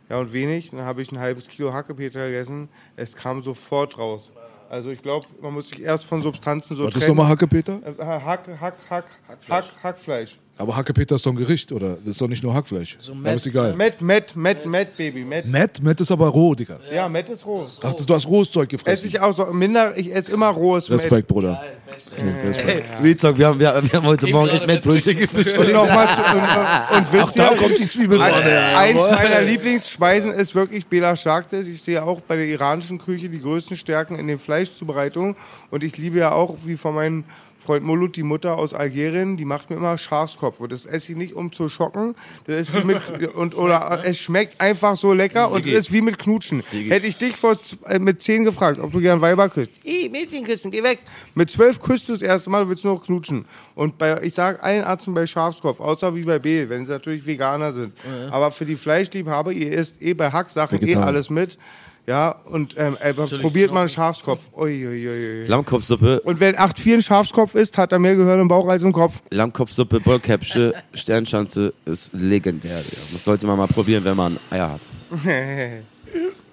[0.09, 0.71] Ja, und wenig.
[0.71, 2.69] Dann habe ich ein halbes Kilo Hackepeter gegessen.
[2.97, 4.33] Es kam sofort raus.
[4.69, 7.17] Also ich glaube, man muss sich erst von Substanzen so Was ist trennen.
[7.17, 7.81] nochmal Hackepeter?
[7.85, 9.05] Äh, Hack, Hack, Hack,
[9.49, 10.39] Hack, Hackfleisch.
[10.59, 11.97] Aber Hackepeter ist doch ein Gericht, oder?
[12.03, 12.97] Das ist doch nicht nur Hackfleisch.
[12.99, 13.75] So Aber Met- ist egal.
[13.77, 15.45] Met, Met, Met, Met, Baby, Met.
[15.47, 15.83] Matt?
[15.83, 16.79] Matt ist aber roh, Digga.
[16.91, 17.67] Ja, Met ist roh.
[17.83, 19.09] Ach, du hast rohes Zeug Esse gefressen.
[19.09, 21.03] ich auch so minder, ich esse immer rohes Met.
[21.03, 21.63] Respekt, Bruder.
[21.93, 22.15] Beste.
[22.25, 22.89] Nee, Respekt.
[23.03, 25.17] Real Talk, wir haben, wir, wir haben heute Morgen echt Mettbrötchen.
[25.19, 25.59] gefrühstückt.
[25.59, 28.77] Und nochmal zu, und, und, und wisst Da ihr, kommt die Zwiebel vorne.
[28.79, 31.67] eins meiner Lieblingsspeisen ist wirklich Bela Shaktes.
[31.69, 35.37] Ich sehe auch bei der iranischen Küche die größten Stärken in den Fleischzubereitungen.
[35.71, 37.25] Und ich liebe ja auch, wie von meinem
[37.67, 40.61] Freund Mulut, die Mutter aus Algerien, die macht mir immer Schafskopf.
[40.61, 42.15] Und das esse ich nicht, um zu schocken.
[42.47, 43.01] Das ist wie mit,
[43.35, 46.63] und, oder es schmeckt einfach so lecker und es ist wie mit Knutschen.
[46.71, 49.73] Hätte ich dich vor, äh, mit zehn gefragt, ob du gern Weiber küsst.
[49.83, 51.01] Ih, Mädchen küssen, geh weg.
[51.35, 53.45] Mit zwölf küsst du das erste Mal, du willst nur noch knutschen.
[53.75, 57.27] Und bei, ich sage allen Ärzten bei Schafskopf, außer wie bei B, wenn sie natürlich
[57.27, 57.93] Veganer sind.
[58.31, 61.59] Aber für die Fleischliebhaber, ihr isst eh bei Hacksachen eh alles mit.
[62.07, 64.41] Ja, und ähm, aber probiert mal einen Schafskopf.
[64.57, 65.47] Ui, ui, ui, ui.
[65.47, 68.93] Lammkopfsuppe, Und wenn 8,4 ein Schafskopf ist, hat er mehr Gehirn im Bauch als im
[68.93, 69.23] Kopf.
[69.31, 72.79] Lammkopfsuppe, Bollkäppsche, Sternschanze ist legendär.
[72.79, 73.03] Digga.
[73.13, 74.81] Das sollte man mal probieren, wenn man Eier hat.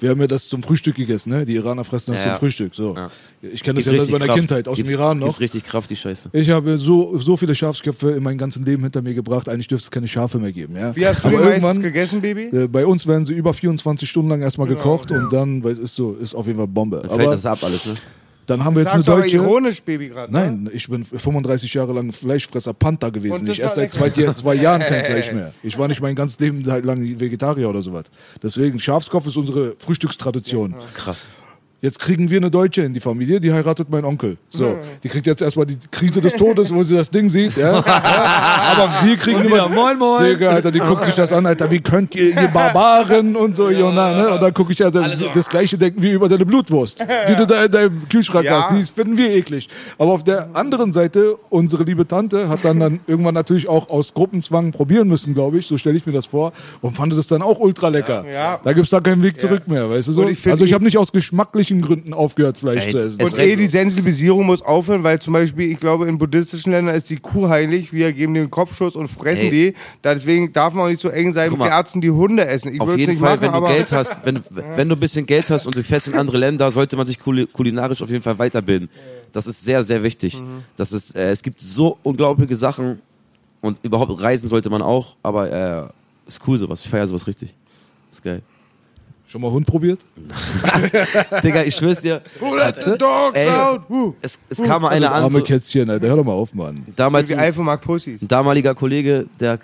[0.04, 1.46] Wir haben ja das zum Frühstück gegessen, ne?
[1.46, 2.34] Die Iraner fressen das Ja.
[2.34, 2.76] zum Frühstück.
[2.76, 2.94] So.
[2.94, 3.10] Ja.
[3.42, 4.38] Ich kenne das Gibt ja seit meiner Kraft.
[4.40, 5.28] Kindheit aus dem Gibt's- Iran noch.
[5.28, 6.30] Gibt richtig Kraft, die Scheiße.
[6.34, 9.48] Ich habe so, so viele Schafsköpfe in meinem ganzen Leben hinter mir gebracht.
[9.48, 10.76] Eigentlich dürfte es keine Schafe mehr geben.
[10.76, 10.94] Ja?
[10.94, 12.50] Wie hast du Aber die gegessen, Baby?
[12.52, 15.80] äh, bei uns werden sie über 24 Stunden lang erstmal gekocht und dann, weil es
[15.80, 16.98] ist so, ist auf jeden Fall Bombe.
[16.98, 17.94] Dann fällt Aber das ab alles, ne?
[18.46, 19.38] Dann haben wir jetzt eine du aber deutsche.
[19.38, 20.32] ironisch, Baby, gerade.
[20.32, 23.34] Nein, ich bin 35 Jahre lang Fleischfresser Panther gewesen.
[23.34, 25.54] Und das Ich esse seit zwei, zwei Jahren kein Fleisch mehr.
[25.64, 28.06] Ich war nicht mein ganzes Leben lang Vegetarier oder sowas.
[28.42, 30.74] Deswegen, Schafskopf ist unsere Frühstückstradition.
[30.74, 31.28] Das ist krass.
[31.84, 34.38] Jetzt kriegen wir eine Deutsche in die Familie, die heiratet meinen Onkel.
[34.50, 37.58] So, die kriegt jetzt erstmal die Krise des Todes, wo sie das Ding sieht.
[37.58, 37.74] Ja?
[37.86, 40.24] Aber wir kriegen Und immer, moin, moin.
[40.24, 43.70] Digga, Alter, die guckt sich das an, Alter, wie könnt ihr, ihr Barbaren und so,
[43.70, 44.30] Jona, ne?
[44.30, 45.04] Und dann gucke ich, Alter,
[45.34, 48.64] das gleiche denken wir über deine Blutwurst, die du da in deinem Kühlschrank Ja.
[48.64, 48.78] hast.
[48.78, 49.68] Die finden wir eklig.
[49.98, 54.14] Aber auf der anderen Seite, unsere liebe Tante hat dann, dann irgendwann natürlich auch aus
[54.14, 57.42] Gruppenzwang probieren müssen, glaube ich, so stelle ich mir das vor, und fand es dann
[57.42, 58.24] auch ultra lecker.
[58.32, 58.62] Ja.
[58.64, 60.22] Da gibt's da keinen Weg zurück mehr, weißt du so?
[60.22, 63.22] Und ich also ich habe nicht aus geschmacklichen Gründen aufgehört, Fleisch Ey, zu essen.
[63.22, 66.96] es Und eh, die Sensibilisierung muss aufhören, weil zum Beispiel, ich glaube, in buddhistischen Ländern
[66.96, 67.92] ist die Kuh heilig.
[67.94, 69.52] Wir geben den Kopfschuss und fressen Ey.
[69.52, 69.74] die.
[70.04, 71.76] Deswegen darf man auch nicht so eng sein Guck mit mal.
[71.78, 72.74] Ärzten, die Hunde essen.
[72.74, 74.40] Ich Auf jeden nicht Fall, machen, wenn du Geld hast, wenn,
[74.76, 77.18] wenn du ein bisschen Geld hast und du fährst in andere Länder, sollte man sich
[77.20, 78.90] kuli- kulinarisch auf jeden Fall weiterbilden.
[79.32, 80.42] Das ist sehr, sehr wichtig.
[80.78, 83.00] Das ist, äh, es gibt so unglaubliche Sachen
[83.62, 86.84] und überhaupt reisen sollte man auch, aber äh, ist cool sowas.
[86.84, 87.54] Ich feiere sowas richtig.
[88.12, 88.42] Ist geil.
[89.34, 90.00] Schon mal Hund probiert?
[91.44, 92.22] Digga, ich schwör's dir.
[92.40, 93.50] Who let the dogs Ey.
[93.50, 93.82] out?
[93.90, 94.14] Who?
[94.22, 95.24] Es, es kam mal einer das an.
[95.24, 96.86] arme So, Kätzchen, Alter, hör doch mal auf, Mann.
[96.96, 98.22] damals Wie ein, mag Pussys.
[98.22, 99.58] ein damaliger Kollege, der,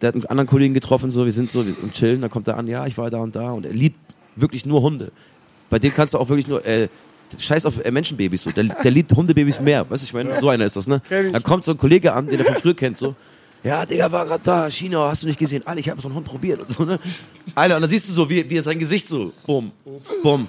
[0.00, 2.58] der hat einen anderen Kollegen getroffen, so, wir sind so im Chillen, da kommt er
[2.58, 4.00] an, ja, ich war da und da und er liebt
[4.34, 5.12] wirklich nur Hunde.
[5.70, 6.88] Bei dem kannst du auch wirklich nur, äh,
[7.38, 10.48] scheiß auf äh, Menschenbabys so, der, der liebt Hundebabys mehr, weißt du, ich meine, so
[10.48, 11.00] einer ist das, ne?
[11.08, 13.14] Dann kommt so ein Kollege an, den er von früher kennt, so,
[13.64, 15.66] ja, Digga, war grad da, China, hast du nicht gesehen?
[15.66, 16.98] Alter, ich habe so einen Hund probiert und so, ne?
[17.54, 19.70] Alter, und dann siehst du so, wie, wie er sein Gesicht so, bumm,
[20.22, 20.48] bumm,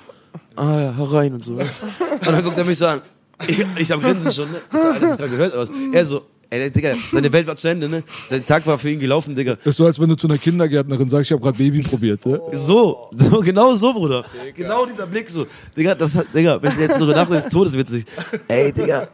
[0.55, 1.53] ah ja, hau rein und so.
[1.53, 1.69] ne?
[2.11, 3.01] Und dann guckt er mich so an,
[3.47, 4.61] ich, ich am Grinsen schon, ne?
[4.73, 5.71] Ich so, Alter, hast du gerade gehört oder was?
[5.91, 8.03] Er so, ey, Digga, seine Welt war zu Ende, ne?
[8.27, 9.55] Sein Tag war für ihn gelaufen, Digga.
[9.55, 12.25] Das ist so, als wenn du zu einer Kindergärtnerin sagst, ich habe gerade Baby probiert.
[12.25, 12.39] Ne?
[12.51, 14.23] So, so, genau so, Bruder.
[14.55, 15.45] Genau dieser Blick so.
[15.75, 18.05] Digga, das hat, Digga, wenn ich jetzt so nachdenke, ist todeswitzig.
[18.47, 19.07] Ey, Digga,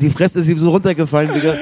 [0.00, 1.56] die Fresse ist ihm so runtergefallen, Digga.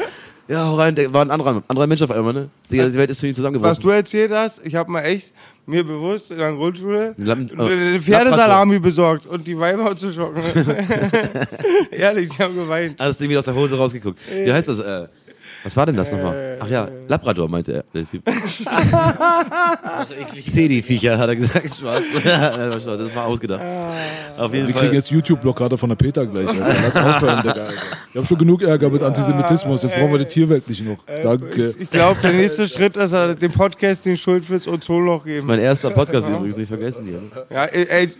[0.48, 1.12] Ja, hau rein, Digga.
[1.12, 2.48] war ein anderer, anderer Mensch auf einmal, ne?
[2.70, 3.82] Digga, die Welt ist für ihn Was zusammengebrochen.
[3.82, 5.32] du erzählt hast, ich habe mal echt
[5.66, 10.42] mir bewusst in der Grundschule eine äh, Pferdesalami besorgt und die Weiber zu schocken.
[11.92, 13.00] Ehrlich, ich habe geweint.
[13.00, 14.18] Alles Ding wieder aus der Hose rausgeguckt.
[14.32, 14.80] Wie heißt das?
[14.80, 15.06] Äh,
[15.64, 16.58] was war denn das nochmal?
[16.60, 18.22] Ach ja, Labrador, meinte er, der Typ.
[20.52, 21.74] C-die-Viecher, hat er gesagt.
[21.76, 22.02] Spaß.
[22.24, 23.60] das war- das ausgedacht.
[24.38, 24.94] Auf jeden Wir kriegen Fall.
[24.94, 26.48] jetzt YouTube-Blockade von der Peter gleich.
[26.48, 26.74] Alter.
[26.82, 27.68] Lass aufhören, Digga.
[28.12, 29.82] Wir haben schon genug Ärger mit Antisemitismus.
[29.82, 30.98] Jetzt brauchen wir die Tierwelt nicht noch.
[31.22, 31.74] Danke.
[31.78, 35.46] Ich glaube, der nächste Schritt ist, dass er dem Podcast den Schultwitz und Ozonloch geben.
[35.46, 37.12] Mein erster Podcast übrigens, nicht vergessen die.
[37.12, 37.20] ne?
[37.50, 38.10] Ja, ey,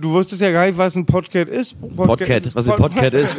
[0.00, 1.74] du wusstest ja gar nicht, was ein Podcast ist.
[1.96, 3.36] Podcat, was ein Podcat ist.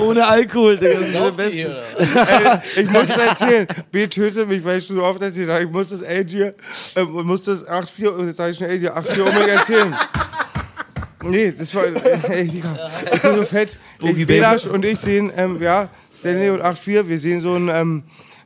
[0.00, 1.82] Ohne Alkohol, Digga, das ist der Beste.
[2.76, 3.66] Ich muss es erzählen.
[3.90, 5.64] B tötet mich, weil ich schon so oft erzählt habe.
[5.64, 6.54] Ich muss das Algier,
[6.94, 9.94] äh, muss das 8-4, und jetzt sage ich schon Algier, 8-4 unbedingt erzählen.
[11.22, 13.78] Nee, das war, ey, Digga, ich bin so fett.
[14.00, 18.02] Ich, Belasch und ich sehen, ähm, ja, Stanley und 8-4, wir sehen so ein, ähm,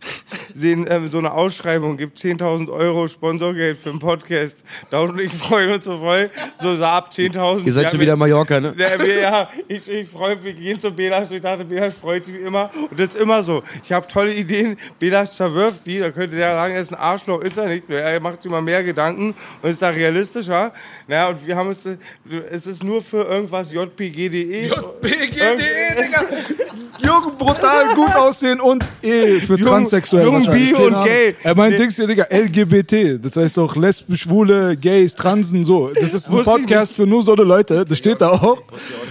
[0.54, 4.58] sehen ähm, so eine Ausschreibung, gibt 10.000 Euro Sponsorgeld für einen Podcast.
[4.90, 6.30] Daud und ich freuen uns so voll.
[6.60, 7.64] So, so ab 10.000.
[7.64, 8.74] Ihr seid Ja, schon wieder in Mallorca, ne?
[8.76, 12.24] ja, wir, ja, ich, ich freue mich, wir gehen zu Belas, ich dachte, Belas freut
[12.24, 12.70] sich immer.
[12.90, 13.62] Und das ist immer so.
[13.82, 17.40] Ich habe tolle Ideen, Belas verwirft die, da könnte der sagen, er ist ein Arschloch,
[17.42, 17.88] ist er nicht.
[17.90, 20.72] Er macht sich immer mehr Gedanken und ist da realistischer.
[21.08, 21.84] Naja, und wir haben uns,
[22.50, 24.68] es ist nur für irgendwas jpg.de.
[25.00, 25.62] BGD,
[25.98, 26.24] Digga.
[27.04, 30.24] Jung, brutal, gut aussehen und E für Jung- transsexuell.
[30.24, 31.34] jung, bi und gay.
[31.42, 31.78] Er meint Nee.
[31.78, 33.18] Dings hier, Digga, LGBT.
[33.24, 35.90] Das heißt doch lesbisch, schwule, gays, transen, so.
[35.94, 37.84] Das ist ein Podcast für nur so eine Leute.
[37.84, 38.58] Das steht da auch.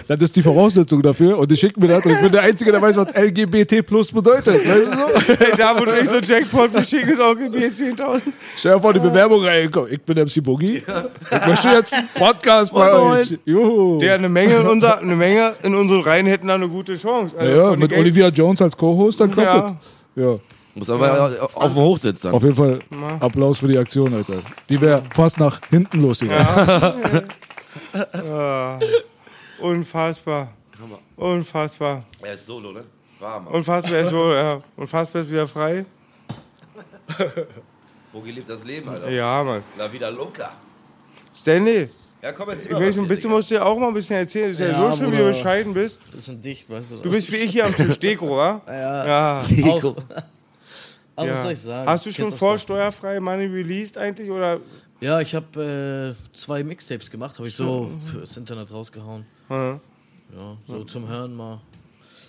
[0.08, 1.38] Das ist die Voraussetzung dafür.
[1.38, 2.06] Und die schicken mir das.
[2.06, 4.56] Und ich bin der Einzige, der weiß, was LGBT plus bedeutet.
[4.68, 5.32] Weißt du so?
[5.42, 8.22] Hey, da wo ich so Jackpot, wir schicken es auch GB 10.000.
[8.58, 9.70] Stell dir vor, die Bewerbung rein.
[9.72, 10.84] Komm, ich bin MC Boogie.
[11.32, 13.38] Ich möchte jetzt einen Podcast bei euch.
[13.46, 14.00] Juhu.
[14.00, 17.36] Der eine Menge in unser, eine Menge in unseren Reihen hätten da eine gute Chance.
[17.38, 19.76] Also ja, mit Olivia Jones als Co-Host, dann klappt
[20.16, 20.24] Ja.
[20.24, 20.40] Ja.
[20.74, 22.34] Muss aber auf dem Hochsitz dann.
[22.34, 22.80] Auf jeden Fall
[23.19, 24.41] Applaus für die Aktion, Alter.
[24.69, 27.24] Die wäre fast nach hinten losgegangen.
[29.61, 30.49] Unfassbar.
[31.15, 32.03] Unfassbar.
[32.22, 32.86] Er ist solo, ne?
[33.19, 33.47] Warm.
[33.47, 34.59] Unfassbar ist so, ja.
[34.76, 35.86] Unfassbar ist wieder frei.
[38.11, 39.09] Bogi lebt das Leben, Alter.
[39.09, 39.61] Ja, Mann.
[39.78, 40.51] La vida loca.
[41.36, 41.89] Stanley,
[42.22, 44.51] Ja, komm, jetzt ich will ein bisschen, musst du dir auch mal ein bisschen erzählen.
[44.51, 45.99] Es ist ja, Ja, so schön, wie du bescheiden bist.
[46.11, 46.95] Bisschen dicht, weißt du.
[46.97, 48.61] Du bist wie ich hier am Tisch, Deko, wa?
[48.67, 49.41] Ja.
[49.41, 49.43] Ja.
[49.69, 49.95] Auch.
[51.16, 51.34] Aber ja.
[51.34, 51.89] was soll ich sagen?
[51.89, 54.30] Hast du schon kenn's vor das steuerfrei Money released eigentlich?
[54.30, 54.59] Oder?
[54.99, 59.26] Ja, ich habe äh, zwei Mixtapes gemacht, habe ich so fürs Internet rausgehauen.
[59.49, 59.80] Ja,
[60.68, 61.59] so zum Hören mal.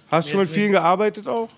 [0.08, 1.48] Hast du schon mit vielen gearbeitet auch?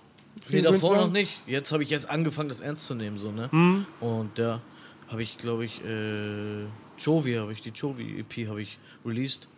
[0.49, 1.31] Nee, davor noch nicht.
[1.47, 3.51] Jetzt habe ich jetzt angefangen, das ernst zu nehmen, so, ne?
[3.51, 3.87] Hm.
[4.01, 4.61] Und ja,
[5.09, 6.65] habe ich, glaube ich, äh,
[6.99, 9.49] Jovi habe ich, die Jovi-EP habe ich released.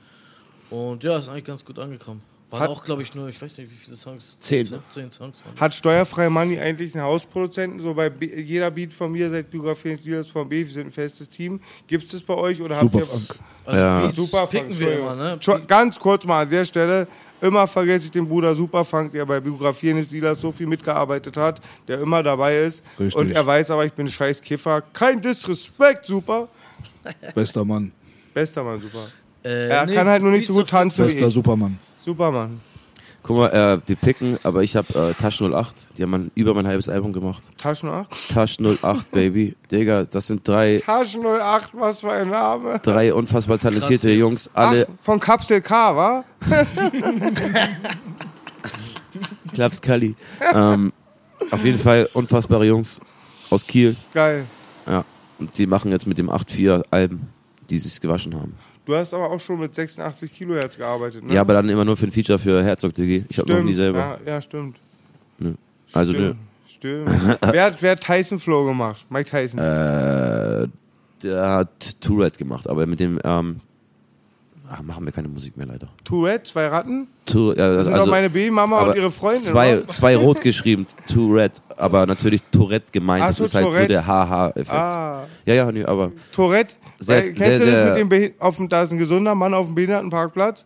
[0.71, 2.23] Und ja, ist eigentlich ganz gut angekommen.
[2.51, 4.37] Waren Hat- auch, glaube ich, nur, ich weiß nicht, wie viele Songs.
[4.39, 4.83] Zehn, Zehn, ne?
[4.89, 5.59] zehn Songs waren.
[5.59, 7.81] Hat steuerfrei Money eigentlich einen Hausproduzenten?
[7.81, 10.93] So bei B jeder Beat von mir, seit Biografie Steelers von B, wir sind ein
[10.93, 11.59] festes Team.
[11.89, 12.61] Gibt es das bei euch?
[12.63, 13.03] Oder habt ihr.
[13.65, 14.07] Also Ja.
[14.07, 15.39] Beats Super picken Funk, wir immer, ne?
[15.67, 17.09] Ganz kurz mal an der Stelle,
[17.41, 21.61] immer vergesse ich den Bruder Superfunk, der bei Biografien des Dealers so viel mitgearbeitet hat,
[21.89, 22.85] der immer dabei ist.
[22.97, 23.17] Richtig.
[23.17, 24.83] Und er weiß aber, ich bin ein scheiß Kiffer.
[24.93, 26.49] Kein Disrespekt, super.
[27.35, 27.91] Bester Mann.
[28.33, 29.09] Bester Mann, super.
[29.43, 31.35] Äh, Er nee, kann halt nur nicht so gut tanzen wie Bester ich.
[31.35, 31.77] Supermann.
[32.07, 32.61] Super, Mann.
[33.25, 35.99] Guck mal, äh, wir picken, aber ich habe äh, Tasch 08.
[35.99, 37.43] Die haben mein, über mein halbes Album gemacht.
[37.59, 38.33] Taschen 8?
[38.33, 39.57] Tasch 08, Baby.
[39.73, 42.79] Digga, das sind drei, Taschen 08, was für ein Name.
[42.85, 44.51] drei unfassbar talentierte Krass, Jungs.
[44.55, 46.25] Alle Ach, von Kapsel K, wa?
[49.53, 50.15] Klaps Kali.
[50.55, 50.93] ähm,
[51.51, 53.01] auf jeden Fall unfassbare Jungs
[53.51, 53.97] aus Kiel.
[54.15, 54.47] Geil.
[54.87, 55.05] Ja.
[55.41, 57.23] Und die machen jetzt mit dem 8-4 Alben,
[57.69, 58.55] die sich gewaschen haben.
[58.87, 61.35] Du hast aber auch schon mit 86 Kilohertz gearbeitet, ne?
[61.35, 63.25] Ja, aber dann immer nur für ein Feature für Herzog DG.
[63.29, 64.21] Ich habe noch nie selber.
[64.25, 64.77] Ja, ja stimmt.
[65.39, 65.55] Nö.
[65.93, 66.35] Also nö.
[66.69, 67.07] stimmt.
[67.07, 67.39] Stimmt.
[67.53, 69.05] wer, hat, wer hat Tyson Flow gemacht?
[69.11, 69.59] Mike Tyson.
[69.59, 70.69] Äh,
[71.21, 73.61] der hat Tourette gemacht, aber mit dem ähm,
[74.71, 75.89] ach, machen wir keine Musik mehr leider.
[76.05, 77.09] Tourette, zwei Ratten.
[77.25, 79.43] Tour, ja, Das sind auch meine Babymama und ihre Freundin.
[79.43, 83.23] Zwei, zwei rot geschrieben, Tourette, aber natürlich Tourette gemeint.
[83.25, 83.83] Ach das so, ist halt Tourette.
[83.85, 84.71] so der Haha-Effekt.
[84.73, 86.75] Ah, Ja, ja, nee, aber Tourette.
[86.99, 88.99] Sehr- Äh, sehr, kennst du sehr- das mit dem, Behi- auf dem, da ist ein
[88.99, 90.65] gesunder Mann auf dem Behindertenparkplatz,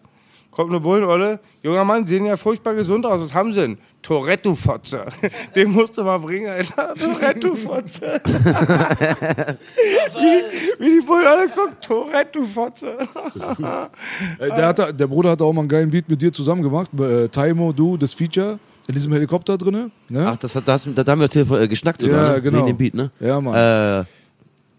[0.51, 3.79] kommt eine Bullenolle, junger Mann, sehen ja furchtbar gesund aus, was haben sie denn?
[4.03, 5.05] Tourette, du Fotze.
[5.55, 6.95] Den musst du mal bringen, Alter.
[6.95, 8.21] Tourette, du Fotze.
[10.15, 12.97] wie, wie die Bullenolle guckt, Tourette, du Fotze.
[14.39, 16.91] Äh, Der, hat, der Bruder hat auch mal einen geilen Beat mit dir zusammen gemacht.
[16.99, 18.59] Äh, Taimo, du, das Feature.
[18.89, 19.91] In diesem Helikopter drinne.
[20.09, 20.27] Ne?
[20.27, 22.43] ach, das, hat- das, da haben wir telefon- äh, geschnackt sogar, Ja, ne?
[22.43, 22.67] genau.
[22.67, 23.11] Dem Beat, ne?
[23.21, 23.55] Ja, Mann.
[23.55, 24.05] Äh,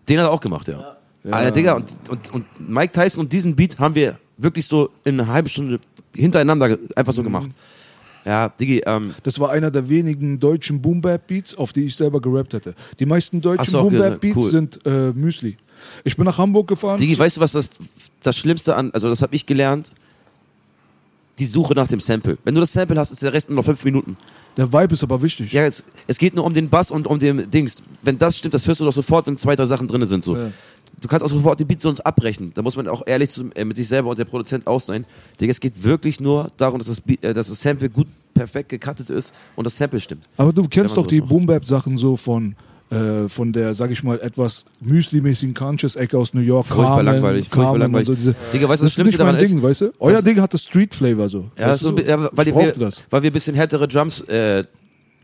[0.09, 0.97] den hat er auch gemacht, ja.
[1.31, 5.19] Alter, Digga, und, und, und Mike Tyson und diesen Beat haben wir wirklich so in
[5.19, 5.79] einer halben Stunde
[6.15, 7.15] hintereinander einfach Mhm.
[7.15, 7.49] so gemacht.
[8.23, 12.53] Ja, Diggi, ähm, Das war einer der wenigen deutschen Boom-Bap-Beats, auf die ich selber gerappt
[12.53, 12.75] hätte.
[12.99, 14.43] Die meisten Hast deutschen du auch Boom-Bap-Beats gesagt?
[14.45, 14.51] Cool.
[14.51, 15.57] sind äh, Müsli.
[16.03, 16.99] Ich bin nach Hamburg gefahren.
[16.99, 17.71] Digi, weißt du, was das,
[18.21, 19.91] das Schlimmste an, also das habe ich gelernt,
[21.39, 22.37] die Suche nach dem Sample.
[22.43, 24.15] Wenn du das Sample hast, ist der Rest nur noch fünf Minuten.
[24.57, 25.51] Der Vibe ist aber wichtig.
[25.53, 27.81] Ja, es, es geht nur um den Bass und um den Dings.
[28.03, 30.23] Wenn das stimmt, das hörst du doch sofort, wenn zwei, drei Sachen drin sind.
[30.23, 30.35] So.
[30.37, 30.51] Ja.
[31.01, 32.51] Du kannst auch sofort den Beat sonst abbrechen.
[32.53, 35.03] Da muss man auch ehrlich zu, äh, mit sich selber und der Produzent auch sein.
[35.39, 38.69] Digga, es geht wirklich nur darum, dass das, Beat, äh, dass das Sample gut, perfekt
[38.69, 40.29] gecuttet ist und das Sample stimmt.
[40.37, 41.19] Aber du kennst doch die.
[41.21, 42.55] Boom-Bap-Sachen so von,
[42.91, 46.67] äh, von der, sag ich mal, etwas Müsli-mäßigen Conscious-Ecke aus New York.
[46.67, 48.07] Furchtbar Carmen, langweilig, furchtbar langweilig.
[48.07, 49.91] So diese, Digga, weißt du, das das ist nicht mein Ding, ist, weißt du?
[49.99, 51.45] Euer das- Ding hat das Street-Flavor so.
[51.57, 51.95] Ja, weißt so, du?
[51.95, 53.05] bi- ja weil, ich wir, das.
[53.09, 54.63] weil wir ein bisschen härtere Drums äh,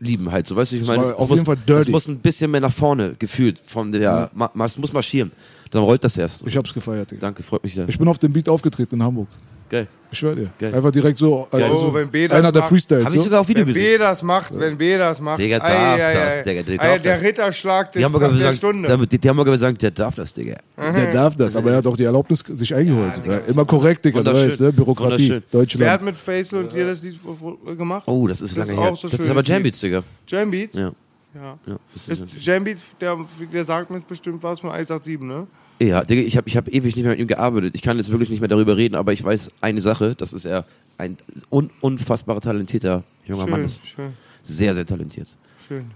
[0.00, 1.90] lieben halt, so weißt du, ich Das meine, das auf muss, jeden Fall das dirty.
[1.90, 5.32] muss ein bisschen mehr nach vorne gefühlt von der, ma, ma, es muss marschieren,
[5.70, 6.46] dann rollt das erst.
[6.46, 7.20] Ich hab's gefeiert, Digga.
[7.20, 7.88] Danke, freut mich sehr.
[7.88, 9.28] Ich bin auf dem Beat aufgetreten in Hamburg.
[9.70, 9.86] Geil.
[10.10, 10.48] Ich schwör dir.
[10.58, 10.74] Geil.
[10.74, 11.46] Einfach direkt so.
[11.50, 12.70] Also Oh, wenn B das einer der macht.
[12.70, 13.04] Freestyles.
[13.04, 13.24] Habe ich so.
[13.26, 13.92] sogar auf Video Wenn gesehen.
[13.92, 15.38] B das macht, wenn B das macht.
[15.38, 16.42] Digga, darf ei, ei, das.
[16.42, 17.22] Digga, der Ei, der das.
[17.22, 19.06] Ritterschlag Die des haben sogar der gesagt, Stunde.
[19.06, 20.56] die, die haben sogar gesagt, der darf das, Digga.
[20.78, 23.20] Der darf das, aber er hat auch die Erlaubnis sich eingeholt.
[23.26, 24.72] Ja, immer korrekt, Digga, du weißt, ne?
[24.72, 25.42] Bürokratie, Wunderschön.
[25.50, 25.90] Wer Deutschland.
[25.90, 27.20] hat mit Faisal und dir das Lied
[27.76, 28.04] gemacht?
[28.06, 28.90] Oh, das ist Das lange ist her.
[28.92, 29.42] auch so das ist aber.
[29.42, 30.02] Jambeats, Digga.
[30.28, 30.78] Jam Beats?
[30.78, 30.92] Ja.
[31.34, 31.58] Ja.
[31.66, 31.76] ja.
[31.92, 33.16] Das ist Ist Jam Beats, der,
[33.52, 35.46] der sagt mir bestimmt was von 187, ne?
[35.80, 37.74] Ja, Digga, ich habe ich hab ewig nicht mehr mit ihm gearbeitet.
[37.74, 40.44] Ich kann jetzt wirklich nicht mehr darüber reden, aber ich weiß eine Sache, das ist
[40.44, 40.64] er
[40.96, 41.16] ein
[41.50, 43.86] un unfassbar talentierter junger Mann Schön, ist.
[43.86, 44.12] schön,
[44.42, 45.36] Sehr, sehr talentiert.
[45.66, 45.90] schön.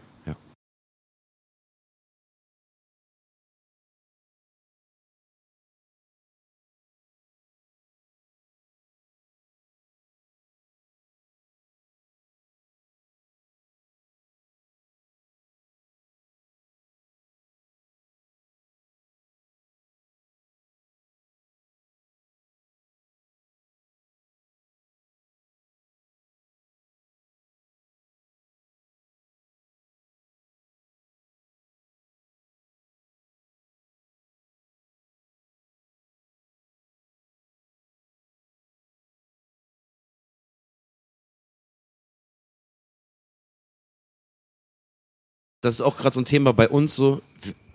[45.63, 47.23] Das ist auch gerade so ein Thema bei uns so.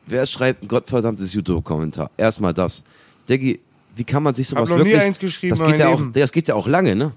[0.06, 2.12] Wer schreibt ein gottverdammtes YouTube-Kommentar?
[2.18, 2.84] Erstmal das.
[3.28, 3.60] Diggi,
[3.96, 5.02] wie kann man sich sowas noch nie wirklich...
[5.02, 6.02] eins geschrieben das geht ja auch.
[6.14, 7.14] Das geht ja auch lange, ne?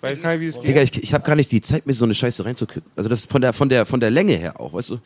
[0.00, 0.68] Weiß gar nicht, wie es geht.
[0.68, 2.88] Digga, ich, ich habe gar nicht die Zeit, mir so eine Scheiße reinzukriegen.
[2.94, 4.98] Also das ist von der, von der, von der Länge her auch, weißt du?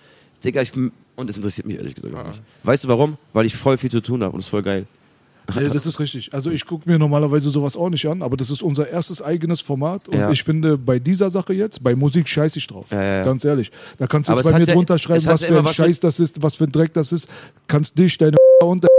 [0.44, 2.42] Digga, ich und es interessiert mich ehrlich gesagt auch nicht.
[2.64, 3.18] Weißt du warum?
[3.32, 4.86] Weil ich voll viel zu tun habe und es ist voll geil.
[5.54, 6.32] Nee, das ist richtig.
[6.32, 9.60] Also ich gucke mir normalerweise sowas auch nicht an, aber das ist unser erstes eigenes
[9.60, 10.30] Format und Ja.
[10.30, 12.86] ich finde bei dieser Sache jetzt, bei Musik scheiße ich drauf.
[12.90, 13.24] Ja, ja.
[13.24, 13.70] Ganz ehrlich.
[13.98, 16.42] Da kannst du jetzt bei mir drunter schreiben, was für ein was Scheiß das ist,
[16.42, 17.28] was für ein Dreck das ist.
[17.66, 18.91] Kannst dich, deine noch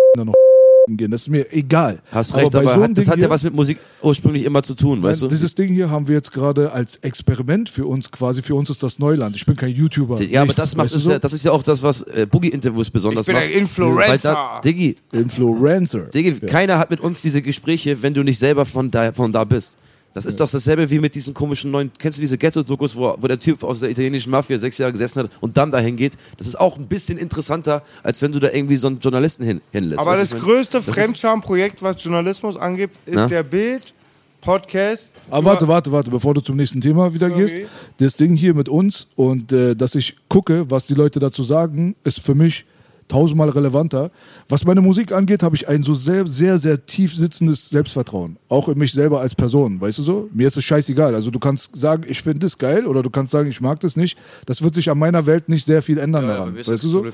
[0.88, 1.12] gehen.
[1.12, 2.00] Das ist mir egal.
[2.12, 3.78] Hast recht, bei aber, so einem hat, das Ding hat ja hier- was mit Musik
[4.02, 5.28] ursprünglich immer zu tun, weißt du?
[5.28, 8.42] Dieses Ding hier haben wir jetzt gerade als Experiment für uns quasi.
[8.42, 9.36] Für uns ist das Neuland.
[9.36, 10.22] Ich bin kein YouTuber.
[10.22, 11.12] ja, aber nichts, das macht weißt du es so?
[11.12, 13.54] ja, das ist ja auch das, was äh, Boogie-Interviews besonders Ich bin macht.
[13.54, 14.10] ein Influencer.
[14.10, 16.06] Weil da, Diggi, Influencer.
[16.08, 16.48] Diggi, Ja.
[16.48, 19.78] keiner hat mit uns diese Gespräche, wenn du nicht selber von da, von da bist.
[20.14, 23.28] Das ist doch dasselbe wie mit diesen komischen neuen, kennst du diese Ghetto-Dokus, wo, wo
[23.28, 26.14] der Typ aus der italienischen Mafia sechs Jahre gesessen hat und dann dahin geht?
[26.38, 29.62] Das ist auch ein bisschen interessanter, als wenn du da irgendwie so einen Journalisten hin,
[29.72, 30.00] hinlässt.
[30.00, 33.28] Aber das größte Fremdscham-Projekt, was Journalismus angeht, ist Na?
[33.28, 35.10] der Bild-Podcast.
[35.32, 37.42] Aber warte, warte, warte, bevor du zum nächsten Thema wieder Sorry.
[37.42, 37.56] gehst.
[37.98, 41.96] Das Ding hier mit uns und äh, dass ich gucke, was die Leute dazu sagen,
[42.04, 42.66] ist für mich
[43.14, 44.10] tausendmal relevanter.
[44.50, 48.38] Was meine Musik angeht, habe ich ein so sehr, sehr, sehr tief sitzendes Selbstvertrauen.
[48.50, 50.30] Auch in mich selber als Person, weißt du so?
[50.34, 51.14] Mir ist es scheißegal.
[51.14, 53.96] Also du kannst sagen, ich finde das geil oder du kannst sagen, ich mag das
[53.96, 54.18] nicht.
[54.48, 56.58] Das wird sich an meiner Welt nicht sehr viel ändern Ja, daran.
[56.58, 57.06] weißt du so?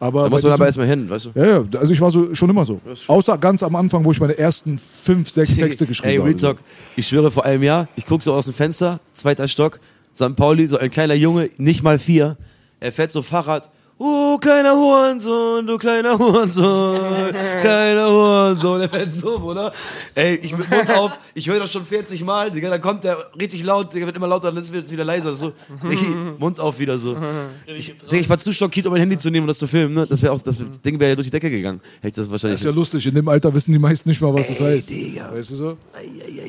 [0.00, 1.30] Aber da muss man aber erstmal hin, weißt du?
[1.34, 2.78] Ja, ja, also ich war so schon immer so.
[3.06, 6.28] Außer ganz am Anfang, wo ich meine ersten fünf, sechs Texte geschrieben Ey, habe.
[6.28, 6.58] Real Talk,
[6.94, 9.80] ich schwöre vor einem Jahr, ich gucke so aus dem Fenster, zweiter Stock,
[10.14, 10.36] St.
[10.36, 12.36] Pauli, so ein kleiner Junge, nicht mal vier,
[12.80, 13.70] er fährt so Fahrrad,
[14.00, 17.00] Oh, kleiner Hurensohn, du kleiner Hurensohn,
[17.60, 18.78] kleiner Hurensohn.
[18.78, 19.72] Der fährt so, oder?
[20.14, 23.18] Ey, ich mit Mund auf, ich höre das schon 40 Mal, Digga, dann kommt der
[23.40, 25.34] richtig laut, Digga, wird immer lauter, dann wird es wieder leiser.
[25.34, 25.52] So,
[25.90, 27.16] Diggi, Mund auf wieder so.
[27.66, 29.94] Ich, Digga, ich war zu schockiert, um mein Handy zu nehmen und das zu filmen,
[29.94, 30.06] ne?
[30.08, 31.80] Das wäre auch, das Ding wäre ja durch die Decke gegangen.
[31.96, 32.60] Hätte ich das Das wahrscheinlich.
[32.60, 34.90] ist ja lustig, in dem Alter wissen die meisten nicht mal, was das heißt.
[34.90, 35.32] Digga.
[35.34, 35.76] Weißt du so?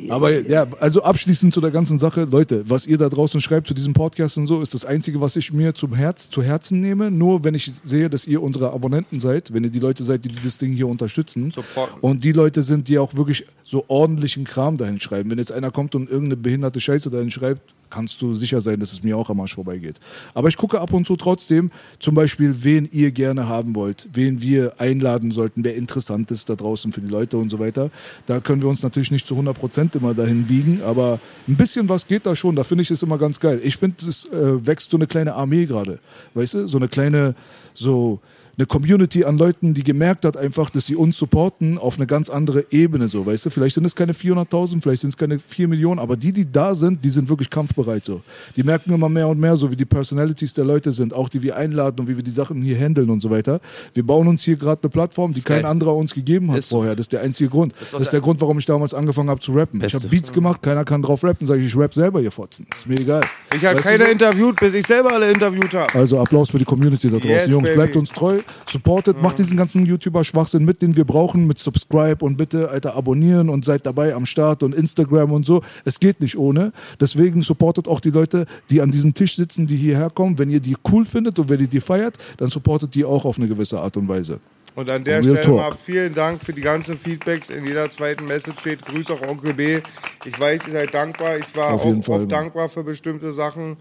[0.09, 3.73] Aber ja, also abschließend zu der ganzen Sache, Leute, was ihr da draußen schreibt zu
[3.73, 7.09] diesem Podcast und so, ist das Einzige, was ich mir zum Herz, zu Herzen nehme.
[7.09, 10.29] Nur wenn ich sehe, dass ihr unsere Abonnenten seid, wenn ihr die Leute seid, die
[10.29, 11.51] dieses Ding hier unterstützen.
[11.51, 11.97] Supporten.
[12.01, 15.31] Und die Leute sind, die auch wirklich so ordentlichen Kram dahin schreiben.
[15.31, 18.93] Wenn jetzt einer kommt und irgendeine behinderte Scheiße dahin schreibt, kannst du sicher sein, dass
[18.93, 19.99] es mir auch am Arsch vorbeigeht.
[20.33, 24.41] Aber ich gucke ab und zu trotzdem zum Beispiel, wen ihr gerne haben wollt, wen
[24.41, 27.89] wir einladen sollten, wer interessant ist da draußen für die Leute und so weiter.
[28.25, 31.89] Da können wir uns natürlich nicht zu 100 Prozent immer dahin biegen, aber ein bisschen
[31.89, 32.55] was geht da schon.
[32.55, 33.59] Da finde ich es immer ganz geil.
[33.63, 35.99] Ich finde, es äh, wächst so eine kleine Armee gerade.
[36.33, 36.67] Weißt du?
[36.67, 37.35] So eine kleine,
[37.73, 38.19] so
[38.59, 42.29] eine Community an Leuten, die gemerkt hat einfach, dass sie uns supporten auf eine ganz
[42.29, 43.49] andere Ebene, so, weißt du?
[43.49, 46.75] Vielleicht sind es keine 400.000, vielleicht sind es keine 4 Millionen, aber die, die da
[46.75, 48.21] sind, die sind wirklich kampfbereit, so.
[48.57, 51.41] Die merken immer mehr und mehr, so wie die Personalities der Leute sind, auch die
[51.41, 53.61] wir einladen und wie wir die Sachen hier handeln und so weiter.
[53.93, 56.95] Wir bauen uns hier gerade eine Plattform, die kein anderer uns gegeben hat Ist vorher.
[56.97, 57.73] Das ist der einzige Grund.
[57.79, 59.77] Das ist, der der- Grund, warum ich damals angefangen habe zu rappen.
[59.79, 59.99] Ich Beste.
[59.99, 62.67] habe Beats gemacht, keiner kann drauf rappen, sage ich, ich rap selber, ihr Fotzen.
[62.73, 63.21] Ist mir egal.
[63.55, 64.11] Ich habe keiner so?
[64.11, 65.93] interviewt, bis ich selber alle interviewt habe.
[65.97, 67.29] Also Applaus für die Community da draußen.
[67.29, 67.75] Yes, Jungs, baby.
[67.75, 72.37] bleibt uns treu, supportet, macht diesen ganzen YouTuber-Schwachsinn mit, den wir brauchen, mit Subscribe und
[72.37, 75.61] bitte, Alter, abonnieren und seid dabei am Start und Instagram und so.
[75.85, 76.71] Es geht nicht ohne.
[76.99, 80.37] Deswegen supportet auch die Leute, die an diesem Tisch sitzen, die hierher kommen.
[80.37, 83.37] Wenn ihr die cool findet und wenn ihr die feiert, dann supportet die auch auf
[83.37, 84.39] eine gewisse Art und Weise.
[84.75, 85.57] Und an der Real Stelle Talk.
[85.57, 87.49] mal vielen Dank für die ganzen Feedbacks.
[87.49, 89.79] In jeder zweiten Message steht Grüß auch Onkel B.
[90.23, 91.37] Ich weiß, ihr seid dankbar.
[91.37, 93.77] Ich war Auf auch oft dankbar für bestimmte Sachen.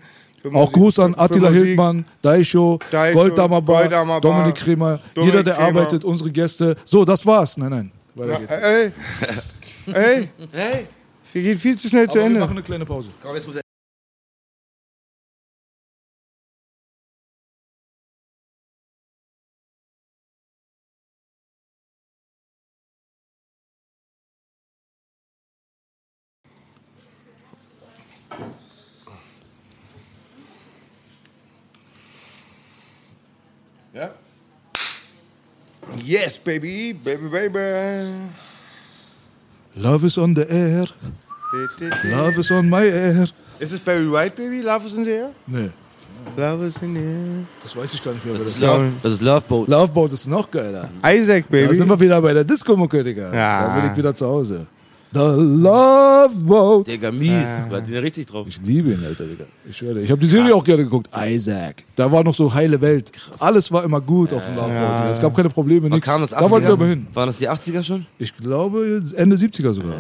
[0.52, 1.51] Auch Gruß an Attila.
[1.51, 5.69] Hildmann, Daisho, Daisho, Goldammer Bar, Dominik Kremer, Dominik jeder, der Kremer.
[5.81, 6.77] arbeitet, unsere Gäste.
[6.85, 7.56] So, das war's.
[7.56, 7.93] Nein, nein.
[8.15, 8.52] Weiter Ja, geht's.
[8.52, 8.93] ey,
[9.94, 10.86] ey, Hey!
[11.32, 12.40] wir gehen viel zu schnell zu Aber wir Ende.
[12.40, 13.09] machen eine kleine Pause.
[13.23, 13.56] Komm, jetzt muss
[36.19, 38.12] Yes, baby, baby, baby.
[39.77, 40.86] Love is on the air.
[42.05, 43.27] Love is on my air.
[43.61, 44.61] Ist es Barry White, Baby?
[44.62, 45.31] Love is in the air?
[45.47, 45.70] Nee,
[46.36, 47.45] Love is in the air.
[47.62, 48.35] das weiß ich gar nicht mehr.
[48.35, 49.69] Das Das ist, Love, das ist Loveboat.
[49.69, 50.90] Loveboat ist noch geiler.
[51.05, 51.89] Isaac, Da sind Baby.
[51.90, 53.32] wir wieder bei der Disco-Mucke, Digga.
[53.35, 53.66] Ja.
[53.69, 54.66] Da bin ich wieder zu Hause.
[55.13, 56.87] The Love Boat.
[56.87, 57.49] Digga, mies.
[57.71, 58.47] War die richtig drauf.
[58.49, 59.45] Ich liebe ihn, Alter, Digga.
[59.69, 60.01] Ich schwöre dir.
[60.03, 61.09] Ich habe die Serie auch gerne geguckt.
[61.17, 61.83] Isaac.
[61.97, 63.11] Da war noch so heile Welt.
[63.39, 64.99] Alles war immer gut auf dem Love Boat.
[64.99, 65.11] Digga.
[65.11, 66.05] Es gab keine Probleme, nichts.
[66.05, 66.73] kam das Da wollten wir 80er?
[66.75, 67.07] aber hin.
[67.15, 68.07] Waren das die 80er schon?
[68.19, 69.95] Ich glaube Ende 70er sogar.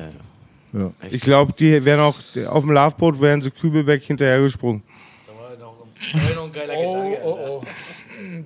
[0.74, 0.90] Ja.
[1.10, 2.14] Ich glaube, die wären auch
[2.48, 4.82] auf dem Loveboat wären sie Kübelbeck hinterhergesprungen.
[5.26, 7.18] Da war noch, ein geiler Gedanke.
[7.24, 7.62] oh.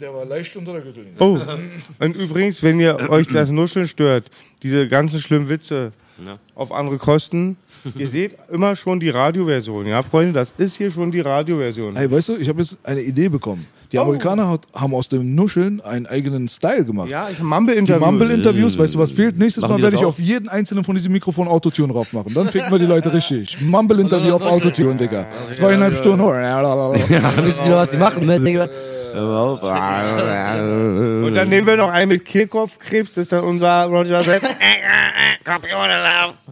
[0.00, 1.06] Der war leicht unter der Gürtel.
[1.18, 1.40] Oh,
[1.98, 4.30] und übrigens, wenn ihr euch das Nuscheln stört,
[4.62, 5.92] diese ganzen schlimmen Witze
[6.54, 7.56] auf andere Kosten,
[7.96, 9.86] ihr seht immer schon die Radioversion.
[9.86, 11.96] Ja, Freunde, das ist hier schon die Radioversion.
[11.96, 13.66] Ey, weißt du, ich habe jetzt eine Idee bekommen.
[13.92, 17.10] Die Amerikaner hat, haben aus dem Nuscheln einen eigenen Style gemacht.
[17.10, 18.06] Ja, ich Die Mumble-Interview.
[18.06, 19.38] Mumble-Interviews, weißt du, was fehlt?
[19.38, 22.32] Nächstes Machen Mal werde ich auf jeden einzelnen von diesen Mikrofonen Autotune drauf machen.
[22.34, 23.60] Dann ficken wir die Leute richtig.
[23.60, 25.26] Mumble-Interview auf Autotune, Digga.
[25.50, 26.22] Zweieinhalb Stunden.
[26.22, 28.38] Ja, wissen die, was die machen, ne,
[29.14, 29.62] Auf.
[29.62, 34.48] Und dann nehmen wir noch einen mit Kehlkopfkrebs, das ist dann unser Roger selbst.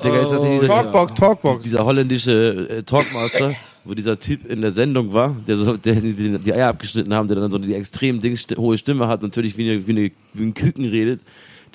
[0.02, 1.62] Digga, ist das nicht dieser, Talkbox, Talkbox.
[1.62, 3.54] dieser holländische äh, Talkmaster,
[3.84, 7.28] wo dieser Typ in der Sendung war, der so der, die, die Eier abgeschnitten haben,
[7.28, 10.42] der dann so die extrem Dings, hohe Stimme hat, natürlich wie, eine, wie, eine, wie
[10.42, 11.20] ein Küken redet.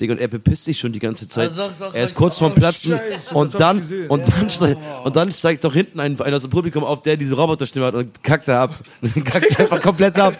[0.00, 1.50] Digga, und er bepisst sich schon die ganze Zeit.
[1.50, 4.28] Also doch, doch, er ist kurz vorm Oh, Platzen Scheiße, und das hab dann und
[4.28, 7.34] dann, steigt, und dann steigt doch hinten ein, einer aus dem Publikum auf, der diese
[7.34, 8.78] Roboterstimme hat und kackt er ab.
[9.24, 10.34] kackt einfach komplett ab.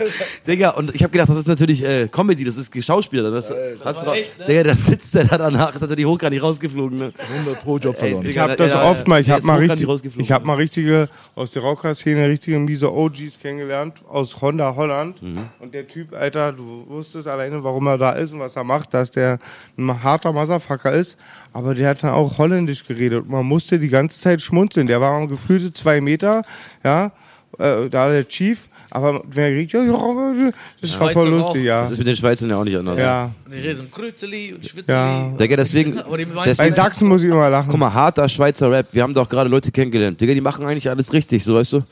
[0.47, 3.31] Digga, und ich habe gedacht, das ist natürlich äh, Comedy, das ist Schauspieler.
[3.31, 3.53] Das,
[3.83, 4.45] hast du echt, ne?
[4.47, 6.99] Digga, der sitzt der da danach, ist natürlich hoch gar nicht rausgeflogen.
[6.99, 7.13] Ne?
[7.37, 8.25] 100 pro Job verloren.
[8.25, 9.21] Ey, Ich habe das ja, oft mal.
[9.21, 10.25] Ich habe mal richtig, rausgeflogen.
[10.25, 15.23] ich habe mal richtige aus der Rocker-Szene richtige miese OGs kennengelernt aus Honda Holland.
[15.23, 15.49] Mhm.
[15.61, 18.93] Und der Typ, Alter, du wusstest alleine, warum er da ist und was er macht,
[18.93, 19.39] dass der
[19.79, 21.19] ein harter Motherfucker ist.
[21.53, 24.87] Aber der hat dann auch Holländisch geredet man musste die ganze Zeit schmunzeln.
[24.87, 26.43] Der war gefühlte zwei Meter,
[26.85, 27.13] ja,
[27.59, 28.69] äh, da der Chief.
[28.91, 31.83] Aber wenn er redet, ja, ja, das war voll lustig, ja.
[31.83, 32.99] Das ist mit den Schweizern ja auch nicht anders.
[32.99, 34.97] Ja, Die reden Krützeli und Schwitzeli.
[34.97, 35.29] ja.
[35.39, 35.97] Digga, deswegen,
[36.35, 37.69] Bei deswegen Sachsen muss ich immer lachen.
[37.69, 40.21] guck mal, harter Schweizer Rap, wir haben doch gerade Leute kennengelernt.
[40.21, 41.83] Digga, die machen eigentlich alles richtig, so weißt du?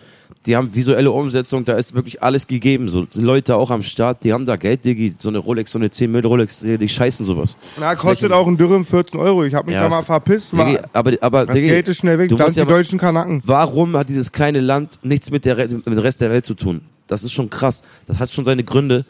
[0.46, 2.88] Die haben visuelle Umsetzung, da ist wirklich alles gegeben.
[2.88, 5.14] So Leute auch am Start, die haben da Geld, Diggi.
[5.18, 7.56] So eine Rolex, so eine 10 Mill Rolex, die, die scheißen sowas.
[7.78, 9.44] Na, kostet auch ein Dürren 14 Euro.
[9.44, 10.56] Ich habe mich Ja, da mal verpisst.
[10.56, 12.30] War, Diggi, aber, aber, das Diggi, Geld ist schnell weg.
[12.30, 13.42] sind die ja deutschen Kanaken.
[13.44, 16.82] Warum hat dieses kleine Land nichts mit, der, mit dem Rest der Welt zu tun?
[17.06, 17.82] Das ist schon krass.
[18.06, 19.04] Das hat schon seine Gründe.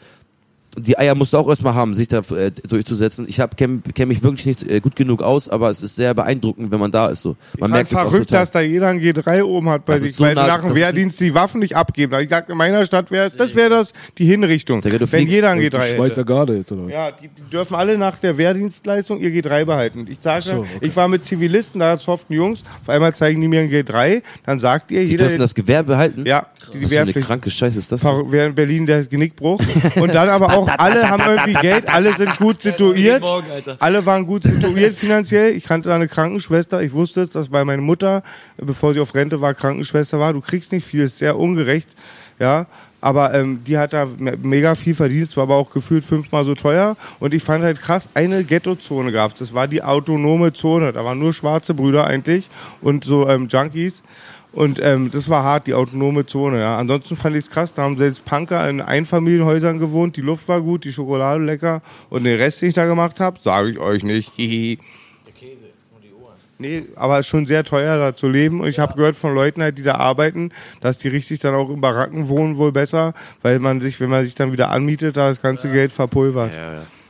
[0.77, 3.25] Die Eier musst du auch erstmal haben, sich da äh, durchzusetzen.
[3.27, 6.71] Ich kenne kenn mich wirklich nicht äh, gut genug aus, aber es ist sehr beeindruckend,
[6.71, 7.21] wenn man da ist.
[7.21, 7.29] So.
[7.57, 10.15] Man Man merkt es verrückt, dass da jeder ein G3 oben hat bei Das sich,
[10.15, 12.13] so weil sie nach dem Wehrdienst die Waffen nicht abgeben.
[12.19, 14.81] Ich in meiner Stadt wäre das wäre das die Hinrichtung.
[14.81, 16.25] Digga, wenn fliegst- jeder ein Die G3 Schweizer hätte.
[16.25, 16.91] Garde jetzt, oder?
[16.91, 20.05] Ja, die, die dürfen alle nach der Wehrdienstleistung ihr G3 behalten.
[20.09, 20.67] Ich sage, so, okay.
[20.81, 24.59] ich war mit Zivilisten, da soften Jungs, auf einmal zeigen die mir ein G3, dann
[24.59, 26.25] sagt ihr, Die jeder, dürfen das Gewehr behalten?
[26.25, 28.03] ja, die, die Was für eine kranke Scheiße ist das?
[28.03, 29.61] Wer in Berlin der Genickbruch.
[29.99, 33.23] Und dann aber auch, alle haben irgendwie Geld, alle sind gut situiert.
[33.79, 35.53] Alle waren gut situiert finanziell.
[35.55, 36.81] Ich kannte da eine Krankenschwester.
[36.81, 38.23] Ich wusste es, dass bei meiner Mutter,
[38.57, 40.33] bevor sie auf Rente war, Krankenschwester war.
[40.33, 41.89] Du kriegst nicht viel, ist sehr ungerecht.
[42.39, 42.65] Ja.
[43.01, 46.43] Aber ähm, die hat da me- mega viel verdient, es war aber auch gefühlt fünfmal
[46.43, 46.97] so teuer.
[47.19, 49.39] Und ich fand halt krass, eine Ghetto-Zone gab es.
[49.39, 50.91] Das war die autonome Zone.
[50.91, 52.49] Da waren nur schwarze Brüder eigentlich
[52.81, 54.03] und so ähm, Junkies.
[54.55, 56.61] Und ähm, das war hart, die autonome Zone.
[56.61, 56.77] Ja.
[56.77, 60.61] Ansonsten fand ich es krass, da haben selbst Punker in Einfamilienhäusern gewohnt, die Luft war
[60.61, 61.81] gut, die Schokolade lecker.
[62.09, 64.31] Und den Rest, den ich da gemacht habe, sage ich euch nicht.
[64.35, 64.79] Hihi.
[66.57, 68.61] Nee, aber es ist schon sehr teuer, da zu leben.
[68.61, 71.69] Und ich habe gehört von Leuten halt, die da arbeiten, dass die richtig dann auch
[71.69, 75.27] in Baracken wohnen wohl besser, weil man sich, wenn man sich dann wieder anmietet, da
[75.27, 76.53] das ganze Geld verpulvert.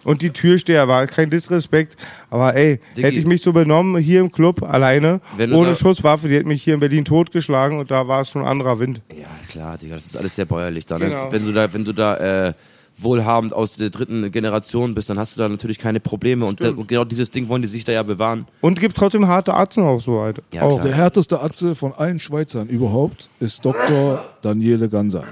[0.06, 1.98] Und die Türsteher war kein Disrespekt,
[2.30, 3.08] aber ey, Diggi.
[3.08, 6.64] hätte ich mich so benommen hier im Club alleine, ohne da- Schusswaffe, die hätte mich
[6.64, 9.02] hier in Berlin totgeschlagen und da war es schon ein anderer Wind.
[9.12, 10.98] Ja, klar, Digga, das ist alles sehr bäuerlich da.
[10.98, 11.10] Ne?
[11.10, 11.32] Genau.
[11.32, 12.54] Wenn du da, wenn du da äh,
[12.98, 16.46] wohlhabend aus der dritten Generation bist, dann hast du da natürlich keine Probleme.
[16.46, 18.48] Und, da, und genau dieses Ding wollen die sich da ja bewahren.
[18.62, 20.42] Und gibt trotzdem harte Arzten auch so halt.
[20.54, 20.82] Ja, auch.
[20.82, 24.24] Der härteste Atze von allen Schweizern überhaupt ist Dr.
[24.42, 25.24] Daniele Ganser.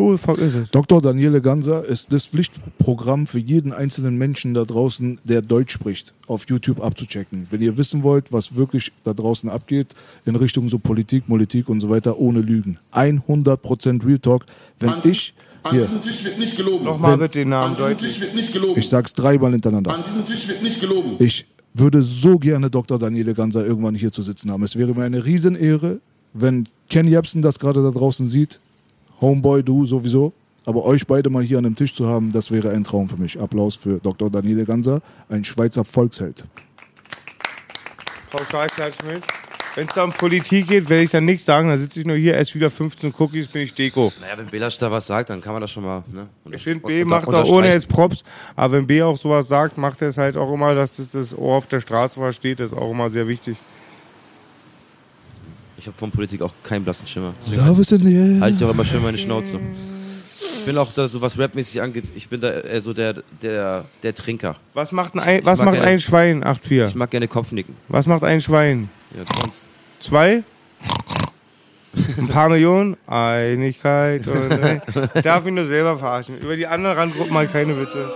[0.00, 0.68] Who the fuck is it?
[0.74, 1.02] Dr.
[1.02, 6.46] Daniele Ganser ist das Pflichtprogramm für jeden einzelnen Menschen da draußen, der Deutsch spricht, auf
[6.48, 7.48] YouTube abzuchecken.
[7.50, 9.88] Wenn ihr wissen wollt, was wirklich da draußen abgeht,
[10.24, 12.78] in Richtung so Politik, Politik und so weiter, ohne Lügen.
[12.94, 14.46] 100% Real Talk.
[14.78, 16.86] Wenn ich, An hier, diesem Tisch wird nicht gelogen.
[16.86, 18.12] Nochmal bitte den An Namen diesem deutlich.
[18.12, 18.80] Tisch wird nicht gelogen.
[18.80, 19.92] ich sag's dreimal hintereinander.
[19.92, 21.16] An diesem Tisch wird nicht gelogen.
[21.18, 21.44] Ich
[21.74, 22.98] würde so gerne Dr.
[22.98, 24.62] Daniele Ganser irgendwann hier zu sitzen haben.
[24.62, 26.00] Es wäre mir eine Riesenehre,
[26.32, 28.60] wenn Ken Jebsen das gerade da draußen sieht.
[29.20, 30.32] Homeboy, du sowieso.
[30.66, 33.16] Aber euch beide mal hier an dem Tisch zu haben, das wäre ein Traum für
[33.16, 33.40] mich.
[33.40, 34.30] Applaus für Dr.
[34.30, 36.44] Daniele Ganser, ein Schweizer Volksheld.
[38.30, 39.22] Pauschalklatsch mit.
[39.76, 41.68] Wenn es da um Politik geht, werde ich dann nichts sagen.
[41.68, 44.12] Dann sitze ich nur hier, esse wieder 15 Cookies, bin ich Deko.
[44.20, 46.02] Naja, wenn Belasch da was sagt, dann kann man das schon mal.
[46.12, 48.24] Ne, Ich finde, B macht auch ohne jetzt Props,
[48.56, 51.36] aber wenn B auch sowas sagt, macht er es halt auch immer, dass das, das
[51.36, 52.58] Ohr auf der Straße versteht.
[52.58, 53.56] Das ist auch immer sehr wichtig.
[55.80, 57.32] Ich habe von Politik auch keinen blassen Schimmer.
[57.42, 58.40] Deswegen Love is in the air.
[58.40, 59.58] halte ich auch immer schön meine Schnauze.
[60.58, 63.86] Ich bin auch da, so was rapmäßig angeht, ich bin da eher so der, der,
[64.02, 64.56] der Trinker.
[64.74, 66.44] Was macht ein, Ei- was mag macht gerne- ein Schwein?
[66.44, 66.86] 8-4.
[66.88, 67.74] Ich mag gerne Kopfnicken.
[67.88, 68.90] Was macht ein Schwein?
[69.16, 69.64] Ja, sonst.
[70.00, 70.42] Zwei?
[72.18, 72.98] Ein paar Millionen?
[73.06, 74.26] Einigkeit.
[74.28, 74.52] Und,
[75.14, 76.38] ich darf mich nur selber verarschen.
[76.38, 78.06] Über die anderen Randgruppen mal keine Witze.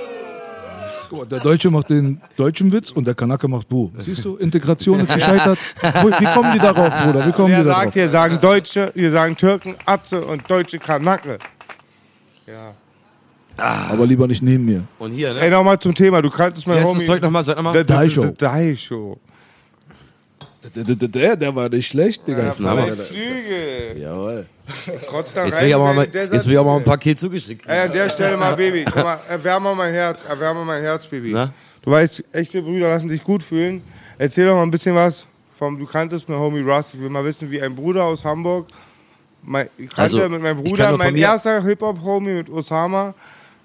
[1.15, 3.91] Guck mal, Der Deutsche macht den deutschen Witz und der Kanake macht Bu.
[3.99, 5.59] Siehst du, Integration ist gescheitert.
[6.19, 7.27] Wie kommen die darauf, Bruder?
[7.27, 7.83] Wie kommen Wer die darauf?
[7.83, 11.39] sagt hier, sagen Deutsche, wir sagen Türken, Atze und deutsche Kanake.
[12.47, 12.75] Ja.
[13.57, 14.83] Aber lieber nicht neben mir.
[14.99, 15.41] Und hier, ne?
[15.41, 16.21] Ey, nochmal zum Thema.
[16.21, 16.99] Du kannst es heißt Homie.
[16.99, 17.45] das Zeug nochmal?
[17.45, 17.85] Sag nochmal.
[17.85, 18.25] Daisho.
[18.37, 19.19] Daisho.
[20.75, 22.45] Der, der, der, der war nicht schlecht, Digga.
[22.45, 22.83] Ja, Name.
[22.95, 22.97] Flügel.
[23.05, 24.03] Flügel.
[24.03, 24.47] Jawohl.
[25.07, 26.77] Trotz da Jetzt rein, will ich aber mal, der- der jetzt will ich auch mal
[26.77, 27.67] ein Paket zugeschickt.
[27.67, 28.85] Ey, an der Stelle mal, Baby.
[28.85, 30.25] Guck mal, erwärme mein Herz.
[30.29, 31.33] Erwärme mein Herz, Baby.
[31.33, 31.53] Na?
[31.83, 33.83] Du weißt, echte Brüder lassen sich gut fühlen.
[34.17, 35.27] Erzähl doch mal ein bisschen was
[35.59, 36.95] vom, du kanntest mit Homie Russ.
[36.95, 38.67] Ich will mal wissen, wie ein Bruder aus Hamburg,
[39.43, 43.13] mein, ich kannte Also, mit meinem Bruder, mein erster Hip-Hop-Homie mit Osama,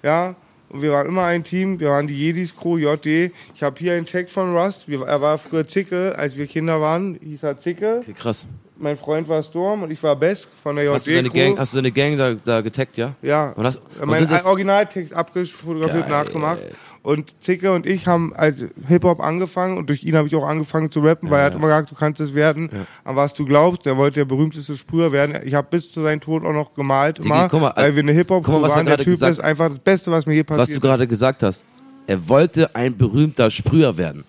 [0.02, 0.34] ja,
[0.70, 3.32] und wir waren immer ein Team, wir waren die Jedis Crew, JD.
[3.54, 6.80] Ich habe hier einen Tag von Rust, wir, er war früher Zicke, als wir Kinder
[6.80, 7.98] waren, hieß er Zicke.
[8.02, 8.46] Okay, krass.
[8.78, 11.38] Mein Freund war Storm und ich war Besk von der JD Hast du deine Crew.
[11.38, 13.14] Gang, hast du deine Gang da, da getaggt, ja?
[13.20, 13.50] Ja.
[13.50, 16.60] Und hast, und mein das, Originaltext abgefotografiert, nachgemacht.
[17.02, 20.90] Und Zicke und ich haben als Hip-Hop angefangen und durch ihn habe ich auch angefangen
[20.90, 22.68] zu rappen, weil er hat immer gesagt, du kannst es werden,
[23.04, 23.86] an was du glaubst.
[23.86, 25.36] Der wollte der berühmteste Sprüher werden.
[25.44, 28.12] Ich habe bis zu seinem Tod auch noch gemalt, Digi, guck mal, weil wir eine
[28.12, 28.86] hip hop guck mal, was er waren.
[28.86, 31.42] Der Typ gesagt- ist einfach das Beste, was mir je passiert was du gerade gesagt
[31.42, 31.64] hast.
[32.06, 34.24] Er wollte ein berühmter Sprüher werden.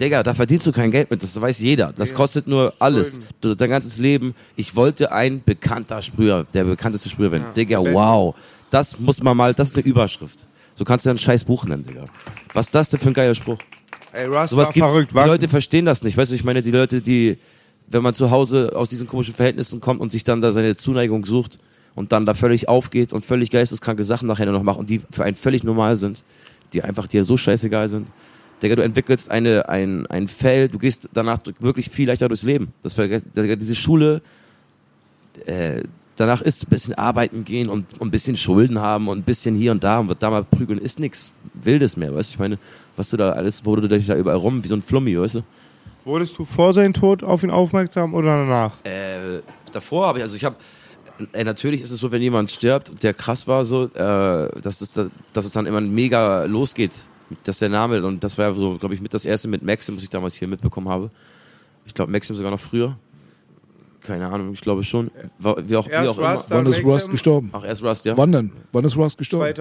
[0.00, 1.92] Digga, da verdienst du kein Geld mit, das weiß jeder.
[1.96, 3.20] Das kostet nur alles.
[3.40, 4.34] Du, dein ganzes Leben.
[4.56, 7.44] Ich wollte ein bekannter Sprüher, der bekannteste Sprüher werden.
[7.54, 8.34] Digga, wow.
[8.70, 10.48] Das muss man mal, das ist eine Überschrift.
[10.74, 12.06] So kannst du ja ein scheiß Buch nennen, Digga.
[12.52, 13.58] Was ist das denn für ein geiler Spruch?
[14.12, 14.90] Ey, Russ Sowas war gibt's.
[14.90, 15.10] verrückt.
[15.10, 16.16] Die War, Leute verstehen das nicht.
[16.16, 17.38] Weißt du, ich meine, die Leute, die,
[17.88, 21.24] wenn man zu Hause aus diesen komischen Verhältnissen kommt und sich dann da seine Zuneigung
[21.26, 21.58] sucht
[21.94, 25.24] und dann da völlig aufgeht und völlig geisteskranke Sachen nachher noch macht und die für
[25.24, 26.24] einen völlig normal sind,
[26.72, 28.08] die einfach dir so scheißegal sind.
[28.62, 32.72] Digga, du entwickelst eine, ein, ein Feld, du gehst danach wirklich viel leichter durchs Leben.
[32.82, 34.22] Das, Digga, diese Schule,
[35.46, 35.82] äh,
[36.22, 39.56] danach ist ein bisschen arbeiten gehen und, und ein bisschen Schulden haben und ein bisschen
[39.56, 42.34] hier und da und da mal prügeln, ist nix Wildes mehr, weißt du?
[42.34, 42.58] Ich meine,
[42.96, 45.36] was du da alles, wo du dich da überall rum, wie so ein Flummi, weißt
[45.36, 45.42] du?
[46.04, 48.84] wurdest du vor seinem Tod auf ihn aufmerksam oder danach?
[48.84, 49.40] Äh,
[49.72, 50.56] davor habe ich, also ich habe,
[51.32, 54.92] äh, natürlich ist es so, wenn jemand stirbt, der krass war, so, äh, dass, es
[54.92, 56.92] da, dass es dann immer mega losgeht,
[57.44, 60.02] dass der Name, und das war so, glaube ich, mit das erste mit Maxim, was
[60.02, 61.10] ich damals hier mitbekommen habe.
[61.86, 62.96] Ich glaube, Maxim sogar noch früher.
[64.06, 65.10] Keine Ahnung, ich glaube schon.
[65.38, 66.32] War, wie auch, wie Erst auch immer.
[66.32, 67.50] Rust, dann Wann ist Rust gestorben?
[67.52, 68.16] Ach, erst Rust, ja.
[68.16, 68.50] Wann denn?
[68.72, 69.54] Wann ist Rust gestorben?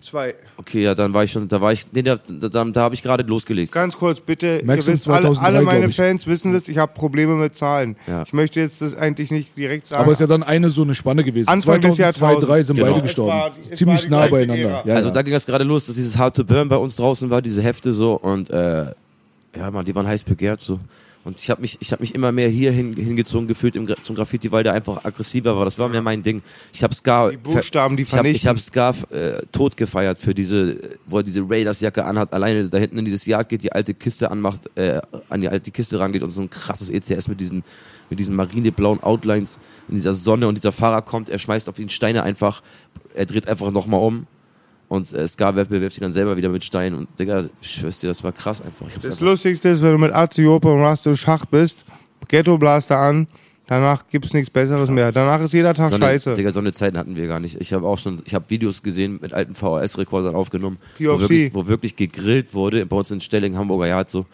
[0.00, 0.34] 2002.
[0.58, 2.94] Okay, ja, dann war ich schon, da war ich, nee, da, da, da, da habe
[2.94, 3.72] ich gerade losgelegt.
[3.72, 4.60] Ganz kurz, bitte.
[4.64, 5.96] Maxim ihr wisst, alle, 2003, alle meine glaub ich.
[5.96, 7.96] Fans wissen das, ich habe Probleme mit Zahlen.
[8.06, 8.22] Ja.
[8.24, 10.02] Ich möchte jetzt das eigentlich nicht direkt sagen.
[10.02, 11.48] Aber es ist ja dann eine so eine Spanne gewesen.
[11.48, 12.46] Anfang des 2002, Jahrtausends.
[12.46, 12.86] 2003 sind Genau.
[12.88, 13.32] beide Es gestorben.
[13.32, 14.82] war- Ziemlich nah beieinander.
[14.84, 15.14] Ja, also ja.
[15.14, 17.62] da ging das gerade los, dass dieses Hard to Burn bei uns draußen war, diese
[17.62, 18.84] Hefte so und äh,
[19.56, 20.78] ja man, die waren heiß begehrt so.
[21.28, 24.16] Und ich habe mich, ich habe mich immer mehr hier hin, hingezogen gefühlt im, zum
[24.16, 25.66] Graffiti, weil der einfach aggressiver war.
[25.66, 26.40] Das war mir mein Ding.
[26.72, 28.80] Ich habe Scar, Die Buchstaben, die ich habe ich vernichten.
[28.80, 32.96] hab Scar äh, tot gefeiert für diese, wo er diese Raiders-Jacke anhat, alleine da hinten
[32.96, 36.30] in dieses Jagd geht, die alte Kiste anmacht, äh, an die alte Kiste rangeht und
[36.30, 37.62] so ein krasses ETS mit diesen,
[38.08, 39.58] mit diesen marineblauen Outlines
[39.90, 42.62] in dieser Sonne und dieser Fahrer kommt, er schmeißt auf ihn Steine einfach,
[43.14, 44.26] er dreht einfach nochmal um.
[44.88, 46.98] Und äh, Scar bewirft ihn dann selber wieder mit Steinen.
[46.98, 48.86] Und Digga, ich schwör's dir, das war krass einfach.
[48.94, 51.84] Das einfach Lustigste ist, wenn du mit Aziope und Rust im Schach bist,
[52.28, 53.26] Ghetto Blaster an,
[53.68, 55.12] Danach gibt's nichts Besseres mehr.
[55.12, 56.32] Danach ist jeder Tag So eine, scheiße.
[56.32, 57.60] Digga, so eine Zeiten hatten wir gar nicht.
[57.60, 61.66] Ich habe auch schon, ich habe Videos gesehen mit alten VHS-Rekordern aufgenommen, wo wirklich, wo
[61.66, 64.24] wirklich gegrillt wurde, bei uns in Stelling, Hamburger Yard so.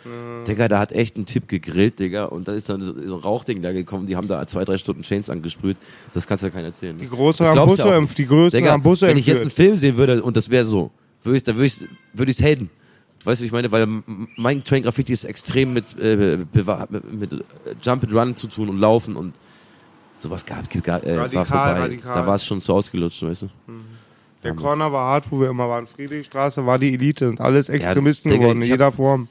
[0.47, 3.23] Digga, da hat echt ein Typ gegrillt, Digga, und da ist dann so, so ein
[3.23, 5.79] Rauchding da gekommen, die haben da zwei, drei Stunden Chains angesprüht.
[6.13, 6.97] Das kannst du ja keiner erzählen.
[6.97, 9.51] Die Große haben Busse die Größten Digga, haben Busse Wenn ich jetzt einen.
[9.51, 10.93] Film sehen würde und das wäre so,
[11.25, 12.71] würde ich, ich würde ich's haten.
[13.25, 13.73] Weißt du, ich meine?
[13.73, 13.87] Weil
[14.37, 17.39] mein Train Graffiti ist extrem mit, äh, mit, äh,
[17.83, 19.35] Jump and Run zu tun und Laufen und
[20.17, 21.81] sowas gab, gar, äh, Radikal, war vorbei.
[21.81, 22.15] radikal.
[22.15, 23.49] Da war es schon zu ausgelutscht, weißt du?
[24.43, 25.87] Der Corner war hart, wo wir immer waren.
[25.87, 27.31] Friedrichstraße war die Elite.
[27.31, 29.27] Und alles Extremisten Digga, geworden, in jeder Form.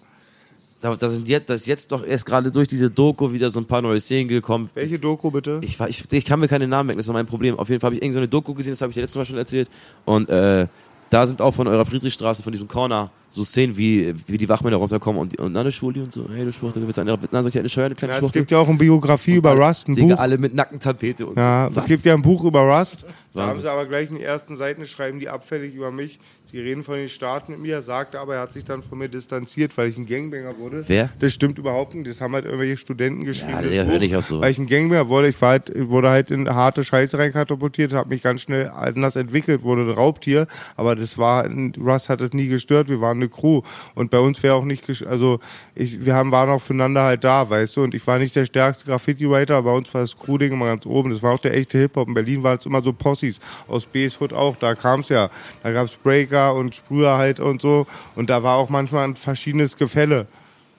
[0.81, 3.59] Da, da sind jetzt, da ist jetzt doch erst gerade durch diese Doku wieder so
[3.59, 4.69] ein paar neue Szenen gekommen.
[4.73, 5.61] Welche Doku bitte?
[5.63, 7.57] Ich, ich, ich kann mir keine Namen merken, das ist mein Problem.
[7.57, 9.15] Auf jeden Fall habe ich irgendeine so eine Doku gesehen, das habe ich dir letztes
[9.15, 9.69] Mal schon erzählt.
[10.03, 10.67] Und äh,
[11.09, 14.77] da sind auch von eurer Friedrichstraße, von diesem Corner, so Szenen, wie, wie die Wachmänner
[14.77, 17.17] runterkommen und, die, und na, eine Schwuli und so, hey, du Schwuchtel, du willst eine,
[17.31, 18.41] na, eine Scheuer, eine kleine Ja, es Schwuchtel?
[18.41, 20.21] gibt ja auch eine Biografie über Rust, ein Digga, Buch.
[20.21, 21.79] alle mit Nackentapete und Ja, so.
[21.79, 23.05] es gibt ja ein Buch über Rust.
[23.35, 26.19] Da haben sie aber gleich in den ersten Seiten schreiben die abfällig über mich.
[26.45, 29.09] Sie reden von den Staaten mit mir, sagte aber, er hat sich dann von mir
[29.09, 30.83] distanziert, weil ich ein Gangbanger wurde.
[30.85, 31.09] Wer?
[31.17, 32.07] Das stimmt überhaupt nicht.
[32.07, 33.53] Das haben halt irgendwelche Studenten geschrieben.
[33.53, 34.43] Ja, der hört nicht auf sowas.
[34.43, 35.29] Weil ich ein Gangbanger wurde.
[35.29, 39.63] Ich war halt, wurde halt in harte Scheiße reinkatapultiert, habe mich ganz schnell anders entwickelt,
[39.63, 40.45] wurde ein Raubtier.
[40.75, 41.49] Aber das war,
[41.79, 42.87] Rust hat es nie gestört.
[42.89, 43.61] Wir waren eine Crew.
[43.95, 45.39] Und bei uns wäre auch nicht, also
[45.75, 47.83] ich, wir haben, waren auch füreinander halt da, weißt du.
[47.83, 50.85] Und ich war nicht der stärkste Graffiti-Writer, aber bei uns war das Crew-Ding immer ganz
[50.85, 51.11] oben.
[51.11, 52.07] Das war auch der echte Hip-Hop.
[52.07, 53.39] In Berlin waren es immer so Possis.
[53.67, 55.29] Aus B's Hood auch, da kam's ja.
[55.63, 57.87] Da gab's Breaker und Sprüher halt und so.
[58.15, 60.27] Und da war auch manchmal ein verschiedenes Gefälle.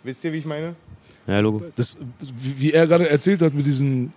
[0.02, 0.74] Wisst ihr, wie ich meine?
[1.26, 1.64] Ja, Logo.
[1.74, 4.12] das, wie, wie er gerade erzählt hat mit diesen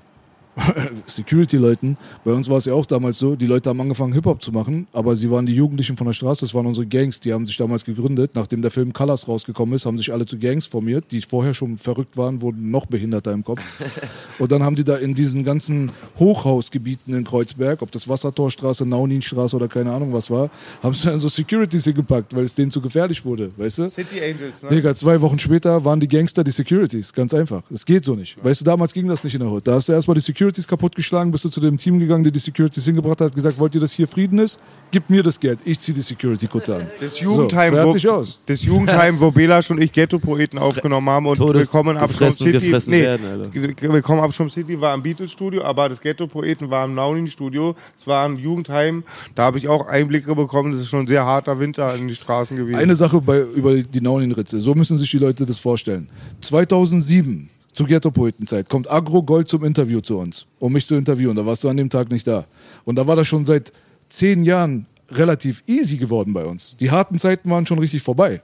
[1.06, 4.52] Security-Leuten, bei uns war es ja auch damals so, die Leute haben angefangen Hip-Hop zu
[4.52, 7.46] machen, aber sie waren die Jugendlichen von der Straße, das waren unsere Gangs, die haben
[7.46, 8.32] sich damals gegründet.
[8.34, 11.78] Nachdem der Film Colors rausgekommen ist, haben sich alle zu Gangs formiert, die vorher schon
[11.78, 13.62] verrückt waren, wurden noch behinderter im Kopf.
[14.40, 19.56] Und dann haben die da in diesen ganzen Hochhausgebieten in Kreuzberg, ob das Wassertorstraße, Nauninstraße
[19.56, 20.50] oder keine Ahnung was war,
[20.82, 23.90] haben sie dann so Securities hingepackt, weil es denen zu gefährlich wurde, weißt du?
[23.90, 24.70] City Angels, ne?
[24.70, 27.14] Digga, zwei Wochen später waren die Gangster die Securities.
[27.14, 27.64] Ganz einfach.
[27.70, 28.44] Das geht so nicht.
[28.44, 29.68] Weißt du, damals ging das nicht in der Hood.
[29.68, 32.40] Da hast du erstmal die Securities kaputtgeschlagen, bist du zu dem Team gegangen, der die
[32.40, 34.60] Securities hingebracht hat, gesagt, wollt ihr, dass hier Frieden ist?
[34.92, 35.60] Gib mir das Geld.
[35.66, 36.88] Ich zieh die Security-Kutte an.
[37.00, 38.40] Das Jugendheim, so, fertig wo, aus.
[38.46, 42.74] das Jugendheim, wo Belasch und ich Ghetto-Poeten aufgenommen haben und Todes- Willkommen Abschirm City.
[42.88, 43.52] nee, werden,
[43.82, 47.76] Willkommen Abschirm City war im Beatles-Studio, aber das Ghetto-Poeten war im Naunin-Studio.
[48.00, 49.04] Es war ein Jugendheim.
[49.36, 50.72] Da habe ich auch Einblicke bekommen.
[50.72, 52.78] Das ist schon ein sehr harter Winter in die Straßen gewesen.
[52.78, 54.62] Eine Sache bei, über die Naunin-Ritze.
[54.62, 56.10] So müssen sich die Leute das vorstellen.
[56.42, 61.36] 2007, zur Ghetto-Poetenzeit, kommt Agro Gold zum Interview zu uns, um mich zu interviewen.
[61.36, 62.46] Da warst du an dem Tag nicht da.
[62.86, 63.72] Und da war das schon seit
[64.10, 66.76] zehn Jahren relativ easy geworden bei uns.
[66.80, 68.42] Die harten Zeiten waren schon richtig vorbei.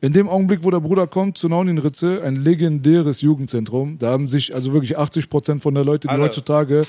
[0.00, 4.54] In dem Augenblick, wo der Bruder kommt zu Naunin-Ritze, ein legendäres Jugendzentrum, da haben sich
[4.54, 6.22] also wirklich 80 Prozent von der Leute, die Alle.
[6.24, 6.82] heutzutage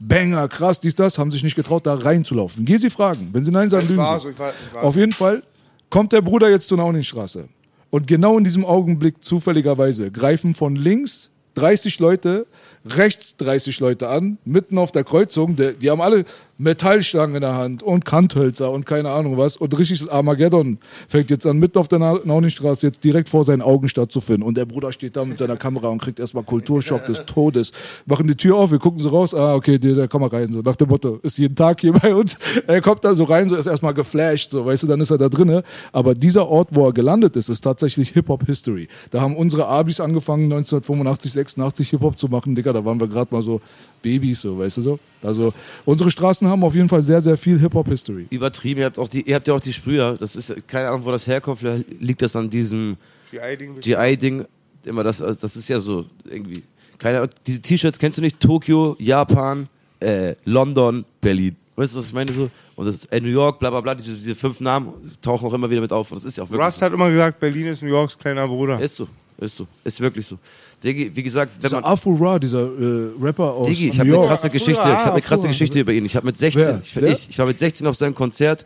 [0.00, 2.64] Banger, krass, dies, das, haben sich nicht getraut, da reinzulaufen.
[2.64, 3.30] Geh sie fragen.
[3.32, 4.18] Wenn sie Nein sagen, lügen sie.
[4.18, 5.42] so, ich war- ich war Auf jeden Fall
[5.88, 7.48] kommt der Bruder jetzt zur Nauninstraße.
[7.92, 12.46] Und genau in diesem Augenblick, zufälligerweise, greifen von links 30 Leute,
[12.84, 15.56] rechts 30 Leute an, mitten auf der Kreuzung.
[15.56, 16.24] Der, die haben alle
[16.58, 19.56] Metallstangen in der Hand und Kanthölzer und keine Ahnung was.
[19.56, 20.78] Und richtiges Armageddon
[21.08, 24.44] fängt jetzt an, mitten auf der Na- Nauninstraße, jetzt direkt vor seinen Augen stattzufinden.
[24.44, 27.72] Und der Bruder steht da mit seiner Kamera und kriegt erstmal Kulturschock des Todes.
[28.06, 29.34] Machen die Tür auf, wir gucken so raus.
[29.34, 30.52] Ah, okay, der, der komm mal rein.
[30.52, 32.36] So nach dem Motto, ist jeden Tag hier bei uns.
[32.66, 35.18] Er kommt da so rein, so ist erstmal geflasht, so weißt du, dann ist er
[35.18, 35.64] da drinne.
[35.90, 38.86] Aber dieser Ort, wo er gelandet ist, ist tatsächlich Hip-Hop-History.
[39.10, 42.54] Da haben unsere Abis angefangen, 1985, 86 Hip-Hop zu machen.
[42.54, 43.60] Digga, da waren wir gerade mal so
[44.02, 44.98] Babys, so, weißt du so.
[45.22, 45.54] Also
[45.84, 48.26] unsere Straßen haben auf jeden Fall sehr, sehr viel Hip-Hop-History.
[48.30, 50.16] Übertrieben, ihr habt, auch die, ihr habt ja auch die Sprüher.
[50.18, 51.60] Das ist keine Ahnung, wo das herkommt.
[51.60, 52.96] Vielleicht liegt das an diesem
[53.30, 53.80] GI-Ding.
[53.80, 54.44] GI-Ding.
[54.84, 56.62] Immer das, das ist ja so irgendwie.
[56.98, 58.40] Keine Ahnung, diese T-Shirts kennst du nicht?
[58.40, 59.68] Tokio, Japan,
[60.00, 61.56] äh, London, Berlin.
[61.76, 62.32] Weißt du, was ich meine?
[62.32, 62.50] So?
[62.76, 64.92] Und das ist äh, New York, bla bla bla, diese, diese fünf Namen
[65.22, 66.10] tauchen auch immer wieder mit auf.
[66.10, 66.66] Und das ist ja auch wirklich.
[66.66, 68.80] Rust hat immer gesagt, Berlin ist New Yorks kleiner Bruder.
[68.80, 69.08] Ist so,
[69.38, 70.38] ist so, ist wirklich so.
[70.82, 71.90] Digi, wie gesagt, wenn Dieser man.
[71.90, 75.22] Afro Ra, dieser äh, Rapper aus Digi, ich habe eine krasse Geschichte, ich habe eine
[75.22, 75.48] krasse.
[75.48, 76.04] Geschichte über ihn.
[76.04, 76.80] Ich habe mit 16, Wer?
[76.82, 78.64] ich, ich, ich war mit 16 auf seinem Konzert,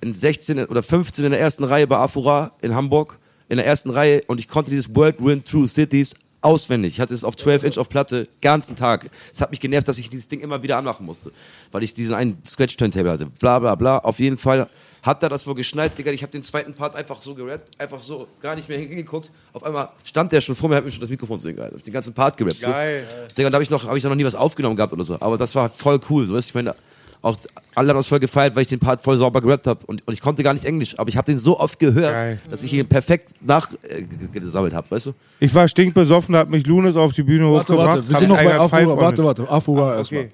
[0.00, 3.18] in 16 oder 15 in der ersten Reihe bei Afura in Hamburg,
[3.48, 6.94] in der ersten Reihe und ich konnte dieses World Wind Through Cities auswendig.
[6.94, 9.10] Ich hatte es auf 12 Inch auf Platte, ganzen Tag.
[9.32, 11.32] Es hat mich genervt, dass ich dieses Ding immer wieder anmachen musste,
[11.70, 13.26] weil ich diesen einen Scratch-Turntable hatte.
[13.26, 13.98] Bla bla bla.
[13.98, 14.68] Auf jeden Fall
[15.02, 16.10] hat er das wohl geschnallt, Digga.
[16.12, 19.32] Ich habe den zweiten Part einfach so gerappt, einfach so gar nicht mehr hingeguckt.
[19.52, 21.74] Auf einmal stand der schon vor mir, hat mir schon das Mikrofon so hingehalten.
[21.74, 22.60] Hab ich den ganzen Part gerappt.
[22.60, 22.70] So.
[22.70, 23.06] Geil.
[23.36, 25.16] Digga, und da habe ich, noch, hab ich noch nie was aufgenommen gehabt oder so.
[25.20, 26.26] Aber das war voll cool.
[26.26, 26.74] So, weißt du, ich meine,
[27.22, 27.36] auch
[27.74, 29.84] alle haben das voll gefeiert, weil ich den Part voll sauber gerappt habe.
[29.86, 32.40] Und, und ich konnte gar nicht Englisch, aber ich habe den so oft gehört, Geil.
[32.50, 35.12] dass ich ihn perfekt nachgesammelt habe, weißt du?
[35.38, 37.88] Ich war stinkbesoffen, da hat mich Lunes auf die Bühne Warte, hochgebracht.
[37.88, 38.96] warte, wir hab sind noch bei Afura.
[38.96, 40.30] Warte, warte, Afura Ah, erstmal.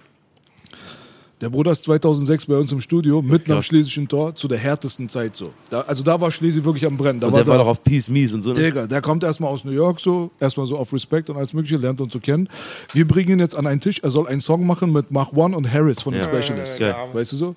[1.43, 5.07] Der Bruder ist 2006 bei uns im Studio, mitten am Schlesischen Tor, zu der härtesten
[5.11, 5.51] Zeit so.
[5.69, 7.21] Da, also da war Schlesi wirklich am Brennen.
[7.21, 8.53] Da Und war der war doch auf Peace Mies und so.
[8.53, 8.63] Ne?
[8.63, 11.77] Digga, der kommt erstmal aus New York so, erstmal so auf Respekt und alles mögliche,
[11.77, 12.49] lernt uns zu kennen.
[12.95, 15.55] Wir bringen ihn jetzt an einen Tisch, er soll einen Song machen mit Mach One
[15.55, 16.29] und Harris von den Ja.
[16.29, 16.79] Specialists.
[16.79, 16.95] Geil.
[17.13, 17.55] Weißt du so?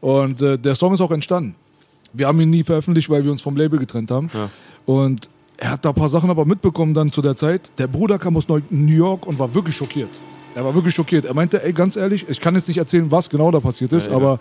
[0.00, 1.54] Und äh, der Song ist auch entstanden.
[2.12, 4.28] Wir haben ihn nie veröffentlicht, weil wir uns vom Label getrennt haben.
[4.86, 7.70] Und er hat da ein paar Sachen aber mitbekommen dann zu der Zeit.
[7.78, 10.10] Der Bruder kam aus New York und war wirklich schockiert.
[10.54, 11.24] Er war wirklich schockiert.
[11.24, 14.08] Er meinte, ey, ganz ehrlich, ich kann jetzt nicht erzählen, was genau da passiert ist,
[14.08, 14.38] aber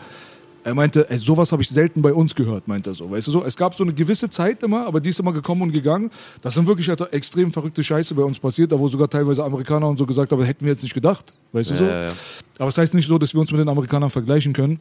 [0.64, 3.10] er meinte, ey, sowas habe ich selten bei uns gehört, meint er so.
[3.10, 3.44] Weißt du so?
[3.46, 6.10] Es gab so eine gewisse Zeit immer, aber die ist immer gekommen und gegangen.
[6.42, 9.88] Das sind wirklich Alter, extrem verrückte Scheiße bei uns passiert, da wo sogar teilweise Amerikaner
[9.88, 11.34] und so gesagt haben, hätten wir jetzt nicht gedacht.
[11.54, 11.84] Weißt du so?
[11.86, 12.12] Ja, ja.
[12.58, 14.80] Aber es heißt nicht so, dass wir uns mit den Amerikanern vergleichen können.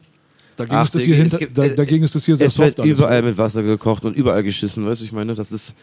[0.57, 2.57] Dagegen, Ach, ist, das hier es hinter, gibt- da, dagegen ist das hier sehr Es
[2.57, 2.91] wird soft alles.
[2.99, 5.75] überall mit Wasser gekocht und überall geschissen, weißt du, ich meine, das ist,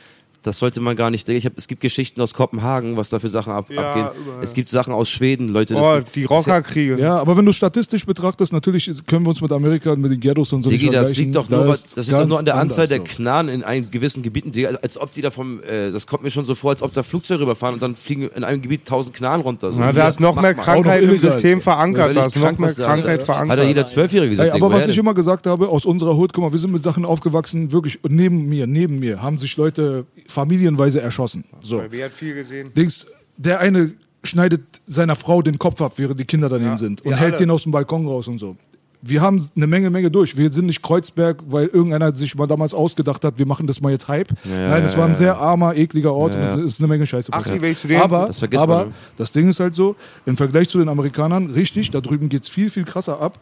[0.47, 1.39] das sollte man gar nicht denken.
[1.39, 4.06] Ich hab, es gibt Geschichten aus Kopenhagen, was da für Sachen ab, Ja, abgehen.
[4.23, 4.44] überall.
[4.44, 5.74] Es gibt Sachen aus Schweden, Leute.
[5.74, 6.98] das- Oh, die Rockerkriege.
[6.98, 10.20] Ja, aber wenn du statistisch betrachtest, natürlich können wir uns mit Amerika und mit den
[10.20, 11.24] Ghettos und so Digi, nicht das vergleichen.
[11.24, 12.98] liegt doch Da nur, ist das liegt doch nur an der Anzahl anders der.
[13.01, 14.52] Knarren in einem gewissen Gebieten.
[14.82, 17.02] Als ob die da vom, äh, das kommt mir schon so vor, als ob da
[17.02, 19.73] Flugzeuge rüberfahren und dann fliegen in einem Gebiet tausend Knarren runter.
[19.73, 20.55] So, Na, da ist noch mehr.
[20.55, 21.18] Krankheit im.
[21.20, 22.16] System verankert.
[22.16, 23.64] Da ist noch mehr Krankheit Hat ja verankert.
[23.66, 24.51] jeder Zwölfjährige gesagt.
[24.55, 26.82] Ey, aber was ich immer gesagt habe, aus unserer Hut, guck mal, wir sind mit
[26.82, 30.05] Sachen aufgewachsen, wirklich neben mir, neben mir haben sich Leute
[30.37, 31.45] familienweise erschossen.
[31.61, 31.83] So.
[31.91, 32.73] Wer hat viel gesehen?
[32.75, 33.07] Dings,
[33.39, 33.93] der eine
[34.23, 37.39] schneidet seiner Frau den Kopf ab, während die Kinder daneben sind und wir hält alle.
[37.39, 38.57] den aus dem Balkon raus und so.
[39.03, 40.37] Wir haben eine Menge, Menge durch.
[40.37, 43.93] Wir sind nicht Kreuzberg, weil irgendeiner sich mal damals ausgedacht hat, wir machen das mal
[43.93, 44.31] jetzt Hype.
[44.45, 47.45] Nein, es war ein sehr armer, ekliger Ort und es ist eine Menge Scheiße Ach,
[47.47, 48.93] die will ich zu denen- aber Das vergisst man, aber ne?
[49.17, 49.95] das Ding ist halt so,
[50.27, 53.39] im Vergleich zu den Amerikanern, richtig, da drüben geht's viel, viel krasser ab.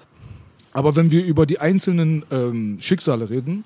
[0.72, 3.64] Aber wenn wir über die einzelnen ähm, Schicksale reden,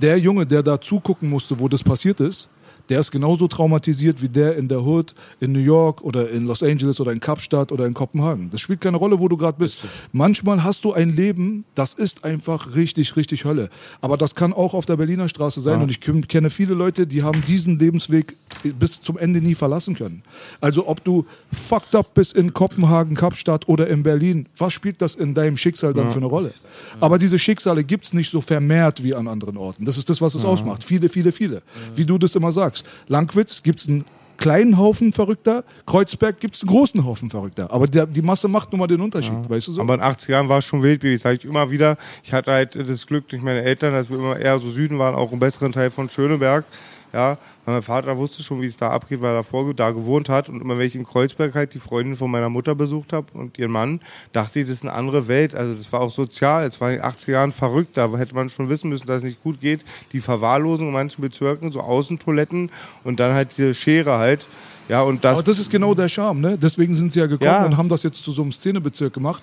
[0.00, 2.48] der Junge, der da zugucken musste, wo das passiert ist,
[2.88, 6.62] der ist genauso traumatisiert wie der in der Hood in New York oder in Los
[6.62, 8.50] Angeles oder in Kapstadt oder in Kopenhagen.
[8.50, 9.86] Das spielt keine Rolle, wo du gerade bist.
[10.12, 13.68] Manchmal hast du ein Leben, das ist einfach richtig, richtig Hölle.
[14.00, 15.74] Aber das kann auch auf der Berliner Straße sein.
[15.82, 18.36] Und ich ken- kenne viele Leute, die haben diesen Lebensweg
[18.78, 20.22] bis zum Ende nie verlassen können.
[20.60, 25.14] Also ob du fucked up bist in Kopenhagen, Kapstadt oder in Berlin, was spielt das
[25.14, 26.52] in deinem Schicksal dann für eine Rolle?
[27.00, 29.84] Aber diese Schicksale gibt es nicht so vermehrt wie an anderen Orten.
[29.84, 30.84] Das ist das, was es ausmacht.
[30.84, 31.62] Viele, viele, viele.
[31.94, 32.75] Wie du das immer sagst.
[33.08, 34.04] Langwitz gibt es einen
[34.36, 37.70] kleinen Haufen Verrückter, Kreuzberg gibt es einen großen Haufen Verrückter.
[37.72, 39.80] Aber der, die Masse macht nun mal den Unterschied, weißt du so?
[39.80, 41.96] Aber in den 80 Jahren war es schon wild, das sage ich immer wieder.
[42.22, 45.14] Ich hatte halt das Glück durch meine Eltern, dass wir immer eher so Süden waren,
[45.14, 46.64] auch im besseren Teil von Schöneberg.
[47.12, 50.28] Ja, weil mein Vater wusste schon, wie es da abgeht, weil er davor da gewohnt
[50.28, 50.48] hat.
[50.48, 53.58] Und immer wenn ich in Kreuzberg halt die Freundin von meiner Mutter besucht habe und
[53.58, 54.00] ihren Mann,
[54.32, 55.54] dachte ich, das ist eine andere Welt.
[55.54, 56.64] Also das war auch sozial.
[56.64, 57.96] Es war in den 80er Jahren verrückt.
[57.96, 59.84] Da hätte man schon wissen müssen, dass es nicht gut geht.
[60.12, 62.70] Die Verwahrlosung in manchen Bezirken, so Außentoiletten
[63.02, 64.46] und dann halt diese Schere halt.
[64.88, 66.56] Ja, und das, Aber das ist genau der Charme, ne?
[66.56, 67.64] Deswegen sind sie ja gekommen Ja.
[67.66, 69.42] und haben das jetzt zu so einem Szenebezirk gemacht.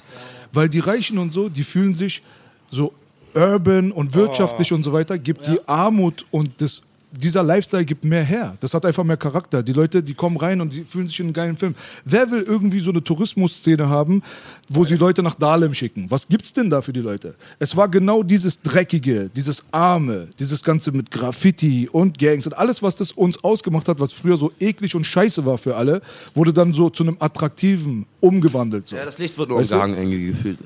[0.54, 2.24] Weil die Reichen und so, die fühlen sich
[2.72, 2.94] so
[3.36, 6.84] urban und wirtschaftlich und so weiter, gibt die Armut und das,
[7.14, 8.58] dieser Lifestyle gibt mehr her.
[8.60, 9.62] Das hat einfach mehr Charakter.
[9.62, 11.76] Die Leute, die kommen rein und die fühlen sich in einem geilen Film.
[12.06, 14.24] Wer will irgendwie so eine Tourismusszene haben,
[14.70, 16.08] wo sie Leute nach Dahlem schicken?
[16.10, 17.36] Was gibt's denn da für die Leute?
[17.60, 22.82] Es war genau dieses Dreckige, dieses Arme, dieses Ganze mit Graffiti und Gangs und alles,
[22.82, 26.02] was das uns ausgemacht hat, was früher so eklig und scheiße war für alle,
[26.34, 28.88] wurde dann so zu einem attraktiven umgewandelt.
[28.88, 28.96] So.
[28.96, 30.58] Ja, das Licht wird nur umgehangen irgendwie gefühlt.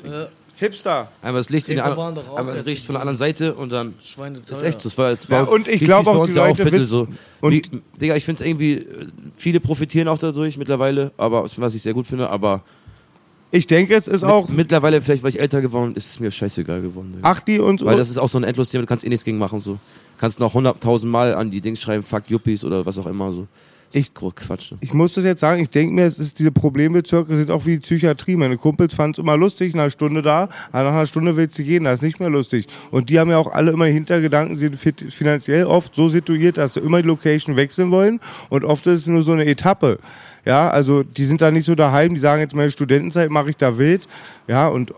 [0.60, 1.08] Hipster.
[1.22, 3.94] Einmal das Licht in der auch einmal das Licht von der anderen Seite und dann.
[4.04, 4.90] Schweine Das ist echt so.
[4.90, 6.88] Das war jetzt Ja, und ich wie- glaub wie bei auch, die Leute Viertel wissen-
[6.88, 7.08] so.
[7.42, 7.62] und- Wie,
[8.02, 11.94] Digga, ich finde es irgendwie, äh, viele profitieren auch dadurch mittlerweile, aber was ich sehr
[11.94, 12.64] gut finde, aber
[13.52, 16.20] Ich denke, es ist auch mit, mittlerweile, vielleicht weil ich älter geworden bin, ist es
[16.20, 17.14] mir scheißegal geworden.
[17.16, 17.30] Digga.
[17.30, 17.86] Achti und so.
[17.86, 19.60] Weil das ist auch so ein endloses Thema, du kannst eh nichts gegen machen.
[19.62, 19.78] So.
[20.18, 23.32] Kannst noch hunderttausend Mal an die Dings schreiben, fuck Yuppies oder was auch immer.
[23.32, 23.48] So.
[24.14, 24.74] Gro- Quatsch.
[24.82, 27.76] Ich muss das jetzt sagen, ich denke mir, es ist diese Problembezirke sind auch wie
[27.76, 28.36] die Psychiatrie.
[28.36, 31.58] Meine Kumpels fanden es immer lustig, nach einer Stunde da, aber nach einer Stunde willst
[31.58, 32.68] du gehen, das ist nicht mehr lustig.
[32.92, 36.74] Und die haben ja auch alle immer Hintergedanken, sie sind finanziell oft so situiert, dass
[36.74, 38.20] sie immer die Location wechseln wollen
[38.50, 40.00] und oft ist es nur so eine Etappe.
[40.46, 43.58] Ja, also die sind da nicht so daheim, die sagen jetzt meine Studentenzeit mache ich
[43.58, 44.08] da wild.
[44.48, 44.94] Ja, und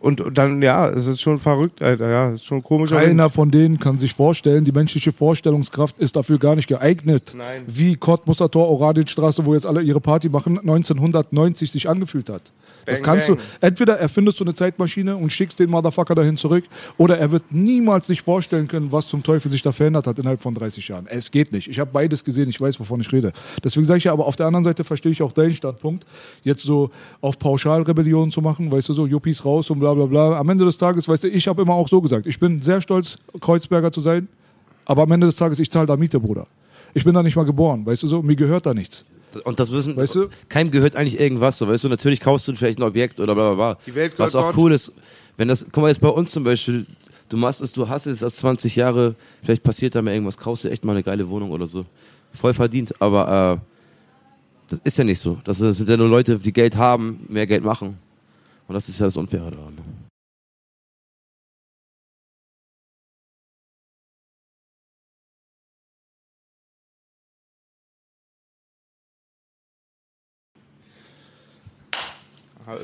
[0.00, 2.90] und, dann, ja, es ist schon verrückt, Alter, ja, es ist schon komisch.
[2.90, 7.64] Keiner von denen kann sich vorstellen, die menschliche Vorstellungskraft ist dafür gar nicht geeignet, Nein.
[7.66, 12.50] wie Cottbusser Tor, Oranienstraße, wo jetzt alle ihre Party machen, 1990 sich angefühlt hat.
[12.86, 13.36] Das Bang, kannst bang.
[13.36, 16.64] du, entweder erfindest du eine Zeitmaschine und schickst den Motherfucker dahin zurück,
[16.96, 20.40] oder er wird niemals sich vorstellen können, was zum Teufel sich da verändert hat innerhalb
[20.40, 21.06] von 30 Jahren.
[21.08, 21.68] Es geht nicht.
[21.68, 23.32] Ich habe beides gesehen, ich weiß, wovon ich rede.
[23.62, 26.06] Deswegen sage ich ja, aber auf der anderen Seite verstehe ich auch deinen Standpunkt,
[26.42, 26.90] jetzt so
[27.20, 30.38] auf Pauschalrebellion zu machen, weißt du so, Yuppies raus und bla bla bla bla.
[30.38, 32.80] Am Ende des Tages, weißt du, ich habe immer auch so gesagt, ich bin sehr
[32.80, 34.28] stolz, Kreuzberger zu sein,
[34.84, 36.46] aber am Ende des Tages, ich zahle da Miete, Bruder.
[36.94, 39.04] Ich bin da nicht mal geboren, weißt du so, mir gehört da nichts.
[39.44, 40.26] Und das wissen, Weißt du?
[40.48, 43.54] keinem gehört eigentlich irgendwas, so, weißt du, natürlich kaufst du vielleicht ein Objekt oder bla
[43.54, 43.78] bla bla.
[43.86, 44.56] Die Welt Was auch Gott.
[44.56, 44.92] cool ist,
[45.36, 46.84] wenn das, guck mal jetzt bei uns zum Beispiel,
[47.28, 49.14] du machst es, du hast es das 20 Jahre,
[49.44, 51.86] vielleicht passiert da mal irgendwas, kaufst du echt mal eine geile Wohnung oder so.
[52.32, 53.66] Voll verdient, aber äh,
[54.70, 55.38] das ist ja nicht so.
[55.44, 57.98] Das sind ja nur Leute, die Geld haben, mehr Geld machen.
[58.70, 59.78] Und das ist ja das Unfaire daran.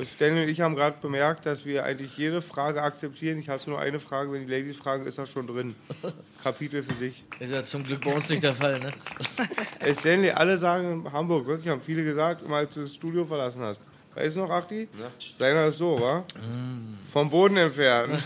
[0.05, 3.37] Stanley und ich haben gerade bemerkt, dass wir eigentlich jede Frage akzeptieren.
[3.37, 5.73] Ich hasse nur eine Frage, wenn die Ladies fragen, ist das schon drin.
[6.43, 7.23] Kapitel für sich.
[7.39, 8.91] Ist ja zum Glück bei uns nicht der Fall, ne?
[9.79, 13.23] Ey, Stanley, alle sagen in Hamburg, wirklich, haben viele gesagt, immer als du das Studio
[13.23, 13.79] verlassen hast.
[14.17, 14.87] Weißt du noch, Achti?
[15.37, 16.23] Seiner ist so, wa?
[17.13, 18.13] Vom Boden entfernt.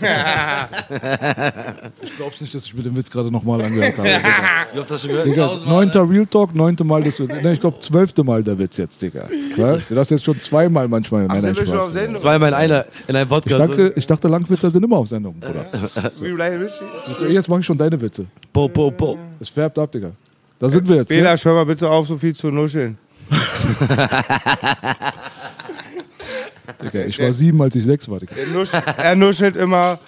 [2.02, 4.08] Ich glaub's nicht, dass ich mir den Witz gerade nochmal angehört habe.
[4.72, 5.24] Wie oft hast du gehört?
[5.24, 9.00] Digga, neunter Real Talk, neunte Mal das, ne, ich glaube zwölfte Mal der Witz jetzt,
[9.02, 9.28] Digga.
[9.56, 9.78] Ja?
[9.88, 11.26] Du hast jetzt schon zweimal manchmal.
[11.28, 11.92] Ach, schon auf Spaß.
[11.92, 12.20] Sendung?
[12.22, 13.60] Zweimal in einer, in einem Ich Podcast.
[13.60, 15.66] dachte, ich dachte, Langwitzer sind immer auf Sendung, Bruder.
[16.20, 17.24] Richie?
[17.32, 18.26] Jetzt mache ich schon deine Witze.
[18.52, 19.18] Po, po, po.
[19.40, 20.12] Es färbt ab, Digga.
[20.58, 21.08] Da sind wir jetzt.
[21.08, 21.40] Bela, Ne?
[21.42, 22.96] hör mal bitte auf, so viel zu nuscheln.
[26.82, 28.34] Digga, ich war sieben, als ich sechs war, Digga.
[28.36, 29.98] Er nuschelt, er nuschelt immer,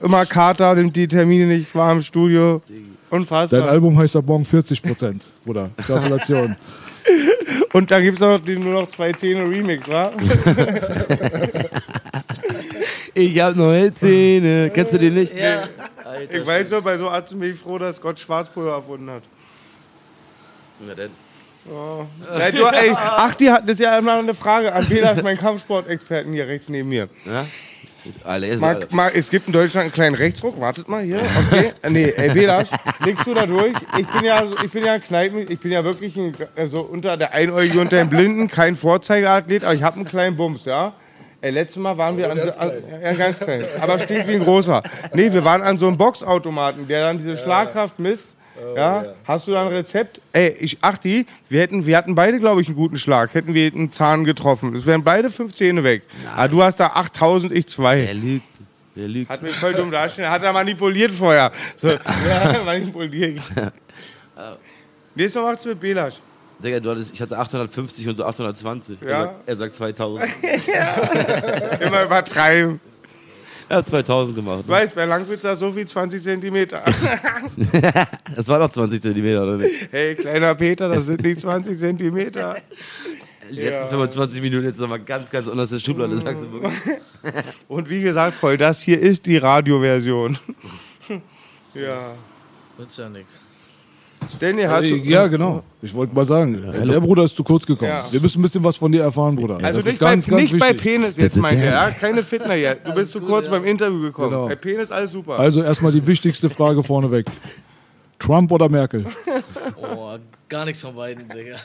[0.00, 2.62] immer Kater, nimmt die Termine nicht wahr im Studio.
[3.10, 3.60] Unfassbar.
[3.60, 5.70] Dein Album heißt ab morgen 40 Prozent, Bruder.
[5.86, 6.56] Gratulation.
[7.72, 10.12] Und dann gibt es noch die nur noch zwei Zähne Remix, wa?
[13.14, 14.70] Ich hab neue Zähne.
[14.72, 15.36] Kennst du den nicht?
[15.36, 15.64] Ja.
[16.30, 19.22] Ich weiß nur, bei so Atzen bin ich froh, dass Gott Schwarzpulver erfunden hat.
[20.86, 21.10] Na denn.
[21.66, 25.22] Ja, du, ey, ach, die hatten das ist ja immer eine Frage an Bela, ist
[25.22, 27.08] mein Kampfsportexperten hier rechts neben mir.
[27.26, 27.44] Ja?
[28.24, 30.58] Alle ist Marc, Marc, es gibt in Deutschland einen kleinen Rechtsruck.
[30.58, 31.20] Wartet mal hier.
[31.50, 31.72] Okay.
[31.90, 32.68] Nee, ey, Belas,
[33.04, 33.74] legst du da durch?
[33.98, 37.18] Ich bin ja, ich bin ja ein Kneipen, ich bin ja wirklich ein, also unter
[37.18, 40.94] der Einäugige unter den Blinden, kein Vorzeigeathlet, aber ich habe einen kleinen Bums, ja.
[41.42, 42.72] Ey, letztes Mal waren wir an, so- an
[43.02, 44.82] ja, ganz klein, aber stinkt wie ein großer.
[45.12, 48.34] Nee, wir waren an so einem Boxautomaten, der dann diese Schlagkraft misst.
[48.76, 50.20] Ja, hast du da ein Rezept?
[50.32, 53.34] Ey, ich Achti, wir hätten, wir hatten beide, glaube ich, einen guten Schlag.
[53.34, 54.74] Hätten wir einen Zahn getroffen.
[54.74, 56.02] Es wären beide fünf Zähne weg.
[56.34, 58.00] Aber du hast da 8000, ich zwei.
[58.02, 58.44] Er lügt.
[58.96, 59.30] Er lügt.
[59.30, 60.30] Hat mich voll dumm darstellen.
[60.30, 61.52] Hat er manipuliert vorher.
[61.76, 61.98] So, ja,
[62.64, 63.40] manipuliert.
[65.14, 66.16] Nächstes Mal macht's mit Belasch.
[66.62, 68.98] Digga, du hattest, ich hatte 850 und du 820.
[69.00, 69.08] Ja.
[69.08, 70.28] Er, sagt, er sagt 2000.
[71.80, 72.80] Immer übertreiben.
[73.70, 74.64] Er hat 2000 gemacht.
[74.66, 76.82] Du weißt, bei Langwitzer so viel 20 Zentimeter.
[78.36, 79.88] Das war doch 20 Zentimeter, oder nicht?
[79.90, 82.56] Hey, kleiner Peter, das sind nicht 20 Zentimeter.
[83.50, 86.72] Die letzten 25 Minuten jetzt nochmal ganz, ganz unterste Schublade, sagst du wirklich.
[87.68, 90.38] Und wie gesagt, voll, das hier ist die Radioversion.
[91.74, 92.14] ja.
[92.78, 93.42] Nützt ja nichts.
[94.28, 95.62] Stanley hat so, Ja, genau.
[95.82, 97.90] Ich wollte mal sagen, der Bruder ist zu kurz gekommen.
[97.90, 98.04] Ja.
[98.10, 99.56] Wir müssen ein bisschen was von dir erfahren, Bruder.
[99.62, 100.72] Also das nicht, ist ganz, bei, ganz nicht bei.
[100.72, 101.72] Penis jetzt, meinte er.
[101.72, 101.90] Ja?
[101.90, 102.74] Keine Fitner hier.
[102.74, 104.30] Du bist zu kurz beim Interview gekommen.
[104.30, 104.48] Genau.
[104.48, 105.38] Bei Penis alles super.
[105.38, 107.26] Also erstmal die wichtigste Frage vorneweg.
[108.18, 109.06] Trump oder Merkel?
[109.82, 110.16] Oh,
[110.48, 111.56] gar nichts von beiden, Digga.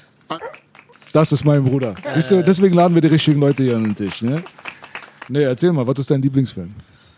[1.12, 1.96] Das ist mein Bruder.
[2.14, 4.22] Siehst du, deswegen laden wir die richtigen Leute hier an den Tisch.
[4.22, 4.44] Ne,
[5.28, 6.70] nee, erzähl mal, was ist dein Lieblingsfilm?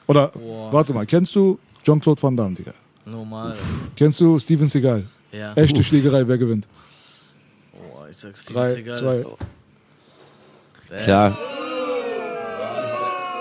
[0.08, 0.32] Oder,
[0.72, 2.74] warte mal, kennst du Jean-Claude Van Damme, Digga?
[3.06, 3.56] Normal.
[3.96, 5.04] Kennst du Steven Seagal?
[5.32, 5.54] Ja.
[5.56, 6.68] Echte Schlägerei, wer gewinnt?
[7.74, 8.94] Oh, ich sag's dir, Drei, ist egal.
[8.96, 9.26] zwei.
[11.04, 11.28] Klar.
[11.30, 11.38] ist-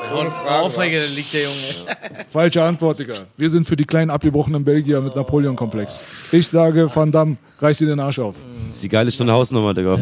[0.02, 1.96] Der Hund- Aufreger liegt der Junge.
[2.28, 3.14] Falsche Antwort, Digga.
[3.36, 6.02] Wir sind für die kleinen abgebrochenen Belgier mit Napoleon-Komplex.
[6.32, 8.36] Ich sage, Van Damme, reiß dir den Arsch auf.
[8.68, 9.98] Das ist die geile Stunde Hausnummer, Digga.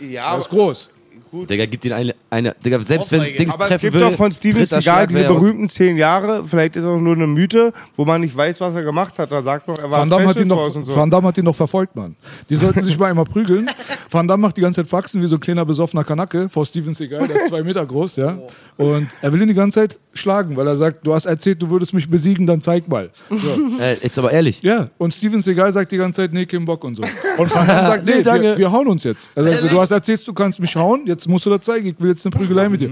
[0.00, 0.90] ja, aber, ist groß.
[1.32, 3.22] Digga, gib ihn eine, eine Digga, selbst wenn.
[3.22, 6.44] Dings aber es treffen gibt will, doch von Steven Seagal diese berühmten zehn Jahre.
[6.44, 9.32] Vielleicht ist auch nur eine Mythe, wo man nicht weiß, was er gemacht hat.
[9.32, 10.96] Da sagt man, er war Van Damme, hat ihn noch, so.
[10.96, 12.16] Van Damme hat ihn noch verfolgt, Mann.
[12.50, 13.70] Die sollten sich mal einmal prügeln.
[14.10, 16.92] Van Damme macht die ganze Zeit Faxen wie so ein kleiner besoffener Kanacke vor Steven
[16.92, 18.38] Seagal, der ist zwei Meter groß, ja.
[18.76, 21.70] Und er will ihn die ganze Zeit schlagen, weil er sagt, du hast erzählt, du
[21.70, 23.10] würdest mich besiegen, dann zeig mal.
[23.30, 23.36] So.
[23.80, 24.60] Äh, jetzt aber ehrlich.
[24.62, 27.02] Ja, und Steven Seagal sagt die ganze Zeit, nee, kein Bock und so.
[27.38, 28.42] Und Van Damme sagt, nee, Nee, danke.
[28.42, 29.30] wir, wir hauen uns jetzt.
[29.34, 31.86] Er sagt, so, du hast erzählt, du kannst mich hauen, jetzt musst du das zeigen,
[31.86, 32.90] ich will jetzt eine Prügelei mit dir.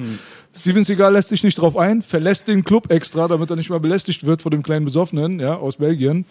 [0.54, 3.80] Steven Seagal lässt sich nicht drauf ein, verlässt den Club extra, damit er nicht mehr
[3.80, 6.24] belästigt wird von dem kleinen Besoffenen, ja, aus Belgien.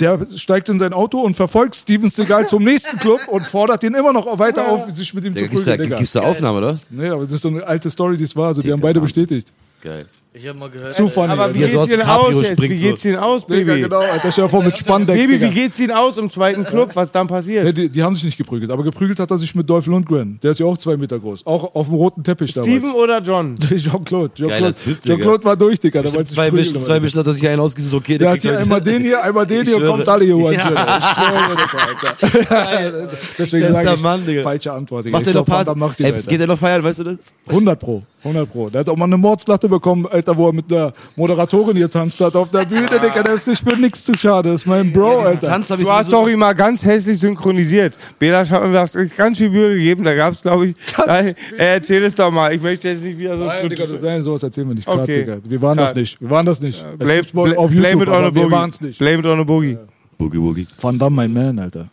[0.00, 3.92] Der steigt in sein Auto und verfolgt Steven Seagal zum nächsten Club und fordert ihn
[3.94, 5.96] immer noch weiter auf, sich mit ihm Digga, zu prügeln, Digga.
[5.98, 6.78] gibt's da Aufnahme, oder?
[6.88, 9.00] Nee, aber das ist so eine alte Story, die es war, also die haben beide
[9.00, 9.52] bestätigt.
[9.82, 10.06] Geil.
[10.34, 10.94] Ich habe mal gehört.
[10.94, 11.30] Zu funny.
[11.30, 12.62] Aber wie so geht's Ihnen aus jetzt?
[12.62, 13.82] Wie geht's Ihnen aus, Baby?
[13.82, 16.90] genau, Alter, stell dir vor mit Spandex, Baby, wie geht's Ihnen aus im zweiten Club?
[16.94, 17.64] Was dann passiert?
[17.66, 20.38] Nee, die, die haben sich nicht geprügelt, aber geprügelt hat er sich mit Dolph Lundgren.
[20.42, 21.44] Der ist ja auch zwei Meter groß.
[21.46, 22.72] Auch auf dem roten Teppich damals.
[22.72, 23.56] Steven oder John?
[23.76, 24.32] Jean-Claude.
[24.38, 25.00] Geiler Jean-Claude Digga.
[25.16, 26.00] Jean-Claude war durch, Digga.
[26.00, 28.02] Der sich zwei Mischen, zwei Mischen hat er sich einen ausgesucht.
[28.02, 30.36] Okay, Der hat kriegt hier einmal den hier, einmal den hier und kommt alle hier.
[30.52, 30.52] Ja.
[30.52, 33.08] Ich schwöre, Alter.
[33.38, 34.42] Deswegen Bester sage ich, Mann, Digga.
[34.42, 35.04] falsche Antwort.
[35.04, 35.18] Digga.
[35.18, 36.22] Macht Ich er noch Alter.
[36.22, 37.16] geht er noch feiern, weißt du das?
[37.48, 38.70] 100 Pro, 100 Pro.
[38.70, 42.20] Der hat auch mal eine Mordslatte bekommen, Alter, wo er mit einer Moderatorin hier tanzt
[42.20, 43.22] hat auf der Bühne, Digga.
[43.22, 44.50] Der ist nicht für nichts zu schade.
[44.50, 45.48] Das ist mein Bro, Alter.
[45.48, 47.98] Tanz Du hast doch immer ganz hässlich synchronisiert.
[48.18, 50.04] Bela hat mir das ganz viel Mühe gegeben.
[50.04, 50.74] Da gab es, glaube ich.
[51.06, 52.54] Äh, erzähl es doch mal.
[52.54, 53.44] Ich möchte jetzt nicht wieder so.
[53.44, 54.84] Nein, Digga, das, nein, sowas erzählen wir nicht.
[54.84, 55.24] Klar, Okay.
[55.24, 55.38] Digga.
[55.44, 56.20] Wir waren das nicht.
[56.20, 56.84] Wir waren das nicht.
[56.98, 58.98] Es Blame, auf blame YouTube, it on a boogie.
[58.98, 59.78] Blame it on a boogie.
[60.18, 60.66] Boogie Woogie.
[60.80, 61.88] Van Damme, mein Man, Alter.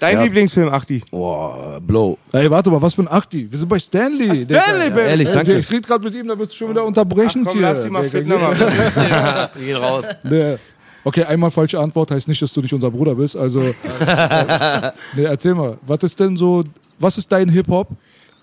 [0.00, 0.22] Dein Ja.
[0.24, 1.02] Lieblingsfilm, Achti?
[1.10, 2.18] Boah, Blow.
[2.32, 3.46] Ey, warte mal, was für ein Achti?
[3.50, 4.46] Wir sind bei Stanley.
[4.46, 4.60] Digga.
[4.60, 5.00] Stanley, Baby.
[5.08, 5.58] Ehrlich, danke.
[5.58, 7.44] Ich rede gerade mit ihm, da wirst du schon wieder unterbrechen.
[7.44, 7.62] Komm, hier.
[7.62, 8.58] lass die mal Digga, Fitner machen.
[8.58, 10.04] Wir gehen raus.
[10.24, 10.56] Nee.
[11.04, 13.36] Okay, einmal falsche Antwort heißt nicht, dass du nicht unser Bruder bist.
[13.36, 13.60] Also,
[15.16, 16.62] nee, erzähl mal, was ist denn so,
[16.98, 17.88] was ist dein Hip-Hop?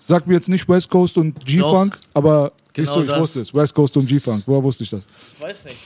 [0.00, 3.20] Sag mir jetzt nicht West Coast und G-Funk, aber siehst Genau du, ich das.
[3.20, 3.54] wusste es.
[3.54, 5.02] West Coast und G-Funk, woher wusste ich das?
[5.36, 5.76] Ich weiß nicht.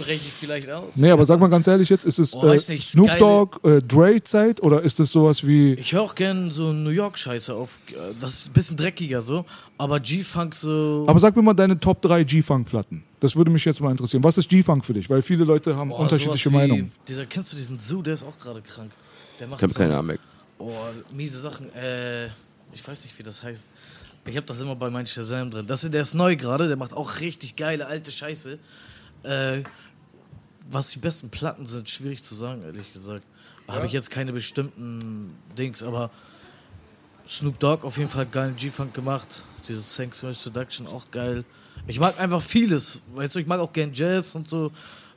[0.00, 0.94] Spreche ich vielleicht aus?
[0.96, 3.58] Nee, aber sag mal ganz ehrlich jetzt, ist es Oh, äh, nicht, Snoop geile- Dogg,
[3.68, 5.74] äh, Dre-Zeit oder ist es sowas wie...
[5.74, 7.70] Ich höre auch gern so New York-Scheiße auf.
[7.90, 9.44] äh, Das ist ein bisschen dreckiger so.
[9.78, 11.04] Aber G-Funk so.
[11.08, 13.02] Aber sag mir mal deine Top 3 G-Funk-Platten.
[13.20, 14.22] Das würde mich jetzt mal interessieren.
[14.24, 15.08] Was ist G-Funk für dich?
[15.10, 16.92] Weil viele Leute haben Boah, unterschiedliche Meinungen.
[17.08, 18.02] Dieser, kennst du diesen Zoo?
[18.02, 18.90] Der ist auch gerade krank.
[19.40, 20.16] Der macht Ich habe so, keine Ahnung.
[20.58, 20.70] Oh,
[21.12, 21.72] miese Sachen.
[21.74, 22.26] Äh,
[22.72, 23.66] ich weiß nicht, wie das heißt.
[24.26, 25.66] Ich habe das immer bei meinen Shazam drin.
[25.66, 26.68] Das, der ist neu gerade.
[26.68, 28.58] Der macht auch richtig geile alte Scheiße.
[29.24, 29.62] Äh,
[30.70, 33.24] was die besten Platten sind, schwierig zu sagen, ehrlich gesagt.
[33.68, 36.10] Habe ich jetzt keine bestimmten Dings, aber
[37.26, 39.42] Snoop Dogg auf jeden Fall geilen G-Funk gemacht.
[39.66, 41.44] Dieses Sanctuary Seduction auch geil.
[41.86, 43.00] Ich mag einfach vieles.
[43.14, 44.70] Weißt du, ich mag auch gern Jazz und so.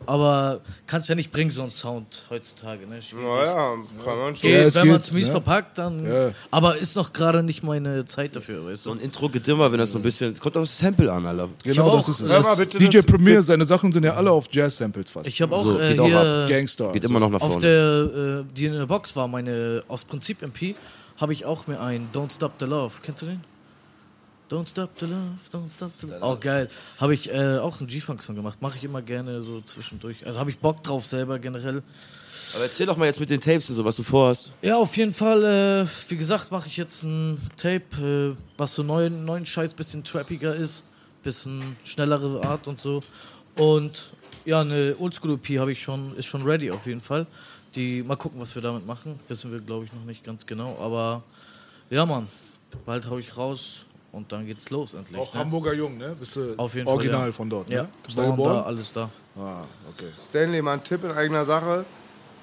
[0.06, 2.88] Aber kannst ja nicht bringen, so einen Sound heutzutage.
[2.88, 3.02] Ne?
[3.02, 3.26] Schwierig.
[3.26, 3.74] Naja,
[4.06, 4.50] kann man schon.
[4.50, 5.32] Ja, Geht, es wenn man es mies ne?
[5.34, 6.06] verpackt, dann.
[6.06, 6.32] Ja.
[6.52, 9.00] Aber ist noch gerade nicht meine Zeit dafür, weißt So du?
[9.00, 10.34] ein Intro geht immer, wenn das so ein bisschen.
[10.40, 11.50] Kommt aufs Sample an, Alter.
[11.64, 12.30] Genau, das auch- ist es.
[12.30, 15.28] Das- DJ das- Premier, seine Sachen sind ja alle auf Jazz-Samples fast.
[15.28, 16.92] Ich habe auch, So, äh, geht auch hier Gangster.
[16.94, 17.68] Geht immer noch nach auf vorne.
[17.68, 20.76] der, äh, die in der Box war, meine aus Prinzip MP,
[21.18, 22.94] habe ich auch mir einen Don't Stop the Love.
[23.04, 23.42] Kennst du den?
[24.50, 26.22] Don't Stop the Love, Don't Stop the Love.
[26.22, 26.70] Auch geil.
[27.00, 28.62] Habe ich äh, auch einen G-Funk-Song gemacht.
[28.62, 30.26] Mache ich immer gerne so zwischendurch.
[30.26, 31.84] Also habe ich Bock drauf selber generell.
[32.56, 34.54] Aber erzähl doch mal jetzt mit den Tapes und so, was du vorhast.
[34.62, 35.44] Ja, auf jeden Fall.
[35.44, 40.04] Äh, wie gesagt, mache ich jetzt ein Tape, äh, was so neuen, neuen Scheiß, bisschen
[40.04, 40.84] trappiger ist,
[41.24, 43.04] bisschen schnellere Art und so.
[43.58, 44.12] Und
[44.46, 47.28] ja, eine Oldschool-EP habe ich schon, ist schon ready auf jeden Fall.
[47.76, 49.20] Die, mal gucken, was wir damit machen.
[49.28, 50.78] Wissen wir, glaube ich, noch nicht ganz genau.
[50.80, 51.24] Aber
[51.90, 52.28] ja, Mann,
[52.86, 55.20] bald hau ich raus und dann geht's los endlich.
[55.20, 55.40] Auch ne?
[55.40, 56.16] Hamburger Jung, ne?
[56.20, 57.28] Bist du Auf jeden original Fall.
[57.28, 57.32] Ja.
[57.34, 57.90] von dort, Ja, ne?
[58.04, 59.10] Bist geboren du da, alles da.
[59.38, 60.12] Ah, okay.
[60.30, 61.86] Stanley, mal ein Tipp in eigener Sache.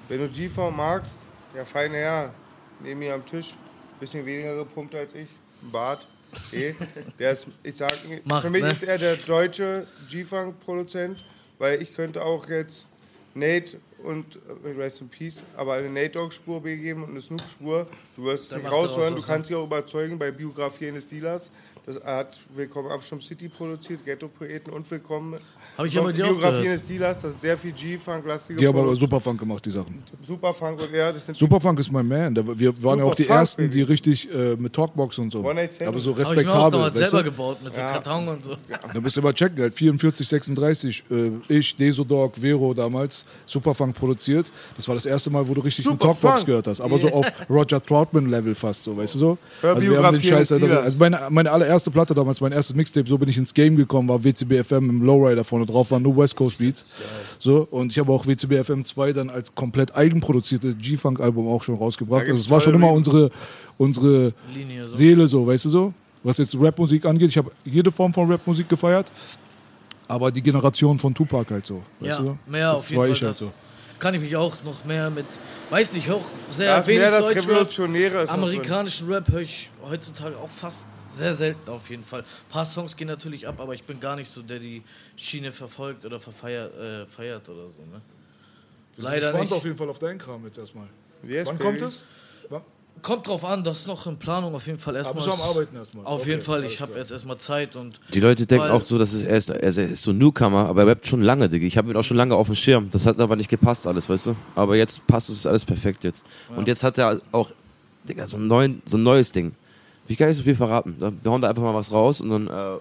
[0.08, 1.16] Wenn du G-Form magst,
[1.54, 2.32] ja, fein her.
[2.80, 3.54] Neben mir am Tisch,
[4.00, 5.28] bisschen weniger gepumpt als ich.
[5.62, 6.06] Ein Bart.
[6.52, 6.74] Eh.
[7.18, 7.92] Der ist, ich sag,
[8.24, 8.68] Macht, für mich ne?
[8.68, 11.24] ist er der deutsche G-Funk-Produzent,
[11.58, 12.86] weil ich könnte auch jetzt
[13.34, 17.86] Nate und äh, Rest in Peace, aber eine Nate Dogg-Spur begeben und eine Snoop-Spur.
[18.16, 21.50] Du wirst es nicht raushören, du kannst dich auch überzeugen bei Biografie eines Dealers.
[21.86, 25.38] Das hat Willkommen Abschirm City produziert, Ghetto-Poeten und Willkommen.
[25.76, 26.68] Hab ich ja bei dir auch Biografie gehört.
[26.68, 28.94] eines Dealers, das sind sehr viel G-Funk-lastige Die haben aber.
[28.94, 30.02] Superfunk gemacht, die Sachen.
[30.22, 32.58] Superfunk und er, das sind Superfunk ist mein Man.
[32.58, 35.38] Wir waren ja auch die Ersten, die richtig äh, mit Talkbox und so.
[35.38, 35.88] 187.
[35.88, 36.70] Aber so Habe ich respektabel.
[36.70, 37.30] damals weißt selber du?
[37.30, 38.56] gebaut mit so Karton und so.
[38.92, 44.46] Da müsst ihr mal checken, halt 44, 36, äh, ich, Desodog, Vero damals, Superfunk produziert.
[44.76, 46.20] Das war das erste Mal, wo du richtig einen Superfunk.
[46.20, 46.80] Talkbox gehört hast.
[46.80, 49.38] Aber so auf Roger Troutman-Level fast so, weißt du so?
[49.62, 53.08] Also wir haben den Biografie Scheiß, also meine, meine allererste Platte damals, mein erstes Mixtape,
[53.08, 56.16] so bin ich ins Game gekommen, war WCB FM im Lowrider vorne drauf, waren nur
[56.16, 56.84] West Coast Beats.
[57.38, 61.74] So, und ich habe auch WCB FM 2 dann als komplett eigenproduzierte G-Funk-Album auch schon
[61.76, 62.26] rausgebracht.
[62.28, 63.30] Also es war schon immer unsere,
[63.78, 64.94] unsere Linie so.
[64.94, 65.94] Seele so, weißt du so?
[66.22, 69.12] Was jetzt Rapmusik angeht, ich habe jede Form von Rapmusik gefeiert,
[70.08, 72.38] aber die Generation von Tupac halt so, weißt Ja, du?
[72.46, 73.12] mehr das auf jeden war Fall.
[73.16, 73.38] ich halt das.
[73.40, 73.52] so.
[73.98, 75.24] Kann ich mich auch noch mehr mit,
[75.70, 76.20] weiß nicht, auch
[76.50, 77.30] sehr Da wenig mehr das.
[77.30, 78.28] Revolutionäre.
[78.28, 82.20] Amerikanischen Rap höre ich heutzutage auch fast sehr selten auf jeden Fall.
[82.20, 84.82] Ein paar Songs gehen natürlich ab, aber ich bin gar nicht so, der die
[85.16, 87.78] Schiene verfolgt oder verfeiert äh, feiert oder so.
[87.92, 88.00] Ne?
[88.96, 89.52] Leider gespannt nicht.
[89.52, 90.86] auf jeden Fall auf deinen Kram jetzt erstmal.
[91.26, 91.68] Yes, Wann baby.
[91.78, 92.04] kommt es?
[92.48, 92.62] Wann?
[93.02, 95.24] Kommt drauf an, das ist noch in Planung auf jeden Fall Aber erstmal.
[95.26, 96.06] du am Arbeiten erstmal?
[96.06, 98.98] Auf Okay, jeden Fall, ich habe jetzt erstmal Zeit und Die Leute denken auch so,
[98.98, 101.66] dass es, er, ist, er ist so ein Newcomer, aber er rappt schon lange, Digga.
[101.66, 102.88] Ich habe ihn auch schon lange auf dem Schirm.
[102.92, 104.36] Das hat aber nicht gepasst alles, weißt du?
[104.54, 106.24] Aber jetzt passt es alles perfekt jetzt.
[106.54, 107.50] Und jetzt hat er auch,
[108.08, 109.54] Digga, so ein, neuen, so ein neues Ding.
[110.06, 110.96] Wie kann ich so viel verraten?
[111.22, 112.78] Wir hauen da einfach mal was raus und dann äh,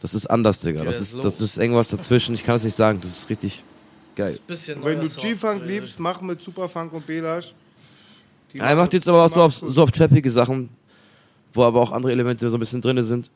[0.00, 0.80] Das ist anders, Digga.
[0.80, 2.34] Ja, Das ist ist, das ist irgendwas dazwischen.
[2.34, 3.00] Ich kann es nicht sagen.
[3.00, 3.62] Das ist richtig
[4.16, 4.32] geil.
[4.32, 5.08] Ist ein bisschen Wenn du.
[5.08, 7.54] G-Funk liebst, mach mit Superfunk und Belash.
[8.52, 10.68] Die Er macht jetzt aber auch so auf, so auf trappige Sachen,
[11.52, 13.30] wo aber auch andere Elemente so ein bisschen drin sind.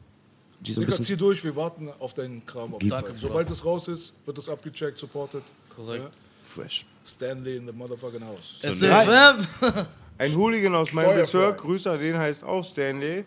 [0.61, 1.19] Die so ein Digga, zieh bisschen.
[1.19, 2.75] durch, wir warten auf deinen Kram.
[2.75, 3.13] Auf Danke.
[3.17, 5.43] Sobald es raus ist, wird es abgecheckt, supported.
[5.77, 6.07] Korrekt.
[6.49, 6.85] Fresh.
[7.07, 8.59] Stanley in the motherfucking house.
[8.63, 9.87] SFM!
[10.17, 11.17] Ein Hooligan aus meinem.
[11.17, 13.25] Bezirk, Grüßer, den heißt auch Stanley.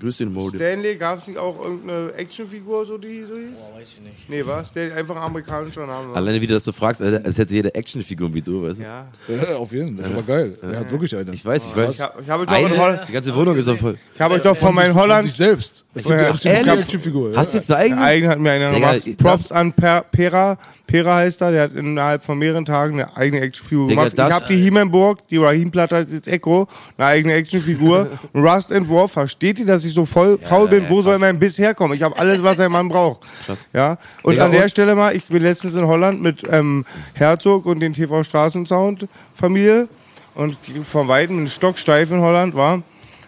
[0.00, 0.56] Grüß den Mode.
[0.58, 3.48] Stanley, gab es nicht auch irgendeine Actionfigur, so die so hieß?
[3.72, 4.28] Boah, weiß ich nicht.
[4.28, 4.68] Nee, was?
[4.68, 6.08] Stanley, einfach ein amerikanischer Name.
[6.10, 6.16] war.
[6.16, 8.82] Alleine wie du das so fragst, als als hätte jede Actionfigur wie du, weißt du?
[8.84, 9.06] Ja.
[9.28, 9.96] Ja, auf jeden Fall.
[9.96, 10.58] Das ist aber geil.
[10.60, 11.32] Er hat wirklich eine.
[11.32, 11.94] Ich weiß, ich weiß.
[11.94, 12.78] Ich habe ich hab euch doch in Eine?
[12.78, 13.96] Holland, Die ganze Wohnung ist so voll.
[14.14, 15.84] ich hab euch doch von meinem Von Holland selbst.
[15.94, 16.00] Ja.
[16.00, 16.66] absolut Ehrlich?
[16.66, 17.32] keine Actionfigur.
[17.36, 18.00] Hast du jetzt eine eigene?
[18.02, 19.06] Eigen hat mir einer Digga, gemacht.
[19.06, 20.58] das- Props an per, Pera.
[20.86, 21.50] Pera heißt er.
[21.52, 24.18] Der hat innerhalb von mehreren Tagen eine eigene Actionfigur Digga, gemacht.
[24.18, 26.68] das- ich habe die He-Man-Burg, die Rahim-Platte als jetzt Echo,
[26.98, 28.08] eine eigene Actionfigur.
[28.34, 29.08] Rust and War.
[29.08, 30.84] Versteht ihr, dass ich so voll faul bin?
[30.84, 31.20] ja, Wo soll krass.
[31.20, 31.96] mein Biss herkommen?
[31.96, 33.20] Ich habe alles, was ein Mann braucht.
[33.46, 33.68] Krass.
[33.72, 33.98] Ja.
[34.22, 36.84] Und Digga, an der und- Stelle mal, ich bin letztens in Holland mit ähm,
[37.14, 39.88] Herzog und den TV Straßensound Familie
[40.34, 42.82] und von weitem ein stocksteif in Holland war.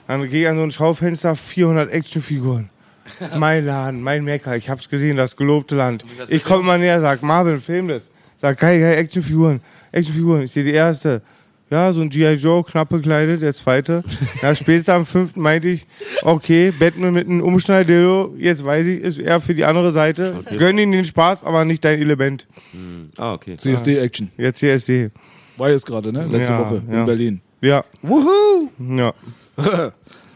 [0.06, 2.70] Dann gehe ich an so ein Schaufenster, 400 Actionfiguren.
[3.38, 6.04] Mein Laden, mein Mecker, ich hab's gesehen, das gelobte Land.
[6.28, 8.10] Ich komme mal näher, sag, Marvin, film das.
[8.36, 9.60] Sag, geil, geil, Actionfiguren,
[9.92, 10.42] Actionfiguren.
[10.42, 11.22] Ich sehe die erste.
[11.70, 12.34] Ja, so ein G.I.
[12.36, 14.02] Joe, knapp bekleidet, der zweite.
[14.40, 15.86] Ja, spätestens am fünften meinte ich,
[16.22, 20.36] okay, Batman mit einem Umschnalldildo, jetzt weiß ich, ist eher für die andere Seite.
[20.58, 22.46] Gönn ihm den Spaß, aber nicht dein Element.
[23.18, 23.56] Ah, okay.
[23.58, 24.30] CSD-Action.
[24.38, 25.10] Jetzt CSD.
[25.58, 26.24] War jetzt gerade, ne?
[26.26, 27.00] Letzte Ja, Woche ja.
[27.00, 27.40] in Berlin.
[27.60, 27.84] Ja.
[28.02, 28.68] Wuhu!
[28.96, 29.12] Ja,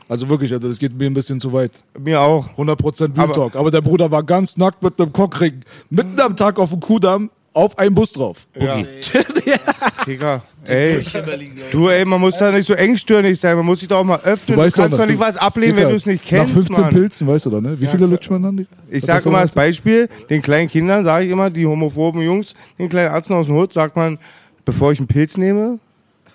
[0.09, 1.83] Also wirklich, also das geht mir ein bisschen zu weit.
[1.99, 2.47] mir auch.
[2.59, 3.57] 100% Real Aber- Talk.
[3.57, 7.31] Aber der Bruder war ganz nackt mit einem Cockring mitten am Tag auf dem Kudamm
[7.53, 8.47] auf einen Bus drauf.
[8.59, 8.77] Ja.
[10.07, 10.99] Digga, ey.
[10.99, 11.71] Ich ich.
[11.71, 13.57] Du, ey, man muss da nicht so engstirnig sein.
[13.57, 14.57] Man muss sich doch auch mal öffnen.
[14.57, 16.55] Du, weißt kannst dass doch nicht was ablehnen, Dicker, wenn du es nicht Nach kennst,
[16.55, 16.95] 15 Mann.
[16.95, 17.81] Pilzen, weißt du doch, ne?
[17.81, 18.67] Wie viele lutscht man dann?
[18.91, 22.89] Ich sage immer als Beispiel, den kleinen Kindern sage ich immer, die homophoben Jungs, den
[22.89, 24.19] kleinen Arzten aus dem Hut, sagt man,
[24.65, 25.79] bevor ich einen Pilz nehme,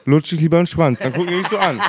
[0.06, 1.00] lutsche ich lieber einen Schwanz.
[1.00, 1.80] Dann gucken die mich so an.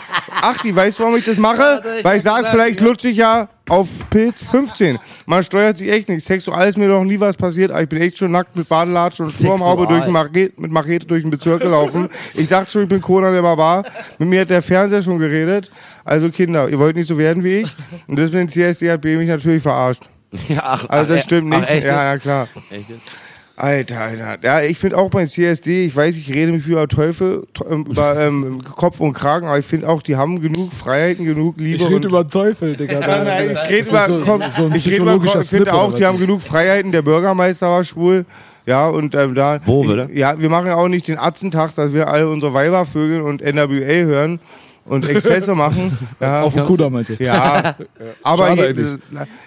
[0.41, 1.83] Ach, die weißt du, warum ich das mache?
[2.03, 4.99] Weil ich sage, vielleicht lutsche ich ja auf Pilz 15.
[5.27, 6.25] Man steuert sich echt nicht.
[6.25, 9.27] Sexual ist mir doch nie was passiert, aber ich bin echt schon nackt mit Badelatschen
[9.27, 12.09] und Sturmhaube durch Machete, mit Machete durch den Bezirk gelaufen.
[12.35, 13.85] Ich dachte schon, ich bin Conan der Barbar.
[14.19, 15.71] Mit mir hat der Fernseher schon geredet.
[16.05, 17.69] Also Kinder, ihr wollt nicht so werden wie ich.
[18.07, 20.09] Und dem CSD hat B mich natürlich verarscht.
[20.49, 21.71] Ja, ach, Also das ach, stimmt ach, nicht.
[21.71, 22.49] echt ja, ja, klar.
[22.71, 23.11] Echt jetzt?
[23.61, 24.39] Alter, Alter.
[24.43, 28.21] Ja, ich finde auch beim CSD, ich weiß, ich rede mich über Teufel, ähm, über
[28.21, 31.83] ähm, Kopf und Kragen, aber ich finde auch, die haben genug Freiheiten, genug Liebe.
[31.83, 33.01] Ich rede über Teufel, Digga.
[33.07, 35.93] Nein, nein, ich rede über, so- komm, so ich rede über, psychologischer ich finde auch,
[35.93, 36.09] die was?
[36.09, 36.93] haben genug Freiheiten.
[36.93, 38.25] Der Bürgermeister war schwul.
[38.65, 39.59] Ja, und ähm, da.
[39.65, 40.09] Wo, oder?
[40.13, 43.41] Ja, wir machen ja auch nicht den Atzentag, dass wir alle unsere Weiber vögeln und
[43.41, 43.67] NWA
[44.05, 44.41] hören
[44.85, 45.97] und Exzesse machen.
[46.21, 47.15] Ja, Auf dem Kudamm, meinst du?
[47.19, 47.75] ja,
[48.23, 48.71] aber Schade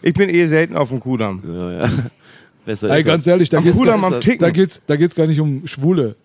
[0.01, 1.41] ich, ich bin eh selten auf dem Kudamm.
[1.47, 1.89] Ja, ja.
[2.65, 3.27] Besser Ey, ist ganz das.
[3.31, 3.57] ehrlich, da
[4.05, 4.39] am Ticken.
[4.39, 6.15] da, geht's, da geht's gar nicht um Schwule.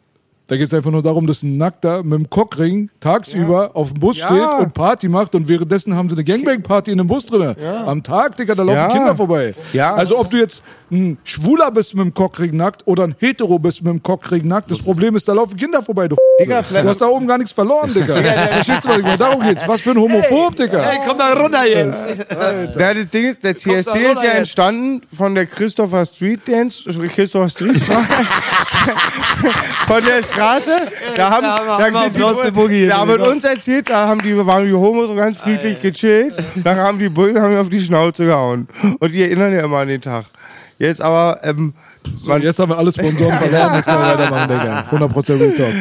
[0.48, 4.18] Da geht's einfach nur darum, dass ein Nackter mit dem Cockring tagsüber auf dem Bus
[4.18, 4.26] Ja.
[4.28, 7.56] steht und Party macht und währenddessen haben sie eine Gangbang-Party in dem Bus drin.
[7.84, 8.92] Am Tag, Digga, da laufen Ja.
[8.92, 9.54] Kinder vorbei.
[9.72, 9.94] Ja.
[9.94, 13.82] Also ob du jetzt ein Schwuler bist mit dem Cockring nackt oder ein Hetero bist
[13.82, 17.00] mit dem Cockring nackt, das Problem ist, da laufen Kinder vorbei, du Digga, Du hast
[17.00, 18.14] da oben gar nichts verloren, Digga.
[18.16, 19.16] Verstehst du, was ich meine?
[19.18, 19.66] Darum geht's.
[19.66, 20.90] Was für ein Homophob, Digga.
[21.08, 21.98] komm da runter jetzt!
[22.78, 24.34] Ja, das Ding ist, der CSD ist ja jetzt.
[24.38, 28.06] entstanden von der Christopher Street Dance, Christopher Street Straße.
[29.86, 30.76] von der Straße.
[31.16, 33.30] Da haben, Da haben wir- da, haben wir die- Boogie da wird drin.
[33.32, 36.34] uns erzählt, da haben die, waren die Homos so ganz friedlich gechillt.
[36.62, 38.68] Dann haben die Bullen haben mir auf die Schnauze gehauen.
[39.00, 40.24] Und die erinnern ja immer an den Tag.
[40.78, 41.74] Jetzt aber, ähm,
[42.24, 45.06] man, Jetzt haben wir alle Sponsoren verloren, jetzt können wir weitermachen, Digga.
[45.06, 45.74] 100% Real Talk.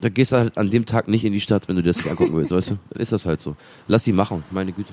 [0.00, 2.08] Da gehst du halt an dem Tag nicht in die Stadt, wenn du das nicht
[2.08, 2.78] angucken willst, weißt du?
[2.90, 3.56] Dann ist das halt so.
[3.88, 4.92] Lass sie machen, meine Güte.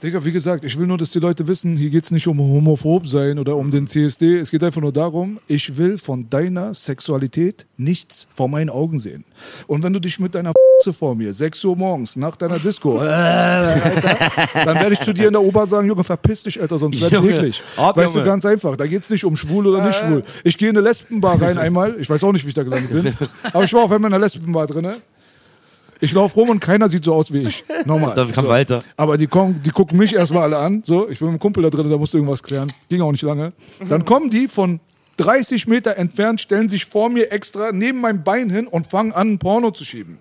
[0.00, 2.38] Digga, wie gesagt, ich will nur, dass die Leute wissen, hier geht es nicht um
[2.38, 4.38] homophob sein oder um den CSD.
[4.38, 9.24] Es geht einfach nur darum, ich will von deiner Sexualität nichts vor meinen Augen sehen.
[9.66, 10.52] Und wenn du dich mit deiner
[10.92, 14.30] vor mir, 6 Uhr morgens, nach deiner Disco, äh, Alter,
[14.64, 17.16] dann werde ich zu dir in der Ober sagen, Junge, verpiss dich, Alter, sonst werde
[17.16, 17.62] ich eklig.
[17.76, 18.24] ab, Weißt Junge.
[18.24, 18.76] du, ganz einfach.
[18.76, 20.22] Da geht es nicht um schwul oder nicht schwul.
[20.44, 21.96] Ich gehe in eine Lesbenbar rein einmal.
[21.98, 23.12] Ich weiß auch nicht, wie ich da gelandet bin.
[23.52, 24.92] Aber ich war auf einmal in einer Lesbenbar drin.
[26.00, 27.64] Ich laufe rum und keiner sieht so aus wie ich.
[27.84, 28.14] Normal.
[28.14, 28.50] Da kam so.
[28.50, 28.82] Walter.
[28.96, 30.82] Aber die, kommen, die gucken mich erstmal alle an.
[30.84, 32.72] So, ich bin mit einem Kumpel da drin, der musste irgendwas klären.
[32.88, 33.52] Ging auch nicht lange.
[33.88, 34.80] Dann kommen die von
[35.16, 39.32] 30 Meter entfernt, stellen sich vor mir extra neben meinem Bein hin und fangen an,
[39.32, 40.18] ein Porno zu schieben.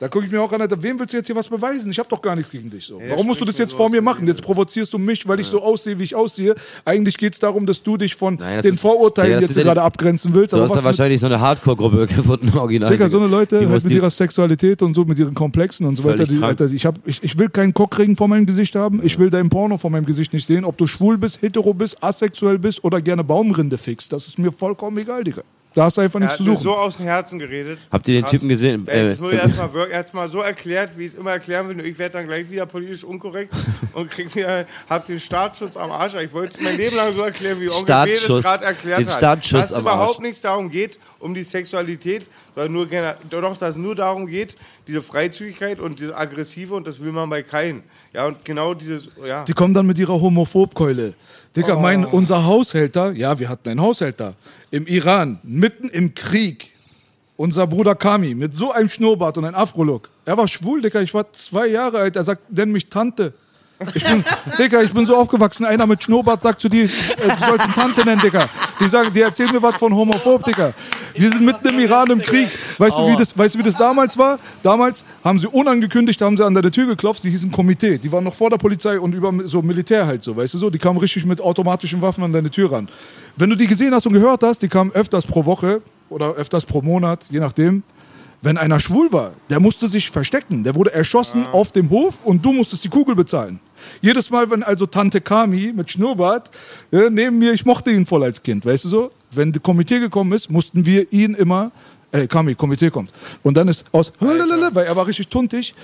[0.00, 1.90] Da gucke ich mir auch an, Alter, wem willst du jetzt hier was beweisen?
[1.90, 2.84] Ich habe doch gar nichts gegen dich.
[2.86, 3.00] So.
[3.08, 4.28] Warum musst du das jetzt vor mir machen?
[4.28, 6.54] Jetzt provozierst du mich, weil ich so aussehe, wie ich aussehe.
[6.84, 9.64] Eigentlich geht es darum, dass du dich von Nein, den ist- Vorurteilen das jetzt ja
[9.64, 10.52] gerade abgrenzen willst.
[10.52, 12.92] Du hast da wahrscheinlich so eine Hardcore-Gruppe gefunden, original.
[12.92, 16.04] Digga, so eine Leute halt mit ihrer Sexualität und so, mit ihren Komplexen und so
[16.04, 16.24] weiter.
[16.26, 16.40] Die.
[16.40, 19.00] Alter, ich, hab, ich, ich will keinen Cockring vor meinem Gesicht haben.
[19.02, 20.64] Ich will dein Porno vor meinem Gesicht nicht sehen.
[20.64, 24.12] Ob du schwul bist, hetero bist, asexuell bist oder gerne Baumrinde fixst.
[24.12, 25.42] Das ist mir vollkommen egal, Digga.
[25.74, 26.62] Da hast du einfach nichts zu suchen.
[26.62, 27.78] so aus dem Herzen geredet.
[27.92, 28.30] Habt ihr den Krass.
[28.32, 28.88] Typen gesehen?
[28.88, 31.84] Ey, Äh, das muss ich erst mal, so erklärt, wie ich es immer erklären will.
[31.86, 33.54] Ich werde dann gleich wieder politisch unkorrekt
[33.92, 36.14] und krieg mir, hab den Staatsschutz am Arsch.
[36.14, 38.42] Ich wollte es mein Leben lang so erklären, wie Onkel B das Staatsschutz.
[38.42, 39.52] gerade erklärt Den hat.
[39.52, 42.86] Dass es überhaupt nichts darum geht, um die Sexualität, sondern nur
[43.30, 47.28] doch, dass es nur darum geht, diese Freizügigkeit und diese Aggressive und das will man
[47.28, 47.82] bei keinen.
[48.12, 49.44] Ja, und genau dieses, ja.
[49.44, 51.14] Die kommen dann mit ihrer Homophobkeule.
[51.54, 54.34] Digga, mein, unser Haushälter, ja, wir hatten einen Haushälter
[54.70, 56.72] im Iran, mitten im Krieg.
[57.36, 60.10] Unser Bruder Kami mit so einem Schnurrbart und einem Afro-Look.
[60.24, 61.00] Er war schwul, Digga.
[61.00, 62.16] Ich war zwei Jahre alt.
[62.16, 63.32] Er sagt, nenn mich Tante.
[63.94, 64.24] Ich bin,
[64.58, 65.64] Digga, ich bin so aufgewachsen.
[65.64, 68.48] Einer mit Schnurrbart sagt zu dir, äh, du sollst ihn Tante nennen, Digga.
[68.80, 70.72] Die sagen, die erzählen mir was von Homophob, Digga.
[71.14, 72.48] Wir sind mitten im Iran im Krieg.
[72.78, 74.38] Weißt du, wie das, weißt du, wie das damals war?
[74.64, 77.22] Damals haben sie unangekündigt, haben sie an deine Tür geklopft.
[77.22, 77.98] Sie hießen Komitee.
[77.98, 80.70] Die waren noch vor der Polizei und über so Militär halt so, weißt du so.
[80.70, 82.88] Die kamen richtig mit automatischen Waffen an deine Tür ran.
[83.36, 86.64] Wenn du die gesehen hast und gehört hast, die kamen öfters pro Woche oder öfters
[86.64, 87.84] pro Monat, je nachdem.
[88.40, 90.62] Wenn einer schwul war, der musste sich verstecken.
[90.62, 93.58] Der wurde erschossen auf dem Hof und du musstest die Kugel bezahlen.
[94.00, 96.50] Jedes Mal, wenn also Tante Kami mit Schnurrbart
[96.92, 99.10] äh, neben mir, ich mochte ihn voll als Kind, weißt du so?
[99.30, 101.70] Wenn das Komitee gekommen ist, mussten wir ihn immer,
[102.12, 103.10] ey Kami, Komitee kommt.
[103.42, 105.74] Und dann ist aus, weil er war richtig tuntig,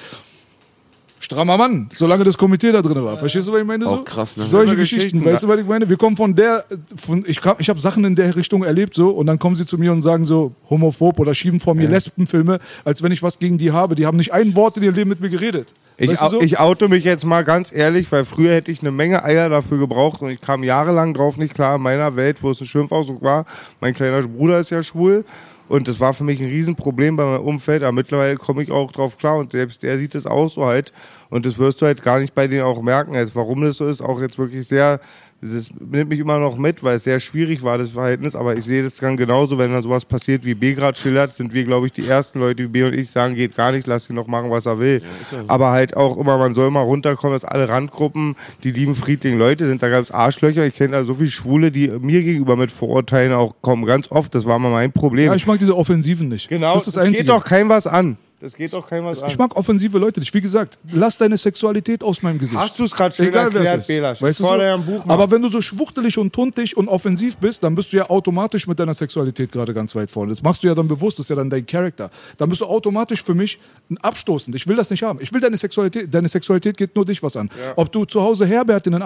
[1.25, 3.19] strammer Mann, solange das Komitee da drin war.
[3.19, 3.87] Verstehst du, was ich meine?
[3.87, 4.03] Auch so?
[4.05, 4.45] krass, ne?
[4.45, 5.89] Solche Geschichten, Geschichten, weißt du, was ich meine?
[5.89, 6.65] Wir kommen von der,
[6.97, 9.79] von, ich, ich habe Sachen in der Richtung erlebt so und dann kommen sie zu
[9.79, 13.59] mir und sagen so homophob oder schieben vor mir Lesbenfilme, als wenn ich was gegen
[13.59, 13.95] die habe.
[13.95, 15.75] Die haben nicht ein Wort in ihrem Leben mit mir geredet.
[15.97, 16.41] Ich, weißt du so?
[16.41, 19.79] ich oute mich jetzt mal ganz ehrlich, weil früher hätte ich eine Menge Eier dafür
[19.79, 23.23] gebraucht und ich kam jahrelang drauf nicht klar in meiner Welt, wo es ein Schimpfausdruck
[23.23, 23.47] war.
[23.81, 25.25] Mein kleiner Bruder ist ja schwul
[25.69, 28.93] und das war für mich ein Riesenproblem bei meinem Umfeld, aber mittlerweile komme ich auch
[28.93, 30.93] drauf klar und selbst der sieht es auch so halt.
[31.31, 33.87] Und das wirst du halt gar nicht bei denen auch merken, jetzt, warum das so
[33.87, 35.01] ist, auch jetzt wirklich sehr,
[35.45, 38.65] das nimmt mich immer noch mit, weil es sehr schwierig war, das Verhältnis, aber ich
[38.65, 41.87] sehe das dann genauso, wenn dann sowas passiert, wie B gerade schildert, sind wir, glaube
[41.87, 44.27] ich, die ersten Leute, wie B und ich sagen, geht gar nicht, lass ihn noch
[44.27, 45.03] machen, was er will.
[45.47, 49.67] Aber halt auch immer, man soll mal runterkommen, dass alle Randgruppen die lieben friedlichen Leute
[49.67, 52.73] sind, da gab es Arschlöcher, ich kenne da so viele Schwule, die mir gegenüber mit
[52.73, 55.27] Vorurteilen auch kommen, ganz oft, das war mal mein Problem.
[55.27, 56.49] ja, ich mag diese Offensiven nicht.
[56.49, 57.25] genau, das das, ist das Einzige.
[57.25, 58.17] geht doch keinem was an.
[58.45, 59.31] Das geht doch keinem was an.
[59.31, 60.35] ich mag offensive Leute nicht.
[60.35, 62.61] Wie gesagt, lass deine Sexualität aus meinem Gesicht.
[62.61, 63.87] Hast du's grad schön Egal, es erklärt, ist.
[63.87, 64.11] Bela.
[64.21, 64.55] Weißt du so?
[64.57, 65.03] ja Buch.
[65.09, 68.67] Aber wenn du so schwuchtelig und tuntig und offensiv bist, dann bist du ja automatisch
[68.67, 70.33] mit deiner Sexualität gerade ganz weit vorne.
[70.33, 72.11] Das machst du ja dann bewusst, das ist ja dann dein Charakter.
[72.37, 73.59] Dann bist du automatisch für mich
[74.03, 74.55] abstoßend.
[74.55, 75.21] Ich will das nicht haben.
[75.23, 76.13] Ich will deine Sexualität.
[76.13, 77.49] Deine Sexualität geht nur dich was an.
[77.77, 79.05] Ob du zu Hause Herbert in den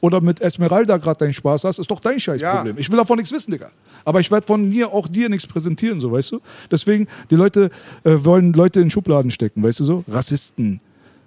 [0.00, 2.76] oder mit Esmeralda gerade deinen Spaß hast, ist doch dein Scheißproblem.
[2.76, 2.80] Ja.
[2.80, 3.68] Ich will davon nichts wissen, Digga.
[4.04, 6.40] Aber ich werde von mir auch dir nichts präsentieren, so, weißt du?
[6.70, 7.70] Deswegen, die Leute
[8.04, 10.04] äh, wollen Leute in Schubladen stecken, weißt du so?
[10.08, 10.80] Rassisten,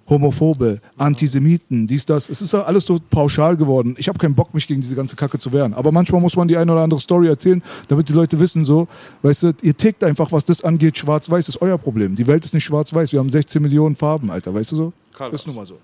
[0.08, 2.28] Homophobe, Antisemiten, dies, das.
[2.28, 3.96] Es ist ja alles so pauschal geworden.
[3.98, 5.74] Ich habe keinen Bock, mich gegen diese ganze Kacke zu wehren.
[5.74, 8.86] Aber manchmal muss man die eine oder andere Story erzählen, damit die Leute wissen, so,
[9.22, 12.14] weißt du, ihr tickt einfach, was das angeht, schwarz-weiß ist euer Problem.
[12.14, 13.12] Die Welt ist nicht schwarz-weiß.
[13.12, 14.92] Wir haben 16 Millionen Farben, Alter, weißt du so?
[15.12, 15.40] Carlos.
[15.40, 15.78] Ist nun mal so.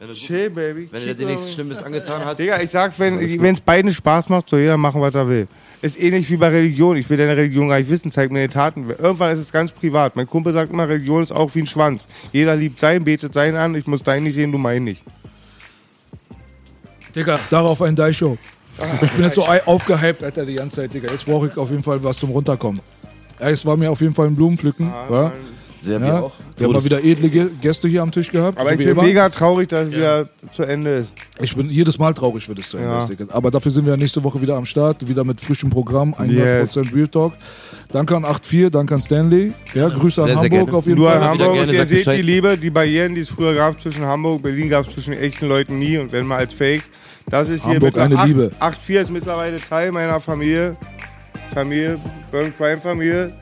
[0.00, 0.88] Ja, Chill, Baby.
[0.90, 2.38] Wenn er dir nichts Schlimmes angetan hat.
[2.38, 5.46] Digga, ich sag, wenn es beiden Spaß macht, soll jeder machen, was er will.
[5.82, 6.96] Ist ähnlich wie bei Religion.
[6.96, 8.88] Ich will deine Religion gar nicht wissen, zeig mir die Taten.
[8.88, 10.16] Irgendwann ist es ganz privat.
[10.16, 12.06] Mein Kumpel sagt immer, Religion ist auch wie ein Schwanz.
[12.32, 13.74] Jeder liebt sein, betet sein an.
[13.74, 15.02] Ich muss deinen nicht sehen, du meinen nicht.
[17.14, 18.38] Digga, darauf ein Die-Show.
[19.02, 21.10] Ich bin jetzt so aufgehypt, Alter, die ganze Zeit, Digga.
[21.10, 22.80] Jetzt brauche ich auf jeden Fall was zum Runterkommen.
[23.38, 24.90] Ja, es war mir auf jeden Fall ein Blumenpflücken.
[25.08, 25.30] wa?
[25.80, 26.32] Sehr Ja, wir auch.
[26.58, 27.28] wir haben mal wieder edle
[27.60, 28.58] Gäste hier am Tisch gehabt.
[28.58, 29.02] Aber ich bin immer.
[29.02, 31.12] mega traurig, dass es wieder zu Ende ist.
[31.40, 33.04] Ich bin jedes Mal traurig, wenn es zu Ende Ja.
[33.04, 33.30] ist.
[33.32, 37.08] Aber dafür sind wir nächste Woche wieder am Start, wieder mit frischem Programm, 100% Real
[37.08, 37.32] Talk.
[37.90, 39.52] Danke an 8.4, danke an Stanley.
[39.74, 40.72] Ja, Grüße an Sehr, sehr Hamburg gerne.
[40.78, 41.16] auf jeden Nur Fall.
[41.18, 41.56] in Immer wieder Hamburg.
[41.56, 42.18] gerne, Und ihr seht Bescheid.
[42.18, 45.48] die Liebe, die Barrieren, die es früher gab zwischen Hamburg, Berlin gab es zwischen echten
[45.48, 46.82] Leuten nie und wenn mal als Fake.
[47.30, 48.52] Das ist hier Hamburg mit eine Liebe.
[48.60, 50.76] 8-4 ist mittlerweile Teil meiner Familie.
[51.54, 51.98] Familie,
[52.30, 53.32] Burn Crime Familie.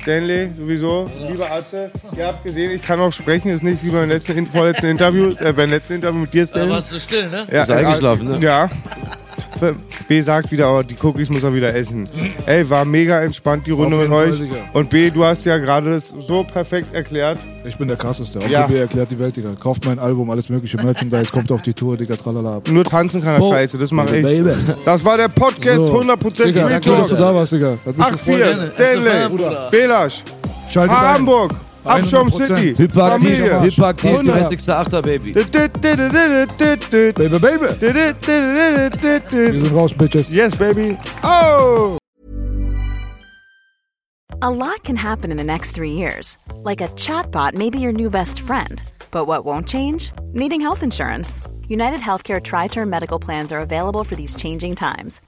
[0.00, 1.10] Stanley, sowieso.
[1.28, 4.46] Lieber Atze, ihr habt gesehen, ich kann auch sprechen, ist nicht wie beim letzten, in-
[4.46, 6.70] vorletzten Interview, äh, beim letzten Interview mit dir, Da Stanley.
[6.70, 7.46] warst du still, ne?
[7.50, 8.38] Ja, Bist du eingeschlafen, ne?
[8.44, 8.68] Ja.
[10.08, 12.08] B sagt wieder, oh, die Cookies muss er wieder essen.
[12.46, 14.38] Ey, war mega entspannt die Runde Auf mit Fall, euch.
[14.38, 14.56] Digga.
[14.72, 17.38] Und B, du hast ja gerade so perfekt erklärt.
[17.64, 18.38] Ich bin der krasseste.
[18.38, 18.66] Onkel Ja.
[18.66, 19.50] B erklärt die Welt, Digga.
[19.60, 22.62] Kauft mein Album, alles mögliche Merchandise, kommt auf die Tour, Digga, tralala.
[22.70, 23.52] Nur tanzen kann er Oh.
[23.52, 24.22] scheiße, das mache ich.
[24.22, 24.52] Baby.
[24.84, 25.92] Das war der Podcast So.
[26.00, 27.18] 100% Digga, Real danke, dass du Talk.
[27.18, 27.76] da warst, Digga.
[27.84, 28.72] Hat mich 8-4, gefreut.
[28.74, 29.70] Stanley.
[29.70, 30.22] Belasch,
[30.68, 31.26] Schaltet ein.
[31.84, 32.46] Hamburg, Abschirm 100%.
[32.46, 33.60] City, Hyperaktiv, Familie.
[33.60, 34.58] Hyperaktiv, 100.
[34.58, 35.02] 30.8.
[35.02, 35.32] Baby.
[35.32, 35.48] Baby,
[37.38, 37.66] baby.
[39.52, 40.30] Wir sind raus, Bitches.
[40.30, 40.96] Yes, baby.
[41.22, 41.98] Oh!
[44.40, 46.38] A lot can happen in the next three years.
[46.62, 48.80] Like a chatbot may be your new best friend.
[49.10, 50.12] But what won't change?
[50.32, 51.42] Needing health insurance.
[51.66, 55.20] United Healthcare Tri Term Medical Plans are available for these changing times.